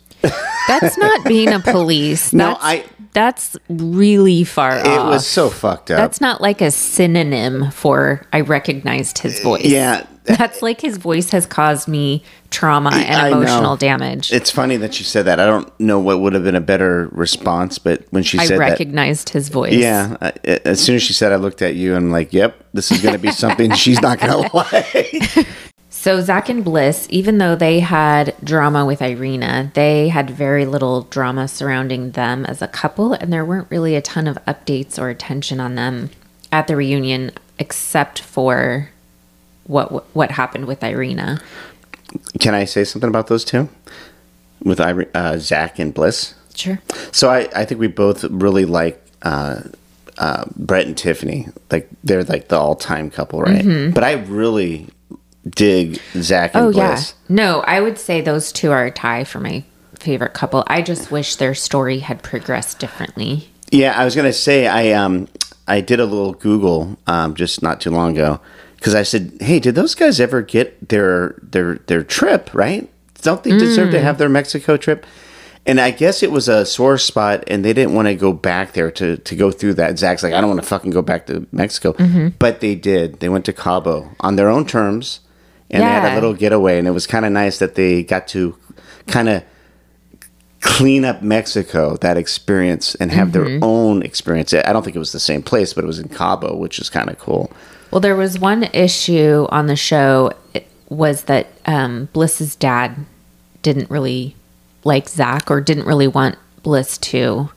That's 0.68 0.98
not 0.98 1.26
being 1.28 1.50
a 1.50 1.60
police. 1.60 2.32
No, 2.34 2.50
That's, 2.50 2.64
I- 2.64 2.86
That's 3.14 3.58
really 3.70 4.44
far 4.44 4.78
It 4.80 4.88
off. 4.88 5.08
was 5.10 5.26
so 5.28 5.50
fucked 5.50 5.92
up. 5.92 5.98
That's 5.98 6.20
not 6.22 6.42
like 6.42 6.62
a 6.62 6.72
synonym 6.72 7.72
for 7.72 8.26
I 8.34 8.42
recognized 8.42 9.20
his 9.20 9.40
voice. 9.42 9.66
yeah. 9.66 10.06
That's 10.24 10.62
like 10.62 10.82
his 10.82 10.98
voice 10.98 11.30
has 11.32 11.46
caused 11.46 11.88
me 11.88 12.24
trauma 12.50 12.92
and 12.92 13.34
emotional 13.34 13.76
damage. 13.76 14.32
It's 14.32 14.52
funny 14.52 14.78
that 14.78 15.00
you 15.00 15.06
said 15.06 15.26
that. 15.26 15.40
I 15.40 15.46
don't 15.46 15.80
know 15.80 16.00
what 16.00 16.22
would 16.22 16.34
have 16.34 16.44
been 16.44 16.56
a 16.56 16.62
better 16.62 17.10
response, 17.12 17.78
but 17.78 18.06
when 18.12 18.24
she 18.24 18.40
I 18.40 18.46
said 18.46 18.60
that, 18.60 18.60
recognized 18.60 19.30
his 19.30 19.50
voice. 19.50 19.74
yeah, 19.74 20.16
I, 20.22 20.34
as 20.46 20.82
soon 20.82 20.96
as 20.96 21.04
she 21.04 21.14
said, 21.14 21.32
I 21.32 21.36
looked 21.36 21.62
at 21.62 21.76
you 21.76 21.96
and 21.96 22.06
I'm 22.06 22.12
like, 22.12 22.32
"Yep, 22.32 22.64
this 22.74 22.92
is 22.92 23.02
going 23.02 23.14
to 23.14 23.20
be 23.20 23.32
something 23.32 23.72
she's 23.76 24.02
not 24.02 24.20
going 24.20 24.50
to 24.50 24.56
like." 24.56 25.48
So 25.90 26.20
Zach 26.22 26.50
and 26.50 26.64
Bliss, 26.66 27.08
even 27.10 27.38
though 27.38 27.56
they 27.56 27.80
had 27.80 28.36
drama 28.44 28.86
with 28.86 29.02
Irina, 29.02 29.72
they 29.74 30.10
had 30.10 30.30
very 30.30 30.66
little 30.66 31.04
drama 31.04 31.48
surrounding 31.48 32.12
them 32.12 32.46
as 32.46 32.62
a 32.62 32.68
couple, 32.68 33.14
and 33.14 33.32
there 33.32 33.46
weren't 33.46 33.70
really 33.70 33.96
a 33.96 34.02
ton 34.02 34.28
of 34.28 34.38
updates 34.46 35.00
or 35.00 35.10
attention 35.10 35.60
on 35.60 35.76
them 35.76 36.10
at 36.52 36.68
the 36.68 36.76
reunion, 36.76 37.32
except 37.60 38.20
for 38.20 38.90
what 39.66 40.06
what 40.16 40.32
happened 40.32 40.66
with 40.66 40.84
Irina. 40.84 41.42
Can 42.40 42.54
I 42.54 42.66
say 42.66 42.84
something 42.84 43.08
about 43.10 43.28
those 43.28 43.44
two 43.44 43.70
with 44.64 44.80
uh, 44.80 45.38
Zach 45.40 45.80
and 45.80 45.94
Bliss? 45.94 46.36
Sure. 46.56 46.80
So 47.12 47.30
I, 47.30 47.50
I 47.56 47.66
think 47.66 47.80
we 47.82 47.88
both 47.88 48.24
really 48.26 48.66
like 48.66 49.04
uh, 49.24 49.62
uh, 50.20 50.46
Brett 50.56 50.86
and 50.86 50.96
Tiffany. 50.98 51.48
Like 51.72 51.90
they're 52.04 52.24
like 52.24 52.50
the 52.50 52.58
all 52.58 52.76
time 52.76 53.10
couple, 53.10 53.42
right? 53.42 53.92
But 53.94 54.04
I 54.04 54.14
really 54.14 54.88
dig 55.50 56.00
Zach 56.16 56.54
and 56.54 56.66
Mm-hmm. 56.74 56.80
Oh 56.80 56.88
Bliss. 56.90 57.14
yeah. 57.30 57.36
No, 57.36 57.60
I 57.62 57.80
would 57.82 57.98
say 57.98 58.22
those 58.22 58.52
two 58.52 58.72
are 58.72 58.86
a 58.86 58.92
tie 58.92 59.24
for 59.24 59.40
my 59.40 59.64
favorite 59.98 60.34
couple. 60.34 60.64
I 60.68 60.82
just 60.82 61.10
wish 61.10 61.38
their 61.38 61.56
story 61.56 62.00
had 62.00 62.22
progressed 62.22 62.78
differently. 62.80 63.50
Yeah, 63.72 63.98
I 64.00 64.06
was 64.06 64.16
gonna 64.16 64.34
say 64.34 64.68
I 64.68 64.92
um 64.92 65.28
I 65.68 65.82
did 65.82 66.00
a 66.00 66.06
little 66.06 66.34
Google 66.34 66.98
um 67.08 67.34
just 67.34 67.64
not 67.64 67.82
too 67.82 67.90
long 67.90 68.12
ago 68.12 68.40
because 68.84 68.96
I 68.96 69.04
said, 69.04 69.38
hey, 69.40 69.62
did 69.62 69.76
those 69.76 69.96
guys 69.96 70.20
ever 70.20 70.42
get 70.42 70.90
their 70.90 71.40
their 71.42 71.76
their 71.88 72.04
trip? 72.04 72.54
Right? 72.54 72.90
Don't 73.22 73.42
they 73.42 73.52
deserve 73.52 73.92
to 73.92 73.98
mm. 73.98 74.04
have 74.04 74.18
their 74.18 74.28
Mexico 74.28 74.76
trip? 74.76 75.06
And 75.66 75.80
I 75.80 75.92
guess 75.92 76.22
it 76.22 76.32
was 76.32 76.50
a 76.50 76.66
sore 76.66 76.98
spot, 76.98 77.46
and 77.48 77.64
they 77.64 77.72
didn't 77.72 77.94
want 77.94 78.10
to 78.10 78.16
go 78.16 78.34
back 78.34 78.74
there 78.74 78.92
to 78.92 79.16
to 79.16 79.36
go 79.38 79.52
through 79.52 79.76
that. 79.76 79.98
Zach's 79.98 80.22
like, 80.22 80.34
I 80.34 80.42
don't 80.42 80.50
want 80.50 80.62
to 80.62 80.68
fucking 80.68 80.92
go 80.92 81.02
back 81.02 81.28
to 81.28 81.48
Mexico, 81.54 81.94
mm-hmm. 81.94 82.30
but 82.40 82.60
they 82.60 82.76
did. 82.76 83.22
They 83.22 83.30
went 83.30 83.46
to 83.46 83.54
Cabo 83.54 84.14
on 84.20 84.36
their 84.36 84.50
own 84.50 84.66
terms, 84.66 85.22
and 85.72 85.82
they 85.82 85.88
had 85.88 86.12
a 86.12 86.16
little 86.16 86.34
getaway, 86.34 86.78
and 86.78 86.86
it 86.86 86.92
was 86.92 87.08
kind 87.08 87.24
of 87.24 87.32
nice 87.32 87.60
that 87.60 87.76
they 87.76 88.04
got 88.04 88.28
to 88.30 88.58
kind 89.08 89.30
of 89.30 89.46
clean 90.60 91.06
up 91.06 91.22
Mexico, 91.22 91.96
that 91.98 92.18
experience, 92.18 92.96
and 92.96 93.14
have 93.14 93.32
their 93.32 93.46
mm-hmm. 93.46 93.64
own 93.64 94.04
experience. 94.04 94.54
I 94.54 94.74
don't 94.74 94.84
think 94.84 94.98
it 94.98 95.00
was 95.00 95.14
the 95.14 95.22
same 95.22 95.42
place, 95.42 95.72
but 95.72 95.86
it 95.86 95.88
was 95.88 96.00
in 96.00 96.10
Cabo, 96.10 96.58
which 96.58 96.80
is 96.80 96.90
kind 96.90 97.10
of 97.10 97.18
cool. 97.18 97.50
Well, 97.94 98.00
there 98.02 98.16
was 98.16 98.40
one 98.40 98.64
issue 98.64 99.46
on 99.52 99.68
the 99.68 99.76
show 99.76 100.32
it 100.56 100.66
was 100.90 101.26
that 101.26 101.46
um, 101.68 102.10
Bliss's 102.12 102.56
dad 102.56 103.06
didn't 103.62 103.92
really 103.92 104.36
like 104.84 105.08
Zach 105.08 105.52
or 105.52 105.62
didn't 105.62 105.86
really 105.86 106.08
want 106.08 106.40
Bliss 106.64 106.98
to 106.98 107.52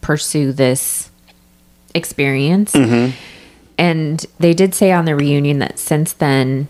pursue 0.00 0.50
this 0.50 1.10
experience. 1.94 2.74
And 3.76 4.24
they 4.38 4.54
did 4.54 4.74
say 4.74 4.92
on 4.92 5.04
the 5.04 5.14
reunion 5.14 5.58
that 5.58 5.78
since 5.78 6.14
then, 6.14 6.68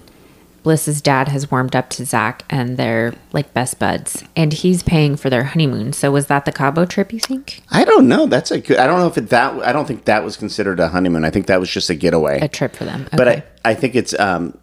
Bliss's 0.62 1.00
dad 1.02 1.28
has 1.28 1.50
warmed 1.50 1.74
up 1.74 1.90
to 1.90 2.04
Zach 2.04 2.44
and 2.48 2.76
they're 2.76 3.14
like 3.32 3.52
best 3.52 3.78
buds. 3.78 4.24
And 4.36 4.52
he's 4.52 4.82
paying 4.82 5.16
for 5.16 5.28
their 5.28 5.44
honeymoon. 5.44 5.92
So 5.92 6.12
was 6.12 6.26
that 6.26 6.44
the 6.44 6.52
Cabo 6.52 6.84
trip, 6.84 7.12
you 7.12 7.20
think? 7.20 7.62
I 7.70 7.84
don't 7.84 8.08
know. 8.08 8.26
That's 8.26 8.50
a 8.50 8.60
good. 8.60 8.78
I 8.78 8.86
don't 8.86 8.98
know 8.98 9.08
if 9.08 9.18
it, 9.18 9.28
that. 9.30 9.54
I 9.66 9.72
don't 9.72 9.86
think 9.86 10.04
that 10.04 10.22
was 10.24 10.36
considered 10.36 10.80
a 10.80 10.88
honeymoon. 10.88 11.24
I 11.24 11.30
think 11.30 11.46
that 11.46 11.60
was 11.60 11.70
just 11.70 11.90
a 11.90 11.94
getaway. 11.94 12.40
A 12.40 12.48
trip 12.48 12.76
for 12.76 12.84
them. 12.84 13.08
But 13.12 13.28
I, 13.28 13.44
I 13.64 13.74
think 13.74 13.94
it's 13.94 14.18
um, 14.18 14.56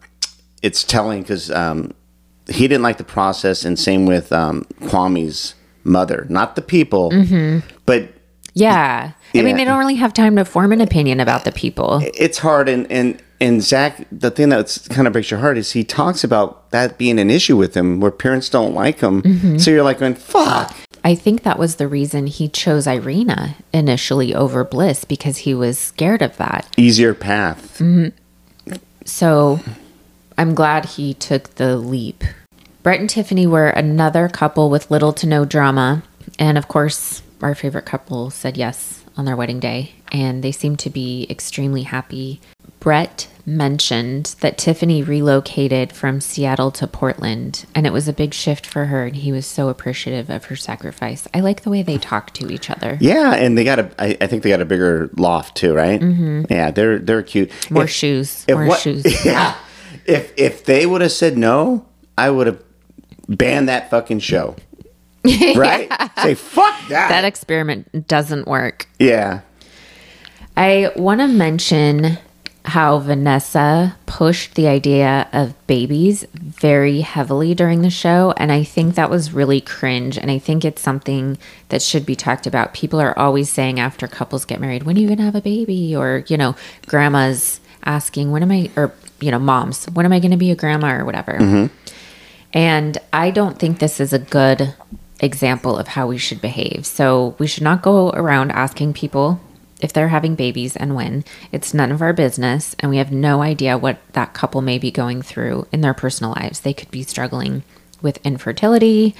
it's 0.62 0.84
telling 0.84 1.22
because 1.22 1.50
um, 1.50 1.94
he 2.48 2.66
didn't 2.66 2.82
like 2.82 2.98
the 2.98 3.04
process, 3.04 3.64
and 3.64 3.78
same 3.78 4.06
with 4.06 4.32
um, 4.32 4.66
Kwame's 4.82 5.54
mother, 5.84 6.26
not 6.28 6.56
the 6.56 6.62
people, 6.62 7.10
but 7.86 8.12
yeah. 8.54 9.12
I 9.34 9.42
mean, 9.42 9.56
they 9.56 9.64
don't 9.64 9.78
really 9.78 9.94
have 9.94 10.12
time 10.12 10.36
to 10.36 10.44
form 10.44 10.72
an 10.72 10.80
opinion 10.80 11.20
about 11.20 11.44
the 11.44 11.52
people. 11.52 12.00
it's 12.02 12.38
hard 12.38 12.68
and 12.68 12.90
and 12.90 13.22
and 13.40 13.62
Zach 13.62 14.06
the 14.12 14.30
thing 14.30 14.48
that's 14.48 14.86
kind 14.88 15.06
of 15.06 15.12
breaks 15.12 15.30
your 15.30 15.40
heart 15.40 15.58
is 15.58 15.72
he 15.72 15.84
talks 15.84 16.24
about 16.24 16.70
that 16.70 16.98
being 16.98 17.18
an 17.18 17.30
issue 17.30 17.56
with 17.56 17.74
him 17.74 18.00
where 18.00 18.10
parents 18.10 18.48
don't 18.48 18.74
like 18.74 19.00
him 19.00 19.22
mm-hmm. 19.22 19.58
so 19.58 19.70
you're 19.70 19.82
like 19.82 19.98
going 19.98 20.14
fuck 20.14 20.76
I 21.02 21.14
think 21.14 21.44
that 21.44 21.58
was 21.58 21.76
the 21.76 21.88
reason 21.88 22.26
he 22.26 22.46
chose 22.48 22.86
Irina 22.86 23.56
initially 23.72 24.34
over 24.34 24.64
Bliss 24.64 25.04
because 25.04 25.38
he 25.38 25.54
was 25.54 25.78
scared 25.78 26.20
of 26.20 26.36
that. 26.36 26.68
easier 26.76 27.14
path 27.14 27.78
mm-hmm. 27.78 28.08
So 29.10 29.60
I'm 30.38 30.54
glad 30.54 30.84
he 30.84 31.14
took 31.14 31.54
the 31.56 31.76
leap. 31.76 32.24
Brett 32.82 33.00
and 33.00 33.10
Tiffany 33.10 33.46
were 33.46 33.68
another 33.68 34.28
couple 34.28 34.70
with 34.70 34.90
little 34.90 35.12
to 35.14 35.26
no 35.26 35.44
drama. 35.44 36.02
And 36.38 36.56
of 36.56 36.68
course, 36.68 37.22
our 37.42 37.54
favorite 37.54 37.84
couple 37.84 38.30
said 38.30 38.56
yes 38.56 39.04
on 39.16 39.24
their 39.24 39.36
wedding 39.36 39.60
day. 39.60 39.92
And 40.12 40.42
they 40.42 40.52
seemed 40.52 40.78
to 40.80 40.90
be 40.90 41.26
extremely 41.28 41.82
happy. 41.82 42.40
Brett 42.80 43.28
mentioned 43.46 44.36
that 44.40 44.56
Tiffany 44.58 45.02
relocated 45.02 45.92
from 45.92 46.20
Seattle 46.20 46.70
to 46.72 46.86
Portland, 46.86 47.66
and 47.74 47.86
it 47.86 47.92
was 47.92 48.06
a 48.08 48.12
big 48.12 48.32
shift 48.32 48.64
for 48.66 48.86
her. 48.86 49.04
And 49.06 49.16
he 49.16 49.32
was 49.32 49.44
so 49.46 49.68
appreciative 49.68 50.30
of 50.30 50.46
her 50.46 50.56
sacrifice. 50.56 51.26
I 51.34 51.40
like 51.40 51.62
the 51.62 51.70
way 51.70 51.82
they 51.82 51.98
talk 51.98 52.32
to 52.34 52.50
each 52.52 52.70
other. 52.70 52.96
yeah 53.00 53.34
and 53.34 53.56
they 53.58 53.64
got 53.64 53.78
a 53.78 53.90
I, 53.98 54.16
I 54.20 54.26
think 54.26 54.42
they 54.42 54.48
got 54.50 54.60
a 54.60 54.64
bigger 54.66 55.10
loft 55.16 55.56
too 55.56 55.74
right 55.74 56.00
mm-hmm. 56.00 56.44
yeah 56.50 56.70
they're 56.70 56.98
they're 56.98 57.22
cute 57.22 57.50
More 57.70 57.84
If- 57.84 57.90
shoes. 57.90 58.44
if 58.48 58.54
More 58.56 58.66
what- 58.66 58.80
shoes. 58.80 59.24
yeah 59.24 59.54
if 60.06 60.32
if 60.36 60.64
they 60.64 60.86
would 60.86 61.00
have 61.02 61.12
said 61.12 61.36
no 61.36 61.84
I 62.16 62.30
would 62.30 62.46
have 62.46 62.62
banned 63.28 63.68
that 63.68 63.90
fucking 63.90 64.20
show 64.20 64.56
right 65.24 65.88
say 66.22 66.34
fuck 66.34 66.74
that, 66.88 67.08
That 67.10 67.24
experiment 67.24 68.06
doesn't 68.08 68.46
work. 68.48 68.86
yeah 68.98 69.40
I 70.56 70.92
want 70.96 71.20
to 71.20 71.26
mention 71.28 72.18
how 72.66 72.98
Vanessa 72.98 73.96
pushed 74.06 74.54
the 74.54 74.68
idea 74.68 75.28
of 75.32 75.54
babies 75.66 76.26
very 76.34 77.00
heavily 77.00 77.54
during 77.54 77.82
the 77.82 77.90
show. 77.90 78.34
And 78.36 78.52
I 78.52 78.64
think 78.64 78.94
that 78.94 79.10
was 79.10 79.32
really 79.32 79.60
cringe. 79.60 80.18
And 80.18 80.30
I 80.30 80.38
think 80.38 80.64
it's 80.64 80.82
something 80.82 81.38
that 81.70 81.82
should 81.82 82.04
be 82.04 82.14
talked 82.14 82.46
about. 82.46 82.74
People 82.74 83.00
are 83.00 83.18
always 83.18 83.50
saying 83.50 83.80
after 83.80 84.06
couples 84.06 84.44
get 84.44 84.60
married, 84.60 84.82
when 84.82 84.96
are 84.96 85.00
you 85.00 85.06
going 85.06 85.18
to 85.18 85.24
have 85.24 85.34
a 85.34 85.40
baby? 85.40 85.96
Or, 85.96 86.24
you 86.28 86.36
know, 86.36 86.54
grandmas 86.86 87.60
asking, 87.84 88.30
when 88.30 88.42
am 88.42 88.52
I, 88.52 88.70
or, 88.76 88.92
you 89.20 89.30
know, 89.30 89.38
moms, 89.38 89.86
when 89.86 90.04
am 90.04 90.12
I 90.12 90.20
going 90.20 90.30
to 90.30 90.36
be 90.36 90.50
a 90.50 90.56
grandma 90.56 90.98
or 90.98 91.04
whatever. 91.04 91.32
Mm-hmm. 91.32 91.74
And 92.52 92.98
I 93.12 93.30
don't 93.30 93.58
think 93.58 93.78
this 93.78 94.00
is 94.00 94.12
a 94.12 94.18
good 94.18 94.74
example 95.20 95.76
of 95.78 95.88
how 95.88 96.06
we 96.06 96.18
should 96.18 96.40
behave. 96.40 96.84
So 96.84 97.36
we 97.38 97.46
should 97.46 97.62
not 97.62 97.82
go 97.82 98.10
around 98.10 98.50
asking 98.50 98.94
people 98.94 99.40
if 99.82 99.92
they're 99.92 100.08
having 100.08 100.34
babies 100.34 100.76
and 100.76 100.94
when. 100.94 101.24
It's 101.52 101.74
none 101.74 101.92
of 101.92 102.02
our 102.02 102.12
business. 102.12 102.74
And 102.78 102.90
we 102.90 102.98
have 102.98 103.12
no 103.12 103.42
idea 103.42 103.78
what 103.78 103.98
that 104.12 104.34
couple 104.34 104.62
may 104.62 104.78
be 104.78 104.90
going 104.90 105.22
through 105.22 105.66
in 105.72 105.80
their 105.80 105.94
personal 105.94 106.32
lives. 106.32 106.60
They 106.60 106.74
could 106.74 106.90
be 106.90 107.02
struggling 107.02 107.62
with 108.02 108.18
infertility, 108.24 109.14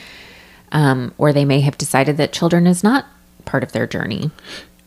um, 0.73 1.14
or 1.18 1.33
they 1.33 1.44
may 1.44 1.61
have 1.61 1.79
decided 1.79 2.16
that 2.16 2.33
children 2.33 2.66
is 2.66 2.83
not 2.83 3.07
part 3.44 3.62
of 3.62 3.73
their 3.73 3.87
journey. 3.87 4.31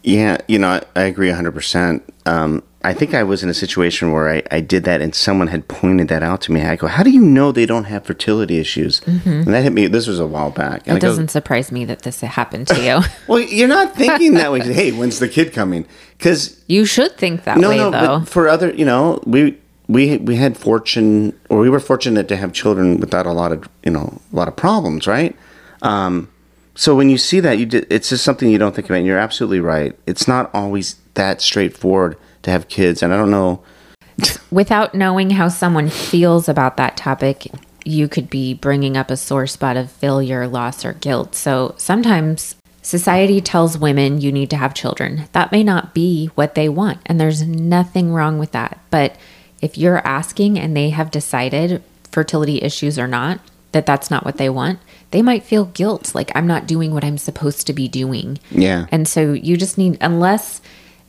Yeah, 0.04 0.38
you 0.48 0.60
know, 0.60 0.68
I, 0.68 0.84
I 0.96 1.04
agree 1.04 1.30
100%. 1.30 2.02
Um, 2.26 2.64
I 2.86 2.94
think 2.94 3.14
I 3.14 3.24
was 3.24 3.44
in 3.44 3.50
a 3.50 3.54
situation 3.54 4.12
where 4.12 4.30
I, 4.30 4.44
I 4.52 4.60
did 4.60 4.84
that 4.84 5.02
and 5.02 5.16
someone 5.16 5.48
had 5.48 5.70
pointed 5.70 6.10
that 6.10 6.22
out 6.22 6.42
to 6.42 6.52
me. 6.52 6.62
I 6.62 6.76
go, 6.76 6.88
How 6.88 7.02
do 7.02 7.12
you 7.12 7.22
know 7.22 7.52
they 7.54 7.66
don't 7.66 7.86
have 7.86 8.06
fertility 8.06 8.60
issues? 8.60 9.02
And 9.08 9.48
that 9.48 9.64
hit 9.64 9.72
me. 9.72 9.88
This 9.88 10.06
was 10.06 10.20
a 10.20 10.28
while 10.28 10.52
back. 10.52 10.86
And 10.86 10.98
It 10.98 11.02
go, 11.02 11.08
doesn't 11.08 11.30
surprise 11.30 11.72
me 11.72 11.86
that 11.86 12.02
this 12.02 12.20
happened 12.22 12.68
to 12.68 12.84
you. 12.84 13.00
Well, 13.28 13.40
you're 13.40 13.70
not 13.70 13.96
thinking 13.96 14.34
that 14.34 14.52
way. 14.52 14.60
hey, 14.60 14.92
when's 14.92 15.20
the 15.20 15.30
kid 15.30 15.54
coming? 15.54 15.86
Because 16.18 16.62
you 16.68 16.84
should 16.86 17.18
think 17.18 17.46
that 17.46 17.58
no, 17.58 17.70
way, 17.70 17.78
no, 17.78 17.90
though. 17.90 18.20
but 18.20 18.28
for 18.28 18.50
other, 18.50 18.74
you 18.74 18.84
know, 18.84 19.22
we 19.26 19.58
we 19.88 20.18
we 20.18 20.36
had 20.36 20.58
fortune, 20.58 21.38
or 21.50 21.60
we 21.60 21.70
were 21.70 21.80
fortunate 21.80 22.28
to 22.28 22.36
have 22.36 22.52
children 22.52 23.00
without 23.00 23.26
a 23.26 23.32
lot 23.32 23.54
of, 23.54 23.68
you 23.84 23.92
know, 23.92 24.20
a 24.32 24.36
lot 24.36 24.48
of 24.50 24.56
problems, 24.58 25.08
right? 25.08 25.36
Um, 25.82 26.30
so 26.76 26.96
when 26.96 27.10
you 27.10 27.18
see 27.18 27.40
that, 27.40 27.58
you 27.60 27.66
did, 27.66 27.88
it's 27.90 28.10
just 28.10 28.24
something 28.26 28.50
you 28.50 28.58
don't 28.58 28.76
think 28.76 28.88
about. 28.88 28.98
And 28.98 29.06
you're 29.06 29.20
absolutely 29.20 29.60
right. 29.62 29.98
It's 30.06 30.28
not 30.28 30.50
always 30.54 30.96
that 31.14 31.42
straightforward 31.42 32.18
to 32.44 32.52
have 32.52 32.68
kids, 32.68 33.02
and 33.04 33.14
I 33.14 33.18
don't 33.18 33.32
know. 33.32 33.64
without 34.52 34.94
knowing 34.94 35.32
how 35.32 35.48
someone 35.48 35.90
feels 35.90 36.48
about 36.48 36.78
that 36.78 36.96
topic, 36.96 37.48
you 37.84 38.08
could 38.08 38.30
be 38.30 38.54
bringing 38.54 38.96
up 38.96 39.10
a 39.10 39.18
sore 39.18 39.48
spot 39.48 39.76
of 39.76 39.92
failure, 39.92 40.48
loss, 40.48 40.86
or 40.86 40.94
guilt. 40.94 41.36
So 41.36 41.74
sometimes 41.78 42.56
Society 42.84 43.40
tells 43.40 43.78
women 43.78 44.20
you 44.20 44.30
need 44.30 44.50
to 44.50 44.58
have 44.58 44.74
children. 44.74 45.24
That 45.32 45.54
may 45.54 45.64
not 45.64 45.94
be 45.94 46.28
what 46.36 46.54
they 46.54 46.68
want, 46.68 47.00
and 47.06 47.20
there's 47.20 47.42
nothing 47.42 48.12
wrong 48.12 48.38
with 48.38 48.52
that. 48.52 48.78
But 48.92 49.16
if 49.62 49.78
you're 49.78 50.06
asking 50.06 50.60
and 50.60 50.76
they 50.76 50.90
have 50.90 51.10
decided 51.10 51.82
fertility 52.12 52.62
issues 52.62 53.00
or 53.00 53.08
not, 53.08 53.40
that 53.72 53.86
that's 53.86 54.12
not 54.12 54.26
what 54.26 54.36
they 54.36 54.50
want, 54.50 54.80
they 55.12 55.22
might 55.22 55.44
feel 55.44 55.66
guilt 55.66 56.14
like 56.14 56.30
I'm 56.36 56.46
not 56.46 56.68
doing 56.68 56.94
what 56.94 57.06
I'm 57.06 57.18
supposed 57.18 57.66
to 57.68 57.74
be 57.74 57.88
doing. 57.88 58.38
Yeah. 58.52 58.88
And 58.92 59.08
so 59.08 59.32
you 59.32 59.56
just 59.56 59.78
need, 59.78 59.98
unless 60.02 60.62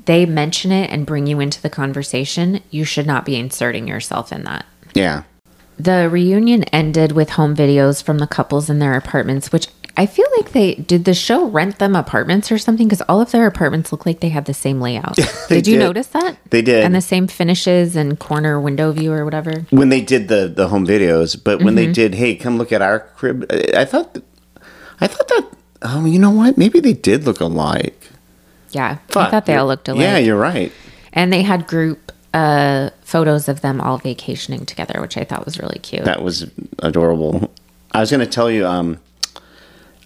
they 0.07 0.27
mention 0.27 0.71
it 0.73 0.91
and 0.91 1.07
bring 1.07 1.27
you 1.27 1.41
into 1.41 1.61
the 1.63 1.71
conversation, 1.71 2.61
you 2.71 2.85
should 2.85 3.07
not 3.07 3.25
be 3.25 3.37
inserting 3.37 3.89
yourself 3.89 4.33
in 4.33 4.45
that. 4.45 4.67
Yeah. 4.95 5.23
The 5.79 6.09
reunion 6.09 6.65
ended 6.65 7.13
with 7.13 7.31
home 7.31 7.57
videos 7.57 8.03
from 8.03 8.19
the 8.19 8.27
couples 8.27 8.71
in 8.71 8.79
their 8.79 8.95
apartments, 8.95 9.51
which 9.51 9.69
I 9.97 10.07
feel 10.07 10.27
like 10.37 10.53
they 10.53 10.75
did 10.75 11.05
the 11.05 11.15
show 11.15 11.47
rent 11.47 11.79
them 11.79 11.95
apartments 11.97 12.51
or 12.53 12.59
something 12.59 12.87
because 12.89 13.01
all 13.03 13.21
of 13.21 13.31
their 13.31 13.47
apartments 13.47 13.93
look 13.93 14.05
like 14.07 14.21
they 14.21 14.29
have 14.31 14.45
the 14.45 14.55
same 14.55 14.81
layout. 14.81 15.17
Did 15.49 15.69
you 15.69 15.77
did. 15.77 15.85
notice 15.85 16.09
that? 16.09 16.37
They 16.51 16.63
did. 16.63 16.83
And 16.85 16.95
the 16.97 17.01
same 17.01 17.29
finishes 17.29 17.95
and 17.95 18.19
corner 18.19 18.61
window 18.61 18.91
view 18.91 19.13
or 19.13 19.25
whatever. 19.25 19.65
when 19.71 19.91
they 19.91 20.01
did 20.01 20.27
the 20.27 20.49
the 20.49 20.67
home 20.69 20.85
videos, 20.87 21.37
but 21.43 21.59
when 21.59 21.69
Mm-hmm. 21.69 21.77
they 21.77 21.93
did, 21.93 22.15
hey, 22.17 22.35
come 22.35 22.59
look 22.59 22.73
at 22.73 22.83
our 22.83 23.01
crib. 23.17 23.47
I 23.51 23.83
I 23.83 23.85
thought, 23.85 24.19
I 25.01 25.07
thought 25.07 25.29
that. 25.29 25.49
Oh, 25.83 26.05
you 26.07 26.19
know 26.19 26.31
what? 26.31 26.57
Maybe 26.59 26.81
they 26.81 26.93
did 26.95 27.25
look 27.25 27.39
alike. 27.41 28.11
Yeah. 28.75 28.99
I 29.17 29.31
thought 29.31 29.47
they 29.47 29.57
all 29.57 29.67
looked 29.67 29.89
alike. 29.89 30.03
Yeah, 30.03 30.19
you're 30.19 30.39
right. 30.39 30.73
and 31.13 31.33
they 31.33 31.43
had 31.43 31.67
group 31.67 32.13
uh, 32.33 32.91
photos 33.03 33.49
of 33.49 33.61
them 33.61 33.81
all 33.81 33.99
vacationing 33.99 34.67
together, 34.67 35.01
which 35.01 35.17
I 35.17 35.25
thought 35.25 35.45
was 35.45 35.59
really 35.59 35.79
cute. 35.79 36.05
That 36.05 36.23
was 36.23 36.51
adorable. 36.81 37.51
I 37.93 38.01
was 38.01 38.11
going 38.11 38.21
to 38.25 38.31
tell 38.31 38.51
you. 38.51 38.67
Um, 38.67 38.99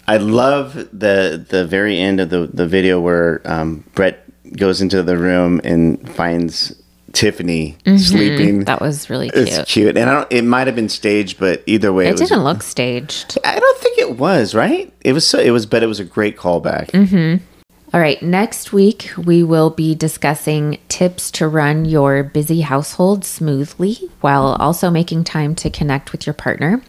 I 0.07 0.17
love 0.17 0.73
the 0.75 1.43
the 1.49 1.65
very 1.65 1.99
end 1.99 2.19
of 2.19 2.29
the 2.29 2.47
the 2.53 2.67
video 2.67 2.99
where 2.99 3.41
um, 3.45 3.83
Brett 3.95 4.23
goes 4.55 4.81
into 4.81 5.03
the 5.03 5.17
room 5.17 5.61
and 5.63 6.07
finds 6.15 6.73
Tiffany 7.13 7.77
sleeping. 7.97 8.55
Mm-hmm. 8.57 8.63
that 8.63 8.81
was 8.81 9.09
really 9.09 9.29
cute. 9.29 9.47
It's 9.49 9.71
cute, 9.71 9.97
and 9.97 10.09
I 10.09 10.13
don't. 10.13 10.31
It 10.31 10.43
might 10.43 10.67
have 10.67 10.75
been 10.75 10.89
staged, 10.89 11.39
but 11.39 11.61
either 11.67 11.91
way, 11.93 12.05
It 12.05 12.09
it, 12.09 12.11
was. 12.19 12.29
didn't 12.29 12.43
look 12.43 12.61
staged. 12.63 13.37
I 13.43 13.59
don't 13.59 13.77
think 13.79 13.97
it 13.99 14.17
was 14.17 14.53
right. 14.55 14.91
It 15.01 15.13
was. 15.13 15.27
So, 15.27 15.39
it 15.39 15.49
was, 15.51 15.65
but 15.65 15.81
it 15.83 15.87
was 15.87 15.99
a 15.99 16.05
great 16.05 16.37
callback. 16.37 16.91
Mm-hmm. 16.91 17.43
All 17.91 17.99
right, 17.99 18.21
next 18.21 18.71
week 18.71 19.11
we 19.17 19.41
will 19.41 19.71
be 19.71 19.95
discussing 19.95 20.77
tips 20.89 21.31
to 21.31 21.47
run 21.47 21.85
your 21.85 22.21
busy 22.21 22.61
household 22.61 23.25
smoothly 23.25 24.11
while 24.21 24.55
also 24.59 24.91
making 24.91 25.23
time 25.23 25.55
to 25.55 25.71
connect 25.71 26.11
with 26.11 26.27
your 26.27 26.35
partner. 26.35 26.83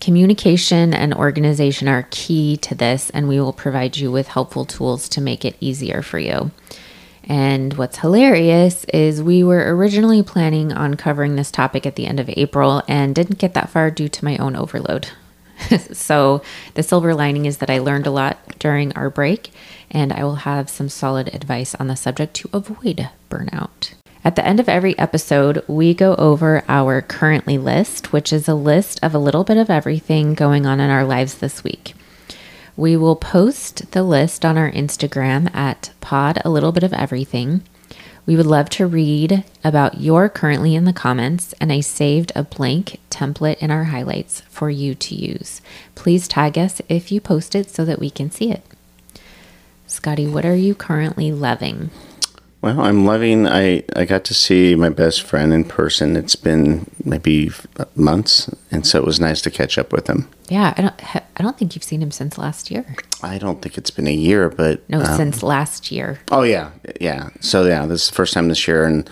Communication 0.00 0.94
and 0.94 1.12
organization 1.12 1.88
are 1.88 2.08
key 2.10 2.56
to 2.56 2.74
this, 2.74 3.10
and 3.10 3.28
we 3.28 3.38
will 3.38 3.52
provide 3.52 3.98
you 3.98 4.10
with 4.10 4.28
helpful 4.28 4.64
tools 4.64 5.10
to 5.10 5.20
make 5.20 5.44
it 5.44 5.58
easier 5.60 6.00
for 6.00 6.18
you. 6.18 6.50
And 7.24 7.74
what's 7.74 7.98
hilarious 7.98 8.84
is 8.84 9.22
we 9.22 9.44
were 9.44 9.76
originally 9.76 10.22
planning 10.22 10.72
on 10.72 10.94
covering 10.94 11.36
this 11.36 11.50
topic 11.50 11.84
at 11.84 11.96
the 11.96 12.06
end 12.06 12.18
of 12.18 12.30
April 12.30 12.82
and 12.88 13.14
didn't 13.14 13.38
get 13.38 13.52
that 13.52 13.68
far 13.68 13.90
due 13.90 14.08
to 14.08 14.24
my 14.24 14.38
own 14.38 14.56
overload. 14.56 15.10
so, 15.92 16.42
the 16.74 16.82
silver 16.82 17.14
lining 17.14 17.46
is 17.46 17.58
that 17.58 17.70
I 17.70 17.78
learned 17.78 18.06
a 18.06 18.10
lot 18.10 18.58
during 18.58 18.92
our 18.94 19.10
break, 19.10 19.50
and 19.90 20.12
I 20.12 20.24
will 20.24 20.36
have 20.36 20.70
some 20.70 20.88
solid 20.88 21.34
advice 21.34 21.74
on 21.74 21.88
the 21.88 21.96
subject 21.96 22.34
to 22.34 22.50
avoid 22.52 23.08
burnout. 23.30 23.92
At 24.22 24.36
the 24.36 24.46
end 24.46 24.60
of 24.60 24.68
every 24.68 24.98
episode, 24.98 25.64
we 25.66 25.94
go 25.94 26.14
over 26.16 26.62
our 26.68 27.00
currently 27.00 27.56
list, 27.56 28.12
which 28.12 28.32
is 28.32 28.48
a 28.48 28.54
list 28.54 29.00
of 29.02 29.14
a 29.14 29.18
little 29.18 29.44
bit 29.44 29.56
of 29.56 29.70
everything 29.70 30.34
going 30.34 30.66
on 30.66 30.78
in 30.78 30.90
our 30.90 31.04
lives 31.04 31.36
this 31.36 31.64
week. 31.64 31.94
We 32.76 32.96
will 32.96 33.16
post 33.16 33.92
the 33.92 34.02
list 34.02 34.44
on 34.44 34.58
our 34.58 34.70
Instagram 34.70 35.54
at 35.54 35.90
pod 36.00 36.40
a 36.44 36.50
little 36.50 36.72
bit 36.72 36.82
of 36.82 36.92
everything. 36.92 37.62
We 38.30 38.36
would 38.36 38.46
love 38.46 38.70
to 38.70 38.86
read 38.86 39.42
about 39.64 40.00
your 40.00 40.28
currently 40.28 40.76
in 40.76 40.84
the 40.84 40.92
comments, 40.92 41.52
and 41.60 41.72
I 41.72 41.80
saved 41.80 42.30
a 42.36 42.44
blank 42.44 43.00
template 43.10 43.58
in 43.58 43.72
our 43.72 43.82
highlights 43.82 44.42
for 44.42 44.70
you 44.70 44.94
to 44.94 45.16
use. 45.16 45.60
Please 45.96 46.28
tag 46.28 46.56
us 46.56 46.80
if 46.88 47.10
you 47.10 47.20
post 47.20 47.56
it 47.56 47.70
so 47.70 47.84
that 47.84 47.98
we 47.98 48.08
can 48.08 48.30
see 48.30 48.52
it. 48.52 48.62
Scotty, 49.88 50.28
what 50.28 50.46
are 50.46 50.54
you 50.54 50.76
currently 50.76 51.32
loving? 51.32 51.90
Well, 52.62 52.80
I'm 52.80 53.06
loving. 53.06 53.46
I 53.46 53.84
I 53.96 54.04
got 54.04 54.24
to 54.24 54.34
see 54.34 54.74
my 54.74 54.90
best 54.90 55.22
friend 55.22 55.52
in 55.52 55.64
person. 55.64 56.14
It's 56.14 56.36
been 56.36 56.90
maybe 57.04 57.50
months, 57.94 58.50
and 58.70 58.86
so 58.86 58.98
it 58.98 59.06
was 59.06 59.18
nice 59.18 59.40
to 59.42 59.50
catch 59.50 59.78
up 59.78 59.92
with 59.92 60.08
him. 60.08 60.28
Yeah, 60.48 60.74
I 60.76 60.82
don't. 60.82 61.16
I 61.36 61.42
don't 61.42 61.56
think 61.56 61.74
you've 61.74 61.84
seen 61.84 62.02
him 62.02 62.10
since 62.10 62.36
last 62.36 62.70
year. 62.70 62.84
I 63.22 63.38
don't 63.38 63.62
think 63.62 63.78
it's 63.78 63.90
been 63.90 64.06
a 64.06 64.12
year, 64.12 64.50
but 64.50 64.86
No, 64.90 65.00
um, 65.00 65.16
since 65.16 65.42
last 65.42 65.90
year. 65.90 66.18
oh 66.30 66.42
yeah, 66.42 66.72
yeah. 67.00 67.30
So 67.40 67.64
yeah, 67.64 67.86
this 67.86 68.02
is 68.04 68.08
the 68.10 68.14
first 68.14 68.34
time 68.34 68.48
this 68.48 68.68
year, 68.68 68.84
and 68.84 69.08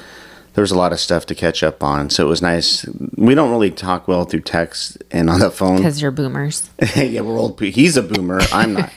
there 0.53 0.63
was 0.63 0.71
a 0.71 0.77
lot 0.77 0.93
of 0.93 1.01
stuff 1.01 1.25
to 1.27 1.35
catch 1.35 1.63
up 1.63 1.83
on. 1.83 2.11
So 2.11 2.27
it 2.27 2.29
was 2.29 2.43
nice. 2.43 2.85
We 3.17 3.35
don't 3.35 3.51
really 3.51 3.71
talk 3.71 4.09
well 4.09 4.25
through 4.27 4.41
text 4.41 4.99
and 5.11 5.31
on 5.31 5.41
the 5.41 5.51
phone. 5.51 5.77
Because 5.77 6.03
you're 6.03 6.11
boomers. 6.11 6.69
yeah, 6.97 7.23
we're 7.23 7.39
old. 7.39 7.59
He's 7.61 7.97
a 7.97 8.03
boomer. 8.03 8.41
I'm 8.53 8.75
not. 8.75 8.93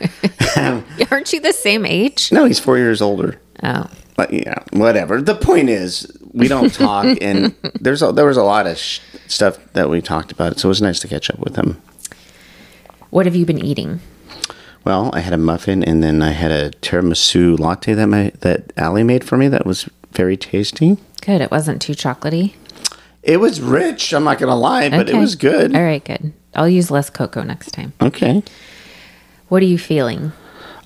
Aren't 1.12 1.32
you 1.32 1.39
the 1.39 1.54
same 1.54 1.86
age? 1.86 2.34
no, 2.34 2.43
he's 2.43 2.60
four 2.60 2.78
years 2.78 3.02
older. 3.02 3.39
Oh, 3.64 3.89
But 4.16 4.34
yeah, 4.34 4.55
whatever. 4.72 5.22
The 5.22 5.36
point 5.36 5.70
is, 5.70 6.12
we 6.34 6.47
don't 6.47 6.74
talk, 6.74 7.18
and 7.22 7.53
there's 7.80 8.01
a, 8.01 8.12
there 8.12 8.26
was 8.26 8.38
a 8.38 8.43
lot 8.43 8.68
of 8.68 8.78
sh- 8.78 8.99
stuff 9.28 9.57
that 9.74 9.89
we 9.89 10.01
talked 10.01 10.32
about. 10.32 10.59
So 10.59 10.68
it 10.68 10.72
was 10.72 10.82
nice 10.82 10.99
to 11.01 11.07
catch 11.07 11.30
up 11.30 11.39
with 11.39 11.55
him. 11.55 11.82
what 13.09 13.26
have 13.26 13.36
you 13.36 13.45
been 13.45 13.64
eating? 13.64 13.99
Well, 14.84 15.12
I 15.14 15.20
had 15.20 15.34
a 15.34 15.38
muffin, 15.38 15.84
and 15.84 16.03
then 16.03 16.22
I 16.24 16.32
had 16.32 16.49
a 16.51 16.72
tiramisu 16.72 17.59
latte 17.59 17.93
that 17.93 18.07
my 18.07 18.32
that 18.39 18.74
Aly 18.78 19.03
made 19.03 19.24
for 19.24 19.38
me. 19.38 19.47
That 19.47 19.66
was 19.66 19.88
very 20.12 20.36
tasty. 20.38 20.97
Good. 21.22 21.41
It 21.41 21.51
wasn't 21.51 21.82
too 21.82 21.93
chocolatey. 21.93 22.55
It 23.22 23.38
was 23.38 23.62
rich. 23.62 24.12
I'm 24.14 24.24
not 24.24 24.39
gonna 24.39 24.55
lie, 24.55 24.89
but 24.89 25.07
it 25.07 25.16
was 25.16 25.36
good. 25.36 25.76
All 25.76 25.84
right, 25.84 26.03
good. 26.03 26.34
I'll 26.55 26.68
use 26.68 26.89
less 26.89 27.12
cocoa 27.12 27.43
next 27.43 27.72
time. 27.74 27.93
Okay. 28.01 28.41
What 29.49 29.62
are 29.62 29.68
you 29.68 29.78
feeling? 29.78 30.32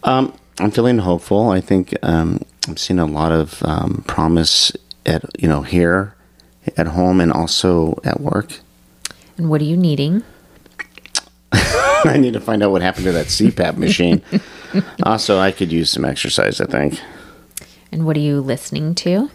Um, 0.03 0.34
I'm 0.59 0.71
feeling 0.71 0.97
hopeful. 0.97 1.49
I 1.49 1.61
think 1.61 1.95
um, 2.03 2.41
I'm 2.68 2.78
seeing 2.78 2.99
a 2.99 3.05
lot 3.05 3.32
of 3.32 3.61
um, 3.63 4.03
promise 4.07 4.72
at 5.05 5.24
you 5.41 5.47
know 5.47 5.61
here 5.61 6.16
at 6.78 6.88
home 6.88 7.22
and 7.22 7.32
also 7.32 7.99
at 8.03 8.20
work. 8.20 8.59
And 9.38 9.49
what 9.49 9.61
are 9.61 9.66
you 9.66 9.78
needing? 9.78 10.24
I 11.51 12.18
need 12.18 12.34
to 12.34 12.39
find 12.39 12.63
out 12.63 12.72
what 12.72 12.82
happened 12.82 13.05
to 13.05 13.11
that 13.13 13.28
CPAP 13.28 13.78
machine. 13.78 14.22
also, 15.03 15.39
I 15.39 15.51
could 15.51 15.72
use 15.72 15.89
some 15.89 16.05
exercise. 16.05 16.61
I 16.61 16.66
think. 16.66 16.99
And 17.91 18.05
what 18.05 18.18
are 18.18 18.22
you 18.22 18.41
listening 18.41 18.95
to? 18.95 19.30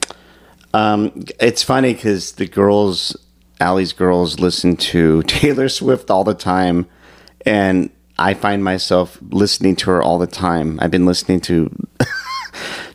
Um, 0.74 1.24
it's 1.40 1.62
funny 1.62 1.94
because 1.94 2.32
the 2.32 2.46
girls, 2.46 3.16
Aly's 3.60 3.92
girls, 3.92 4.38
listen 4.38 4.76
to 4.76 5.22
Taylor 5.26 5.68
Swift 5.68 6.10
all 6.10 6.24
the 6.24 6.34
time, 6.34 6.86
and 7.46 7.90
I 8.18 8.34
find 8.34 8.62
myself 8.62 9.18
listening 9.30 9.76
to 9.76 9.90
her 9.90 10.02
all 10.02 10.18
the 10.18 10.26
time. 10.26 10.78
I've 10.80 10.90
been 10.90 11.06
listening 11.06 11.40
to. 11.42 11.70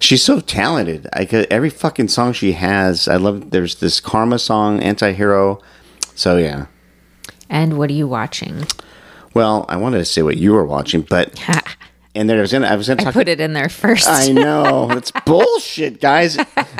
She's 0.06 0.22
so 0.22 0.40
talented. 0.40 1.08
I 1.14 1.26
could, 1.26 1.48
every 1.50 1.72
fucking 1.72 2.10
song 2.10 2.34
she 2.34 2.52
has. 2.52 3.08
I 3.08 3.16
love. 3.16 3.50
There's 3.50 3.74
this 3.78 4.00
Karma 4.00 4.38
song, 4.38 4.80
Anti-Hero. 4.84 5.60
So 6.14 6.38
yeah. 6.38 6.68
And 7.50 7.80
what 7.80 7.90
are 7.90 7.94
you 7.94 8.08
watching? 8.08 8.68
Well, 9.34 9.66
I 9.68 9.78
wanted 9.78 9.98
to 9.98 10.06
say 10.06 10.22
what 10.22 10.38
you 10.38 10.54
were 10.54 10.64
watching, 10.64 11.02
but 11.02 11.34
and 12.16 12.30
there 12.30 12.40
was 12.40 12.52
gonna 12.52 12.68
I 12.68 12.76
was 12.76 12.88
gonna 12.88 13.02
I 13.02 13.06
talk. 13.06 13.14
put 13.16 13.28
it 13.28 13.40
in 13.42 13.54
there 13.54 13.68
first. 13.68 14.08
I 14.08 14.28
know 14.28 14.92
it's 14.92 15.10
bullshit, 15.26 16.00
guys. 16.00 16.38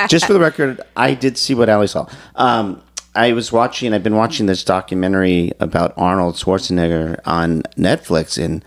Just 0.08 0.26
for 0.26 0.32
the 0.32 0.38
record, 0.38 0.80
I 0.96 1.14
did 1.14 1.36
see 1.36 1.52
what 1.56 1.68
Aly 1.68 1.88
saw. 1.88 2.06
Um, 2.36 2.80
I 3.16 3.32
was 3.32 3.50
watching. 3.50 3.92
I've 3.92 4.04
been 4.04 4.14
watching 4.14 4.46
this 4.46 4.62
documentary 4.62 5.50
about 5.58 5.94
Arnold 5.96 6.36
Schwarzenegger 6.36 7.18
on 7.26 7.62
Netflix, 7.76 8.40
and 8.40 8.64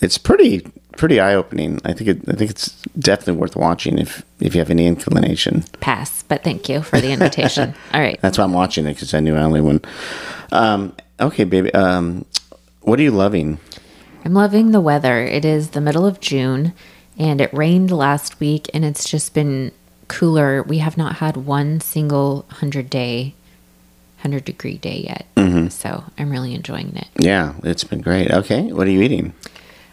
it's 0.00 0.16
pretty 0.16 0.66
pretty 0.98 1.20
eye 1.20 1.34
opening. 1.34 1.80
I 1.84 1.94
think 1.94 2.10
it, 2.10 2.28
I 2.28 2.32
think 2.32 2.50
it's 2.50 2.82
definitely 2.98 3.40
worth 3.40 3.56
watching 3.56 3.98
if 3.98 4.22
if 4.40 4.54
you 4.54 4.60
have 4.60 4.70
any 4.70 4.86
inclination. 4.86 5.64
Pass, 5.80 6.22
but 6.24 6.44
thank 6.44 6.68
you 6.68 6.82
for 6.82 7.00
the 7.00 7.12
invitation. 7.12 7.74
All 7.94 8.00
right. 8.00 8.20
That's 8.20 8.36
why 8.36 8.44
I'm 8.44 8.52
watching 8.52 8.84
it 8.86 8.94
because 8.94 9.14
I 9.14 9.20
knew 9.20 9.36
Aly 9.36 9.62
would. 9.62 9.86
Um, 10.52 10.94
okay, 11.18 11.44
baby. 11.44 11.72
Um, 11.72 12.26
what 12.82 12.98
are 12.98 13.02
you 13.02 13.10
loving? 13.10 13.58
I'm 14.24 14.34
loving 14.34 14.72
the 14.72 14.80
weather. 14.80 15.22
It 15.22 15.44
is 15.44 15.70
the 15.70 15.80
middle 15.80 16.04
of 16.04 16.20
June 16.20 16.74
and 17.16 17.40
it 17.40 17.52
rained 17.54 17.90
last 17.90 18.40
week 18.40 18.68
and 18.74 18.84
it's 18.84 19.08
just 19.08 19.32
been 19.32 19.72
cooler. 20.08 20.62
We 20.62 20.78
have 20.78 20.96
not 20.96 21.16
had 21.16 21.36
one 21.36 21.80
single 21.80 22.46
100 22.48 22.90
day, 22.90 23.34
100 24.18 24.44
degree 24.44 24.78
day 24.78 25.04
yet. 25.06 25.26
Mm-hmm. 25.36 25.68
So 25.68 26.04
I'm 26.18 26.30
really 26.30 26.54
enjoying 26.54 26.96
it. 26.96 27.08
Yeah, 27.18 27.54
it's 27.62 27.84
been 27.84 28.00
great. 28.00 28.30
Okay, 28.30 28.72
what 28.72 28.86
are 28.86 28.90
you 28.90 29.02
eating? 29.02 29.32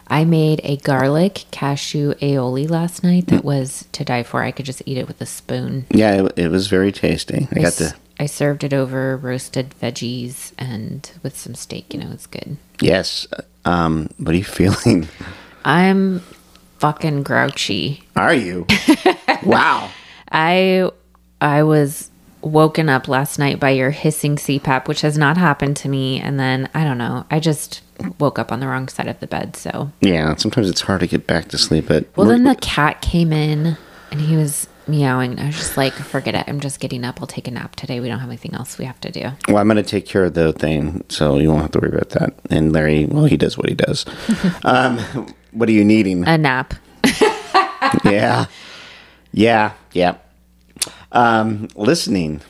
I 0.07 0.23
made 0.25 0.61
a 0.63 0.77
garlic 0.77 1.45
cashew 1.51 2.13
aioli 2.15 2.69
last 2.69 3.03
night 3.03 3.27
that 3.27 3.43
was 3.43 3.85
to 3.93 4.05
die 4.05 4.23
for. 4.23 4.43
I 4.43 4.51
could 4.51 4.65
just 4.65 4.83
eat 4.85 4.97
it 4.97 5.07
with 5.07 5.19
a 5.21 5.25
spoon. 5.25 5.85
Yeah, 5.89 6.25
it, 6.25 6.33
it 6.39 6.47
was 6.49 6.67
very 6.67 6.91
tasty. 6.91 7.47
I 7.51 7.59
I, 7.59 7.61
got 7.61 7.65
s- 7.67 7.77
the 7.79 7.95
I 8.19 8.25
served 8.27 8.63
it 8.63 8.71
over 8.73 9.17
roasted 9.17 9.73
veggies 9.81 10.51
and 10.57 11.09
with 11.23 11.37
some 11.37 11.55
steak. 11.55 11.93
You 11.93 12.01
know, 12.01 12.11
it's 12.11 12.27
good. 12.27 12.57
yes. 12.81 13.27
Um, 13.65 14.09
what 14.17 14.35
are 14.35 14.37
you 14.37 14.43
feeling? 14.43 15.07
I'm 15.65 16.19
fucking 16.77 17.23
grouchy. 17.23 18.03
Are 18.15 18.33
you? 18.33 18.67
wow. 19.43 19.89
I 20.31 20.89
I 21.41 21.63
was 21.63 22.11
woken 22.41 22.89
up 22.89 23.07
last 23.07 23.39
night 23.39 23.59
by 23.59 23.71
your 23.71 23.89
hissing 23.89 24.35
CPAP, 24.35 24.87
which 24.87 25.01
has 25.01 25.17
not 25.17 25.35
happened 25.37 25.75
to 25.77 25.89
me. 25.89 26.19
And 26.19 26.39
then 26.39 26.69
I 26.75 26.83
don't 26.83 26.99
know. 26.99 27.25
I 27.31 27.39
just 27.39 27.81
woke 28.19 28.39
up 28.39 28.51
on 28.51 28.59
the 28.59 28.67
wrong 28.67 28.87
side 28.87 29.07
of 29.07 29.19
the 29.19 29.27
bed. 29.27 29.55
So 29.55 29.91
Yeah, 30.01 30.35
sometimes 30.35 30.69
it's 30.69 30.81
hard 30.81 31.01
to 31.01 31.07
get 31.07 31.27
back 31.27 31.49
to 31.49 31.57
sleep. 31.57 31.87
But 31.87 32.05
well, 32.15 32.27
then 32.27 32.43
the 32.43 32.55
cat 32.55 33.01
came 33.01 33.31
in 33.33 33.77
and 34.11 34.21
he 34.21 34.35
was 34.35 34.67
meowing. 34.87 35.39
I 35.39 35.47
was 35.47 35.55
just 35.55 35.77
like, 35.77 35.93
forget 35.93 36.35
it. 36.35 36.45
I'm 36.47 36.59
just 36.59 36.79
getting 36.79 37.03
up. 37.03 37.21
I'll 37.21 37.27
take 37.27 37.47
a 37.47 37.51
nap 37.51 37.75
today. 37.75 37.99
We 37.99 38.07
don't 38.07 38.19
have 38.19 38.29
anything 38.29 38.53
else 38.53 38.77
we 38.77 38.85
have 38.85 38.99
to 39.01 39.11
do. 39.11 39.31
well, 39.47 39.57
I'm 39.57 39.67
going 39.67 39.77
to 39.77 39.83
take 39.83 40.05
care 40.05 40.25
of 40.25 40.33
the 40.33 40.53
thing, 40.53 41.03
so 41.09 41.37
you 41.37 41.49
won't 41.49 41.63
have 41.63 41.71
to 41.71 41.79
worry 41.79 41.89
about 41.89 42.09
that. 42.11 42.35
And 42.49 42.71
Larry, 42.71 43.05
well, 43.05 43.25
he 43.25 43.37
does 43.37 43.57
what 43.57 43.69
he 43.69 43.75
does. 43.75 44.05
um, 44.63 44.99
what 45.51 45.69
are 45.69 45.73
you 45.73 45.83
needing? 45.83 46.27
A 46.27 46.37
nap. 46.37 46.73
yeah, 48.05 48.45
yeah, 49.31 49.73
yeah. 49.93 50.17
Um, 51.11 51.67
listening. 51.75 52.41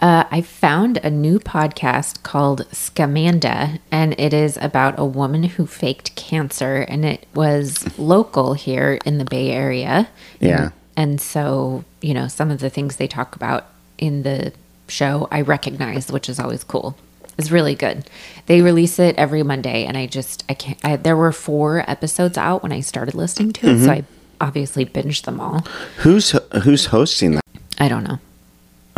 Uh, 0.00 0.24
I 0.30 0.42
found 0.42 0.98
a 0.98 1.10
new 1.10 1.40
podcast 1.40 2.22
called 2.22 2.68
Scamanda, 2.70 3.80
and 3.90 4.14
it 4.18 4.32
is 4.32 4.56
about 4.58 4.98
a 4.98 5.04
woman 5.04 5.42
who 5.42 5.66
faked 5.66 6.14
cancer, 6.14 6.86
and 6.88 7.04
it 7.04 7.26
was 7.34 7.98
local 7.98 8.54
here 8.54 8.98
in 9.04 9.18
the 9.18 9.24
Bay 9.24 9.50
Area. 9.50 10.08
Yeah. 10.40 10.70
And 10.96 11.20
so, 11.20 11.84
you 12.00 12.14
know, 12.14 12.28
some 12.28 12.50
of 12.50 12.60
the 12.60 12.70
things 12.70 12.96
they 12.96 13.08
talk 13.08 13.34
about 13.34 13.66
in 13.98 14.22
the 14.22 14.52
show 14.88 15.28
I 15.30 15.40
recognize, 15.40 16.10
which 16.12 16.28
is 16.28 16.38
always 16.38 16.64
cool. 16.64 16.96
It's 17.36 17.50
really 17.50 17.74
good. 17.74 18.08
They 18.46 18.62
release 18.62 18.98
it 18.98 19.16
every 19.16 19.42
Monday, 19.42 19.84
and 19.84 19.96
I 19.96 20.06
just, 20.06 20.44
I 20.48 20.54
can't, 20.54 20.78
I, 20.84 20.96
there 20.96 21.16
were 21.16 21.32
four 21.32 21.84
episodes 21.88 22.36
out 22.36 22.62
when 22.62 22.72
I 22.72 22.80
started 22.80 23.14
listening 23.14 23.52
to 23.54 23.70
it, 23.70 23.84
so 23.84 23.90
I 23.90 24.04
obviously 24.40 24.84
binged 24.86 25.24
them 25.24 25.40
all. 25.40 25.64
Who's 25.98 26.36
who's 26.62 26.86
hosting 26.86 27.32
that? 27.32 27.44
I 27.78 27.88
don't 27.88 28.02
know. 28.04 28.18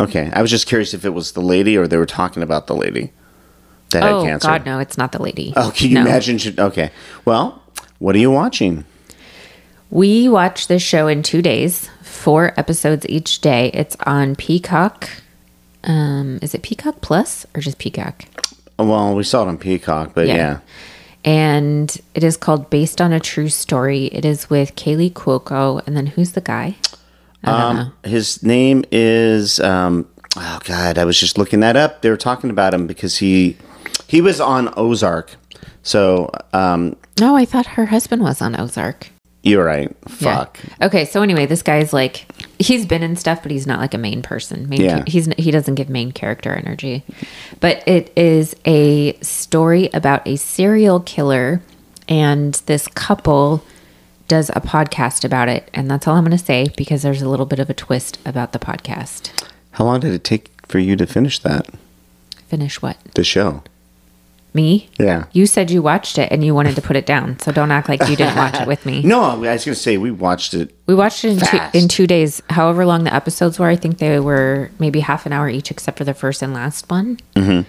Okay, 0.01 0.29
I 0.33 0.41
was 0.41 0.49
just 0.51 0.67
curious 0.67 0.93
if 0.93 1.05
it 1.05 1.11
was 1.13 1.33
the 1.33 1.41
lady 1.41 1.77
or 1.77 1.87
they 1.87 1.97
were 1.97 2.05
talking 2.05 2.41
about 2.43 2.67
the 2.67 2.75
lady 2.75 3.11
that 3.91 4.03
Oh, 4.03 4.23
had 4.23 4.29
cancer. 4.29 4.47
God, 4.47 4.65
no, 4.65 4.79
it's 4.79 4.97
not 4.97 5.11
the 5.11 5.21
lady. 5.21 5.53
Oh, 5.55 5.71
can 5.75 5.89
you 5.89 5.95
No. 5.95 6.01
imagine? 6.01 6.37
Should- 6.37 6.59
Okay, 6.59 6.91
well, 7.25 7.61
what 7.99 8.15
are 8.15 8.19
you 8.19 8.31
watching? 8.31 8.85
We 9.89 10.27
watch 10.29 10.67
this 10.67 10.81
show 10.81 11.07
in 11.07 11.21
two 11.21 11.41
days, 11.41 11.89
four 12.01 12.53
episodes 12.57 13.05
each 13.09 13.41
day. 13.41 13.69
It's 13.73 13.97
on 14.05 14.35
Peacock. 14.35 15.09
Um, 15.83 16.39
is 16.41 16.53
it 16.53 16.61
Peacock 16.61 17.01
Plus 17.01 17.45
or 17.55 17.61
just 17.61 17.77
Peacock? 17.77 18.23
Well, 18.79 19.13
we 19.15 19.23
saw 19.23 19.43
it 19.43 19.47
on 19.49 19.57
Peacock, 19.57 20.11
but 20.15 20.27
Yeah. 20.27 20.35
yeah. 20.35 20.57
And 21.23 21.95
it 22.15 22.23
is 22.23 22.37
called 22.37 22.69
Based 22.71 22.99
on 23.01 23.13
a 23.13 23.19
True 23.19 23.49
Story. 23.49 24.05
It 24.05 24.25
is 24.25 24.49
with 24.49 24.75
Kaley 24.75 25.11
Cuoco. 25.11 25.85
And 25.85 25.95
then 25.95 26.07
who's 26.07 26.31
the 26.31 26.41
guy? 26.41 26.75
Um, 27.43 27.93
his 28.03 28.43
name 28.43 28.83
is 28.91 29.59
um, 29.59 30.07
oh 30.37 30.59
god, 30.65 30.97
I 30.97 31.05
was 31.05 31.19
just 31.19 31.37
looking 31.37 31.61
that 31.61 31.75
up. 31.75 32.01
They 32.01 32.09
were 32.09 32.17
talking 32.17 32.49
about 32.49 32.73
him 32.73 32.87
because 32.87 33.17
he 33.17 33.57
he 34.07 34.21
was 34.21 34.39
on 34.39 34.73
Ozark. 34.77 35.35
So 35.83 36.29
um, 36.53 36.95
No, 37.19 37.35
I 37.35 37.45
thought 37.45 37.65
her 37.65 37.87
husband 37.87 38.21
was 38.21 38.41
on 38.41 38.59
Ozark. 38.59 39.07
you're 39.43 39.65
right. 39.65 39.89
Yeah. 40.19 40.35
Fuck. 40.35 40.59
Okay, 40.83 41.05
so 41.05 41.23
anyway, 41.23 41.47
this 41.47 41.63
guy's 41.63 41.91
like 41.93 42.27
he's 42.59 42.85
been 42.85 43.01
in 43.01 43.15
stuff, 43.15 43.41
but 43.41 43.51
he's 43.51 43.65
not 43.65 43.79
like 43.79 43.95
a 43.95 43.97
main 43.97 44.21
person. 44.21 44.69
Main, 44.69 44.81
Yeah. 44.81 45.03
he's 45.07 45.27
he 45.39 45.49
doesn't 45.49 45.73
give 45.75 45.89
main 45.89 46.11
character 46.11 46.53
energy. 46.53 47.03
But 47.59 47.81
it 47.87 48.11
is 48.15 48.55
a 48.65 49.13
story 49.21 49.89
about 49.95 50.27
a 50.27 50.35
serial 50.35 50.99
killer, 50.99 51.61
and 52.07 52.53
this 52.67 52.87
couple 52.87 53.63
does 54.31 54.49
a 54.51 54.61
podcast 54.61 55.25
about 55.25 55.49
it, 55.49 55.69
and 55.73 55.91
that's 55.91 56.07
all 56.07 56.15
I'm 56.15 56.23
going 56.23 56.31
to 56.37 56.41
say 56.41 56.69
because 56.77 57.01
there's 57.01 57.21
a 57.21 57.27
little 57.27 57.45
bit 57.45 57.59
of 57.59 57.69
a 57.69 57.73
twist 57.73 58.17
about 58.25 58.53
the 58.53 58.59
podcast. 58.59 59.29
How 59.71 59.83
long 59.83 59.99
did 59.99 60.13
it 60.13 60.23
take 60.23 60.49
for 60.65 60.79
you 60.79 60.95
to 60.95 61.05
finish 61.05 61.37
that? 61.39 61.67
Finish 62.47 62.81
what? 62.81 62.95
The 63.13 63.25
show. 63.25 63.61
Me? 64.53 64.89
Yeah. 64.97 65.25
You 65.33 65.45
said 65.45 65.69
you 65.69 65.81
watched 65.81 66.17
it 66.17 66.31
and 66.31 66.45
you 66.45 66.55
wanted 66.55 66.75
to 66.77 66.81
put 66.81 66.95
it 66.95 67.05
down, 67.05 67.39
so 67.39 67.51
don't 67.51 67.71
act 67.71 67.89
like 67.89 68.07
you 68.07 68.15
didn't 68.15 68.37
watch 68.37 68.57
it 68.57 68.69
with 68.69 68.85
me. 68.85 69.01
No, 69.05 69.21
I 69.21 69.35
was 69.35 69.65
going 69.65 69.75
to 69.75 69.75
say 69.75 69.97
we 69.97 70.11
watched 70.11 70.53
it. 70.53 70.73
We 70.85 70.95
watched 70.95 71.25
it 71.25 71.31
in 71.31 71.39
two, 71.39 71.59
in 71.77 71.87
two 71.89 72.07
days. 72.07 72.41
However 72.49 72.85
long 72.85 73.03
the 73.03 73.13
episodes 73.13 73.59
were, 73.59 73.67
I 73.67 73.75
think 73.75 73.97
they 73.97 74.17
were 74.21 74.71
maybe 74.79 75.01
half 75.01 75.25
an 75.25 75.33
hour 75.33 75.49
each, 75.49 75.71
except 75.71 75.97
for 75.97 76.05
the 76.05 76.13
first 76.13 76.41
and 76.41 76.53
last 76.53 76.89
one. 76.89 77.19
Mm-hmm. 77.35 77.67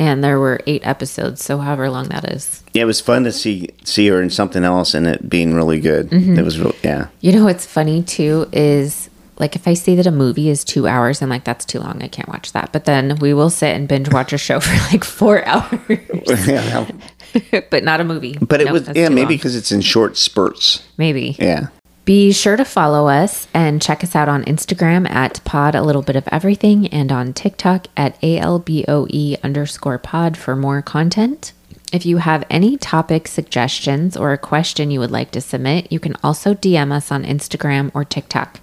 And 0.00 0.24
there 0.24 0.40
were 0.40 0.60
eight 0.66 0.80
episodes, 0.84 1.44
so 1.44 1.58
however 1.58 1.90
long 1.90 2.08
that 2.08 2.24
is. 2.32 2.64
Yeah, 2.72 2.82
it 2.82 2.86
was 2.86 3.02
fun 3.02 3.24
to 3.24 3.32
see 3.32 3.68
see 3.84 4.08
her 4.08 4.22
in 4.22 4.30
something 4.30 4.64
else 4.64 4.94
and 4.94 5.06
it 5.06 5.28
being 5.28 5.52
really 5.54 5.78
good. 5.78 6.08
Mm-hmm. 6.08 6.38
It 6.38 6.42
was 6.42 6.58
real. 6.58 6.74
Yeah. 6.82 7.08
You 7.20 7.32
know 7.32 7.44
what's 7.44 7.66
funny 7.66 8.02
too 8.02 8.48
is 8.50 9.10
like 9.38 9.56
if 9.56 9.68
I 9.68 9.74
see 9.74 9.94
that 9.96 10.06
a 10.06 10.10
movie 10.10 10.48
is 10.48 10.64
two 10.64 10.86
hours, 10.88 11.20
I'm 11.20 11.28
like 11.28 11.44
that's 11.44 11.66
too 11.66 11.80
long. 11.80 12.02
I 12.02 12.08
can't 12.08 12.28
watch 12.30 12.52
that. 12.52 12.72
But 12.72 12.86
then 12.86 13.16
we 13.20 13.34
will 13.34 13.50
sit 13.50 13.76
and 13.76 13.86
binge 13.86 14.10
watch 14.10 14.32
a 14.32 14.38
show 14.38 14.58
for 14.60 14.72
like 14.90 15.04
four 15.04 15.44
hours, 15.46 16.48
yeah. 16.48 16.90
but 17.70 17.84
not 17.84 18.00
a 18.00 18.04
movie. 18.04 18.38
But 18.40 18.62
it 18.62 18.64
Nope, 18.66 18.72
was 18.86 18.96
yeah 18.96 19.10
maybe 19.10 19.36
because 19.36 19.54
it's 19.54 19.70
in 19.70 19.82
short 19.82 20.16
spurts. 20.16 20.82
maybe. 20.96 21.36
Yeah. 21.38 21.66
Be 22.10 22.32
sure 22.32 22.56
to 22.56 22.64
follow 22.64 23.06
us 23.06 23.46
and 23.54 23.80
check 23.80 24.02
us 24.02 24.16
out 24.16 24.28
on 24.28 24.42
Instagram 24.46 25.08
at 25.08 25.40
pod 25.44 25.76
a 25.76 25.82
little 25.84 26.02
bit 26.02 26.16
of 26.16 26.26
everything 26.32 26.88
and 26.88 27.12
on 27.12 27.32
TikTok 27.32 27.86
at 27.96 28.20
ALBOE 28.20 29.40
underscore 29.44 29.98
pod 29.98 30.36
for 30.36 30.56
more 30.56 30.82
content. 30.82 31.52
If 31.92 32.04
you 32.04 32.16
have 32.16 32.42
any 32.50 32.76
topic 32.76 33.28
suggestions 33.28 34.16
or 34.16 34.32
a 34.32 34.38
question 34.38 34.90
you 34.90 34.98
would 34.98 35.12
like 35.12 35.30
to 35.30 35.40
submit, 35.40 35.92
you 35.92 36.00
can 36.00 36.16
also 36.20 36.52
DM 36.52 36.90
us 36.90 37.12
on 37.12 37.22
Instagram 37.22 37.92
or 37.94 38.04
TikTok. 38.04 38.58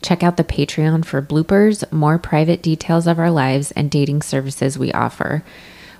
Check 0.00 0.22
out 0.22 0.36
the 0.36 0.44
Patreon 0.44 1.04
for 1.04 1.20
bloopers, 1.20 1.90
more 1.90 2.20
private 2.20 2.62
details 2.62 3.08
of 3.08 3.18
our 3.18 3.32
lives, 3.32 3.72
and 3.72 3.90
dating 3.90 4.22
services 4.22 4.78
we 4.78 4.92
offer. 4.92 5.42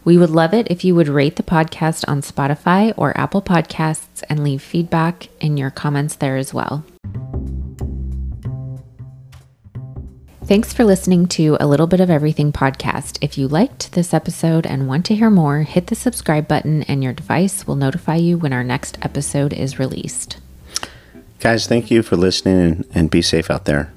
We 0.07 0.17
would 0.19 0.31
love 0.31 0.55
it 0.55 0.69
if 0.71 0.85
you 0.85 0.95
would 0.95 1.09
rate 1.09 1.35
the 1.35 1.43
podcast 1.43 2.05
on 2.07 2.23
Spotify 2.23 2.95
or 2.97 3.19
Apple 3.19 3.43
Podcasts 3.43 4.23
and 4.29 4.45
leave 4.45 4.63
feedback 4.63 5.29
in 5.41 5.57
your 5.57 5.73
comments 5.73 6.15
there 6.15 6.37
as 6.37 6.55
well. 6.55 6.85
Thanks 10.45 10.73
for 10.73 10.85
listening 10.85 11.27
to 11.31 11.57
a 11.59 11.67
Little 11.67 11.89
Bit 11.89 11.99
of 11.99 12.09
Everything 12.09 12.53
podcast. 12.53 13.19
If 13.21 13.37
you 13.37 13.49
liked 13.49 13.91
this 13.93 14.15
episode 14.15 14.65
and 14.65 14.87
want 14.87 15.07
to 15.07 15.17
hear 15.17 15.29
more, 15.29 15.63
hit 15.63 15.89
the 15.89 15.97
subscribe 15.97 16.47
button 16.47 16.85
and 16.85 17.03
your 17.03 17.13
device 17.13 17.67
will 17.67 17.75
notify 17.75 18.15
you 18.15 18.39
when 18.39 18.53
our 18.53 18.63
next 18.63 18.99
episode 19.03 19.53
is 19.53 19.81
released. 19.81 20.37
Guys, 21.41 21.67
thank 21.67 21.91
you 21.91 22.05
for 22.05 22.15
listening 22.15 22.61
and, 22.61 22.87
and 22.95 23.11
be 23.11 23.23
safe 23.23 23.51
out 23.51 23.65
there. 23.65 23.93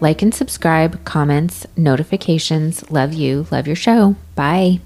Like 0.00 0.22
and 0.22 0.34
subscribe, 0.34 1.04
comments, 1.04 1.66
notifications. 1.76 2.90
Love 2.90 3.12
you. 3.12 3.46
Love 3.50 3.66
your 3.66 3.76
show. 3.76 4.16
Bye. 4.34 4.80